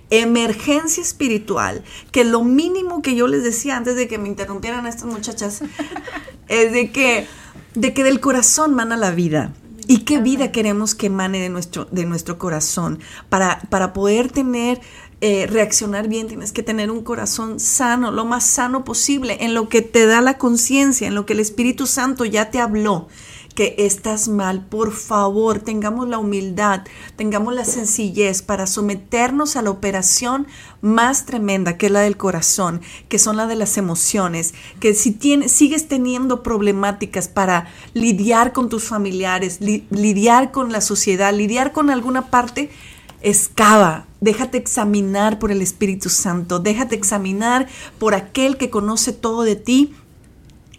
[0.09, 1.83] emergencia espiritual,
[2.13, 5.63] que lo mínimo que yo les decía antes de que me interrumpieran estas muchachas,
[6.49, 7.27] es de que,
[7.75, 9.53] de que del corazón mana la vida.
[9.89, 13.01] ¿Y qué vida queremos que emane de nuestro, de nuestro corazón?
[13.29, 14.81] Para, para poder tener,
[15.23, 19.69] eh, reaccionar bien, tienes que tener un corazón sano, lo más sano posible, en lo
[19.69, 23.09] que te da la conciencia, en lo que el Espíritu Santo ya te habló
[23.55, 26.85] que estás mal, por favor, tengamos la humildad,
[27.17, 30.47] tengamos la sencillez para someternos a la operación
[30.81, 32.81] más tremenda que es la del corazón,
[33.11, 38.71] que son la de las emociones, que si tienes, sigues teniendo problemáticas para lidiar con
[38.71, 42.71] tus familiares, li- lidiar con la sociedad, lidiar con alguna parte,
[43.23, 47.69] excava, déjate examinar por el Espíritu Santo, déjate examinar
[47.99, 49.95] por aquel que conoce todo de ti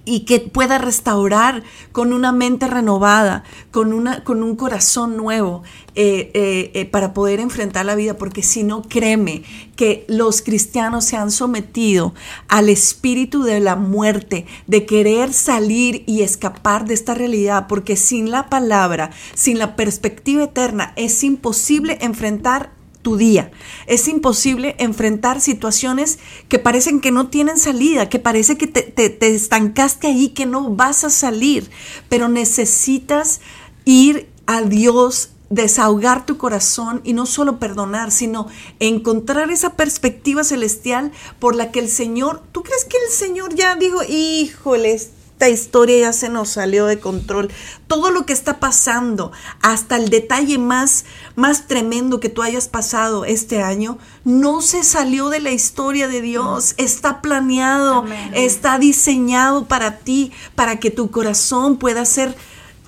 [0.06, 5.64] y que pueda restaurar con una mente renovada, con, una, con un corazón nuevo
[5.96, 9.44] eh, eh, eh, para poder enfrentar la vida, porque si no, créeme
[9.76, 12.14] que los cristianos se han sometido
[12.48, 18.30] al espíritu de la muerte, de querer salir y escapar de esta realidad, porque sin
[18.32, 23.52] la palabra, sin la perspectiva eterna, es imposible enfrentar tu día.
[23.86, 26.18] Es imposible enfrentar situaciones
[26.50, 30.48] que parecen que no tienen salida, que parece que te, te- te estancaste ahí, que
[30.48, 31.70] no vas a salir,
[32.10, 33.42] pero necesitas
[33.86, 38.48] ir a Dios desahogar tu corazón y no solo perdonar, sino
[38.80, 43.76] encontrar esa perspectiva celestial por la que el Señor, ¿tú crees que el Señor ya
[43.76, 47.52] dijo, híjole, esta historia ya se nos salió de control.
[47.88, 49.32] Todo lo que está pasando,
[49.62, 55.30] hasta el detalle más, más tremendo que tú hayas pasado este año, no se salió
[55.30, 56.76] de la historia de Dios.
[56.78, 58.32] Está planeado, Amén.
[58.34, 62.36] está diseñado para ti, para que tu corazón pueda ser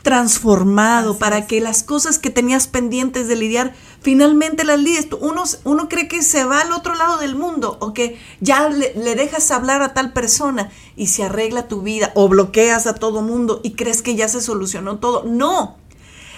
[0.03, 1.45] transformado, Así para es.
[1.47, 5.07] que las cosas que tenías pendientes de lidiar, finalmente las lidies.
[5.19, 8.93] Uno, uno cree que se va al otro lado del mundo o que ya le,
[8.93, 13.23] le dejas hablar a tal persona y se arregla tu vida o bloqueas a todo
[13.23, 15.23] mundo y crees que ya se solucionó todo.
[15.23, 15.77] No,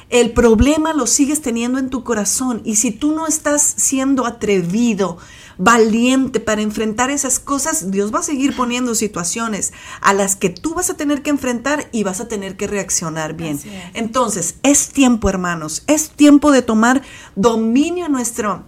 [0.10, 5.18] el problema lo sigues teniendo en tu corazón y si tú no estás siendo atrevido,
[5.58, 10.76] valiente para enfrentar esas cosas, Dios va a seguir poniendo situaciones a las que tú
[10.76, 13.60] vas a tener que enfrentar y vas a tener que reaccionar bien.
[13.94, 17.02] Entonces, es tiempo, hermanos, es tiempo de tomar
[17.36, 18.66] dominio en nuestro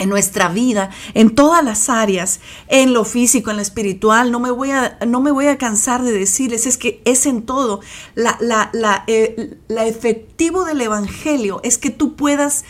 [0.00, 4.32] en nuestra vida, en todas las áreas, en lo físico, en lo espiritual.
[4.32, 7.42] No me voy a, no me voy a cansar de decirles, es que es en
[7.42, 7.80] todo.
[8.14, 12.64] La, la, eh, la efectivo del Evangelio es que tú puedas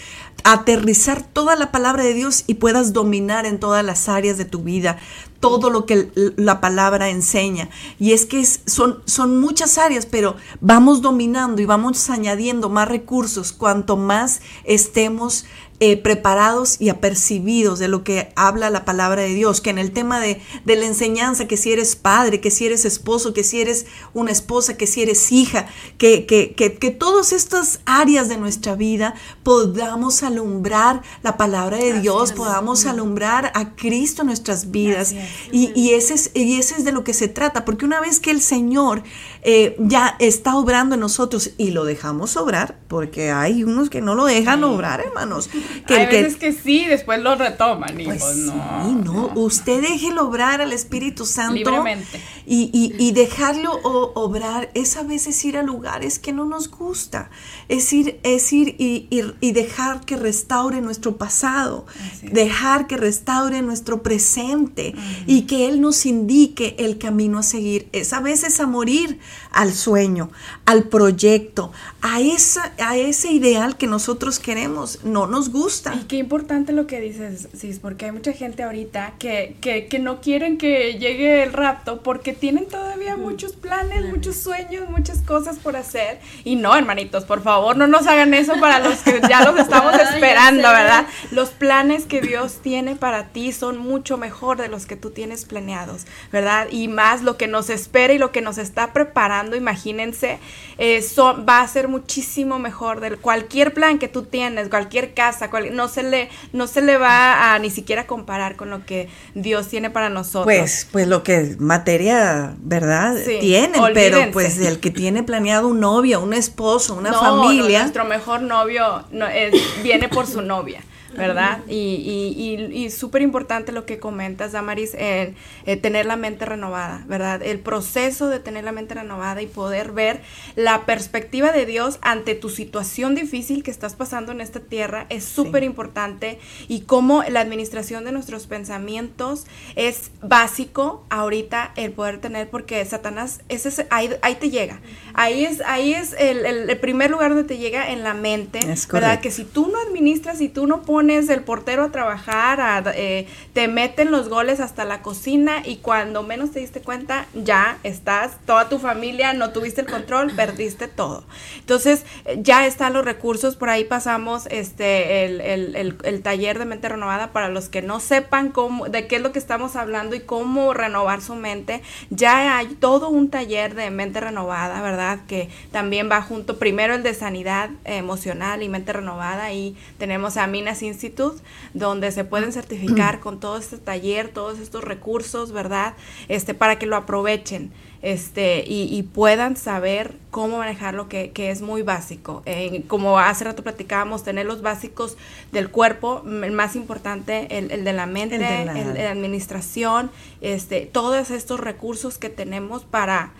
[0.44, 4.62] aterrizar toda la palabra de Dios y puedas dominar en todas las áreas de tu
[4.62, 4.98] vida
[5.40, 7.70] todo lo que la palabra enseña.
[7.98, 13.52] Y es que son, son muchas áreas, pero vamos dominando y vamos añadiendo más recursos
[13.52, 15.46] cuanto más estemos
[15.80, 19.92] eh, preparados y apercibidos de lo que habla la palabra de Dios, que en el
[19.92, 23.60] tema de, de la enseñanza, que si eres padre, que si eres esposo, que si
[23.60, 25.66] eres una esposa, que si eres hija,
[25.96, 32.00] que, que, que, que todas estas áreas de nuestra vida podamos alumbrar la palabra de
[32.00, 35.14] Dios, podamos alumbrar a Cristo en nuestras vidas.
[35.50, 38.20] Y, y ese es, y ese es de lo que se trata, porque una vez
[38.20, 39.02] que el Señor
[39.42, 44.14] eh, ya está obrando en nosotros y lo dejamos obrar, porque hay unos que no
[44.14, 45.48] lo dejan obrar, hermanos.
[45.86, 48.94] Que, Hay que- veces que sí, después lo retoman y pues pues, sí, no.
[49.04, 52.20] no, usted déjelo obrar al Espíritu Santo Libremente.
[52.46, 56.70] y, y- y dejarlo o- obrar es a veces ir a lugares que no nos
[56.70, 57.30] gusta,
[57.68, 61.86] es ir, es ir y, y- y dejar que restaure nuestro pasado,
[62.22, 64.94] dejar que restaure nuestro presente
[65.26, 69.18] y que Él nos indique el camino a seguir, es a veces a morir
[69.52, 70.30] al sueño,
[70.64, 75.94] al proyecto, a, esa, a ese ideal que nosotros queremos, no nos gusta.
[75.94, 79.98] Y qué importante lo que dices, Cis, porque hay mucha gente ahorita que, que, que
[79.98, 85.58] no quieren que llegue el rapto porque tienen todavía muchos planes, muchos sueños, muchas cosas
[85.58, 86.20] por hacer.
[86.44, 89.94] Y no, hermanitos, por favor, no nos hagan eso para los que ya los estamos
[89.94, 90.70] esperando.
[90.72, 91.06] ¿verdad?
[91.30, 95.44] Los planes que Dios tiene para ti son mucho mejor de los que tú tienes
[95.44, 96.68] planeados, ¿verdad?
[96.70, 100.38] Y más lo que nos espera y lo que nos está preparando, imagínense,
[100.78, 101.02] eh,
[101.48, 105.88] va a ser muchísimo mejor de cualquier plan que tú tienes, cualquier casa, cual- no
[105.88, 109.90] se le no se le va a ni siquiera comparar con lo que Dios tiene
[109.90, 110.44] para nosotros.
[110.44, 113.16] Pues, pues lo que materia, ¿verdad?
[113.24, 117.42] Sí, Tienen, pero pues el que tiene planeado un novio, un esposo, una No, no,
[117.44, 117.80] familia.
[117.80, 120.80] nuestro mejor novio no, es- viene por su novia,
[121.16, 121.60] ¿verdad?
[121.68, 122.34] Y, y,
[122.74, 125.34] y, y súper importante lo que comentas, Damaris, en
[125.66, 127.42] eh, tener la mente renovada, ¿verdad?
[127.42, 130.20] El proceso de tener la mente renovada y poder ver
[130.56, 135.24] la perspectiva de Dios ante tu situación difícil que estás pasando en esta tierra es
[135.24, 136.38] súper importante
[136.68, 139.46] y cómo la administración de nuestros pensamientos
[139.76, 144.80] es básico ahorita el poder tener porque Satanás ese es, ahí, ahí te llega
[145.14, 148.58] ahí es ahí es el, el- el primer lugar donde te llega en la mente
[148.70, 152.60] Es verdad que si tú no administras si tú no pones el portero a trabajar
[152.60, 157.26] a- eh, te meten los goles hasta la cocina y cuando menos te diste cuenta
[157.32, 161.24] ya estás toda tu familia no tuviste el control perdiste todo.
[161.60, 162.04] Entonces
[162.36, 166.88] ya están los recursos por ahí pasamos este el, el- el- el taller de mente
[166.88, 170.20] renovada para los que no sepan cómo de qué es lo que estamos hablando y
[170.20, 176.10] cómo renovar su mente ya hay todo un taller de mente renovada verdad que también
[176.10, 180.82] va junto primero el de sanidad eh, emocional y mente renovada y tenemos a Minas
[180.90, 181.42] Institute
[181.74, 185.94] donde se pueden certificar con todo este taller todos estos recursos verdad
[186.28, 187.72] este para que lo aprovechen
[188.02, 192.42] este y, y puedan saber cómo manejarlo que, que es muy básico.
[192.46, 195.18] Eh, como hace rato platicábamos tener los básicos
[195.52, 198.72] del cuerpo mm, el más importante el, el de la mente El de la-
[199.02, 200.10] el administración
[200.40, 203.32] este todos estos recursos que tenemos para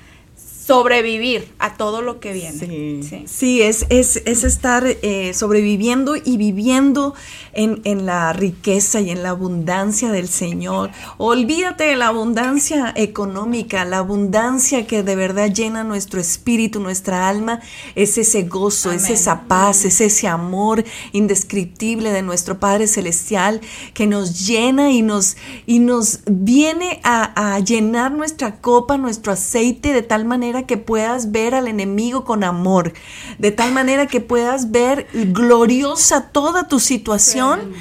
[0.71, 3.25] sobrevivir a todo lo que viene Sí, Sí.
[3.27, 7.15] sí, es, es, es estar eh, sobreviviendo y viviendo
[7.53, 10.91] en, en la riqueza y en la abundancia del Señor.
[11.19, 17.61] Olvídate de la abundancia económica, la abundancia que de verdad llena nuestro espíritu, nuestra alma,
[17.97, 23.61] es ese gozo, es esa paz, es ese amor indescriptible de nuestro Padre Celestial
[23.95, 25.37] que nos llena y nos,
[25.67, 31.31] y nos viene a, a llenar nuestra copa, nuestro aceite, de tal manera que puedas
[31.33, 32.93] ver al enemigo con amor,
[33.39, 37.73] de tal manera que puedas ver gloriosa toda tu situación.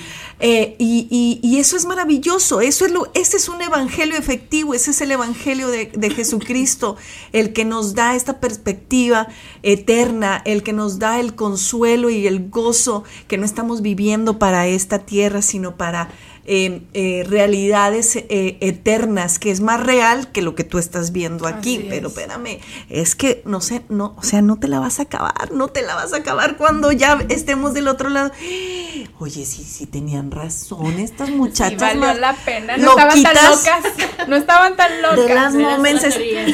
[0.41, 4.73] Eh, y, y- y eso es maravilloso, eso es lo, ese es un evangelio efectivo,
[4.73, 6.95] ese es el evangelio de, de Jesucristo,
[7.33, 9.27] el que nos da esta perspectiva
[9.63, 14.65] eterna, el que nos da el consuelo y el gozo que no estamos viviendo para
[14.67, 16.07] esta tierra, sino para
[16.51, 21.45] eh, eh, realidades eh, eternas, que es más real que lo que tú estás viendo
[21.45, 21.77] aquí.
[21.77, 22.13] Así Pero es.
[22.17, 22.59] espérame,
[22.89, 25.83] es que no sé, no, o sea, no te la vas a acabar, no te
[25.83, 28.31] la vas a acabar cuando ya estemos del otro lado.
[29.19, 31.69] Oye, sí, sí tenían razón estas muchachas.
[31.69, 35.53] Sí, valió más la pena no estaban tan locas no estaban tan locas de las
[35.55, 36.05] moments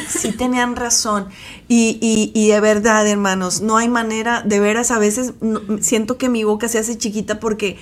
[0.08, 1.28] sí tenían razón
[1.68, 6.18] y, y, y de verdad hermanos no hay manera de veras a veces no- siento
[6.18, 7.78] que mi boca se hace chiquita porque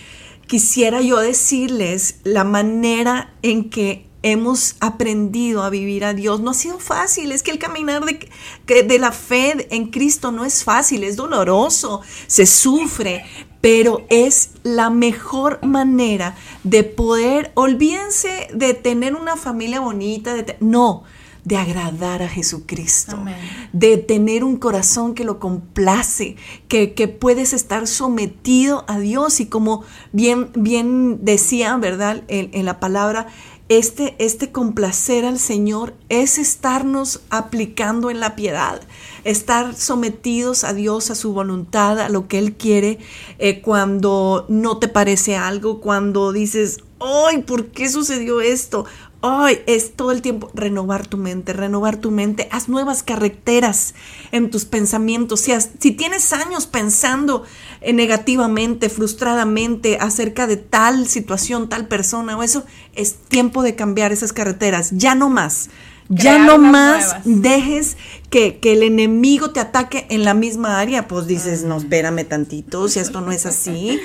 [0.46, 6.40] quisiera yo decirles la manera en que hemos aprendido a vivir a Dios.
[6.40, 10.44] No ha sido fácil es que el caminar de, de la fe en Cristo no
[10.44, 13.24] es fácil es doloroso se sufre
[13.64, 21.04] pero es la mejor manera de poder, olvídense de tener una familia bonita, de no,
[21.44, 23.36] de agradar a Jesucristo, Amén.
[23.72, 26.36] de tener un corazón que lo complace,
[26.68, 32.22] que, que puedes estar sometido a Dios y como bien, bien decía, ¿verdad?
[32.28, 33.26] En, en la palabra,
[33.70, 38.82] este, este complacer al Señor es estarnos aplicando en la piedad,
[39.24, 42.98] estar sometidos a Dios, a su voluntad, a lo que Él quiere,
[43.38, 48.84] eh, cuando no te parece algo, cuando dices, ¡ay, ¿por qué sucedió esto?
[49.26, 52.46] Hoy es todo el tiempo renovar tu mente, renovar tu mente.
[52.52, 53.94] Haz nuevas carreteras
[54.32, 55.40] en tus pensamientos.
[55.40, 57.42] Si, has- si tienes años pensando
[57.80, 62.64] eh, negativamente, frustradamente acerca de tal situación, tal persona o eso,
[62.94, 64.90] es tiempo de cambiar esas carreteras.
[64.92, 65.70] Ya no más.
[66.10, 67.22] Ya no más nuevas.
[67.24, 67.96] dejes
[68.34, 71.06] que, que el enemigo te ataque en la misma área.
[71.06, 74.00] Pues dices, no, espérame tantito, si esto no es así.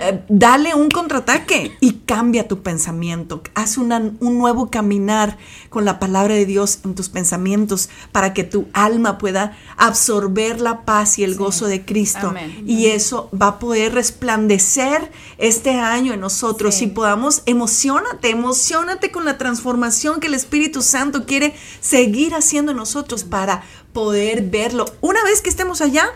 [0.00, 3.42] Eh, dale un contraataque y cambia tu pensamiento.
[3.56, 5.36] Haz una- un nuevo caminar
[5.68, 10.84] con la palabra de Dios en tus pensamientos para que tu alma pueda absorber la
[10.84, 12.28] paz y el gozo de Cristo.
[12.28, 12.62] Amén.
[12.66, 16.84] Y eso va a poder resplandecer este año en nosotros Sí.
[16.84, 22.78] y podamos, emocionate, emocionate con la transformación que el Espíritu Santo quiere seguir haciendo en
[22.78, 23.62] nosotros para
[23.92, 24.86] poder verlo.
[25.00, 26.10] Una vez que estemos allá,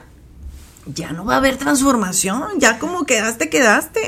[0.86, 4.00] ya no va a haber transformación, ya como quedaste, quedaste.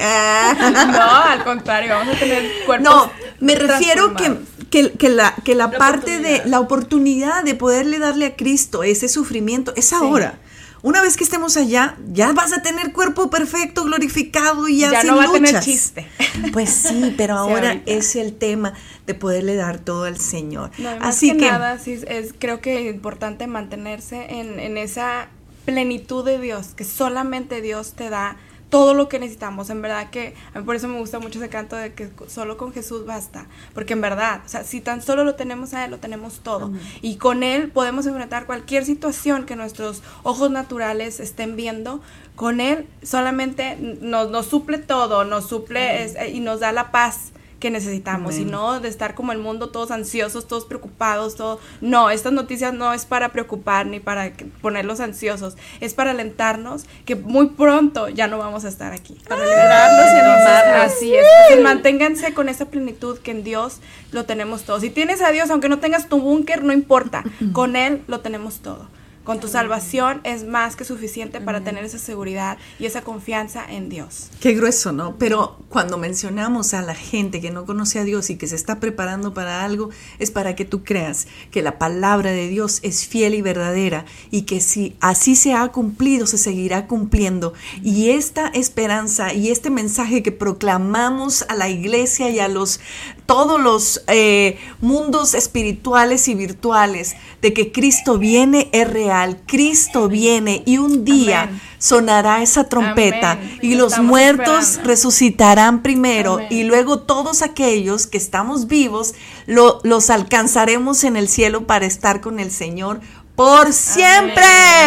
[0.70, 3.10] No, al contrario, vamos a tener cuerpos No,
[3.40, 4.38] me refiero que,
[4.70, 8.82] que, que la, que la, La parte de la oportunidad de poderle darle a Cristo
[8.82, 10.38] ese sufrimiento es ahora.
[10.82, 15.00] Una vez que estemos allá, ya vas a tener cuerpo perfecto, glorificado y ya, Ya
[15.00, 15.64] sin no va a tener luchas.
[15.64, 16.06] chiste.
[16.52, 18.74] Pues sí, pero ahora es el tema
[19.06, 20.70] de poderle dar todo al Señor.
[20.78, 24.60] No, y más Así que, que, nada, sí, es creo que es importante mantenerse en,
[24.60, 25.28] en esa
[25.64, 28.36] plenitud de Dios, que solamente Dios te da
[28.70, 29.70] todo lo que necesitamos.
[29.70, 32.56] En verdad que a mí por eso me gusta mucho ese canto de que solo
[32.56, 35.90] con Jesús basta, porque en verdad, o sea, si tan solo lo tenemos a Él,
[35.90, 36.72] lo tenemos todo.
[37.02, 42.00] Y con Él podemos enfrentar cualquier situación que nuestros ojos naturales estén viendo.
[42.36, 47.32] Con Él solamente nos, nos suple todo, nos suple es- y nos da la paz
[47.58, 48.52] que necesitamos y Amén.
[48.52, 51.60] no de estar como el mundo todos ansiosos, todos preocupados, todo.
[51.80, 57.16] No, estas noticias no es para preocupar ni para ponerlos ansiosos, es para alentarnos que
[57.16, 59.16] muy pronto ya no vamos a estar aquí.
[59.28, 60.86] Para alegrarnos y animarnos.
[60.86, 61.26] Así es.
[61.42, 63.78] Entonces, manténganse con esa plenitud que en Dios
[64.12, 64.80] lo tenemos todo.
[64.80, 67.24] Si tienes a Dios, aunque no tengas tu búnker, no importa.
[67.52, 68.88] Con Él lo tenemos todo.
[69.28, 73.90] Con tu salvación es más que suficiente para tener esa seguridad y esa confianza en
[73.90, 74.30] Dios.
[74.40, 75.16] Qué grueso, ¿no?
[75.18, 78.80] Pero cuando mencionamos a la gente que no conoce a Dios y que se está
[78.80, 83.34] preparando para algo, es para que tú creas que la palabra de Dios es fiel
[83.34, 87.52] y verdadera y que si así se ha cumplido, se seguirá cumpliendo.
[87.82, 92.80] Y esta esperanza y este mensaje que proclamamos a la iglesia y a los
[93.26, 100.62] todos los eh, mundos espirituales y virtuales de que Cristo viene es real, Cristo viene
[100.66, 101.60] y un día Amén.
[101.78, 103.58] sonará esa trompeta Amén.
[103.62, 104.88] y Lo los muertos esperando.
[104.88, 106.46] resucitarán primero Amén.
[106.50, 109.14] y luego todos aquellos que estamos vivos
[109.46, 113.00] lo- los alcanzaremos en el cielo para estar con el Señor
[113.34, 114.44] por siempre,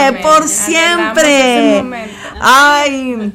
[0.08, 0.22] amén.
[0.22, 1.84] por siempre.
[2.42, 3.32] Ay,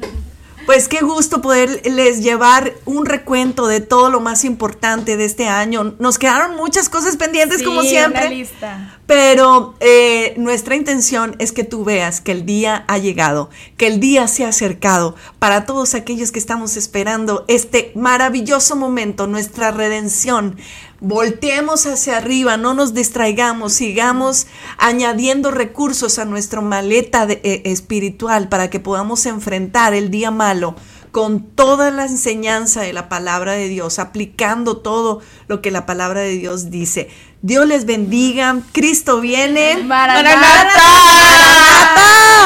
[0.67, 5.95] pues qué gusto poderles llevar un recuento de todo lo más importante de este año.
[5.97, 8.29] Nos quedaron muchas cosas pendientes como siempre.
[8.29, 8.99] lista.
[9.05, 14.01] Pero eh, nuestra intención es que tú veas que el día ha llegado, que el
[14.01, 20.57] día se ha acercado para todos aquellos que estamos esperando este maravilloso momento, nuestra redención.
[20.99, 24.47] Volteemos hacia arriba, no nos distraigamos, sigamos
[24.77, 30.75] añadiendo recursos a nuestra maleta de- eh, espiritual para que podamos enfrentar el día malo
[31.11, 36.21] con toda la enseñanza de la palabra de Dios, aplicando todo lo que la palabra
[36.21, 37.09] de Dios dice.
[37.41, 39.83] Dios les bendiga, Cristo viene.
[39.83, 40.35] Maranata.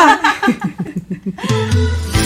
[0.09, 0.21] ¡Maranata!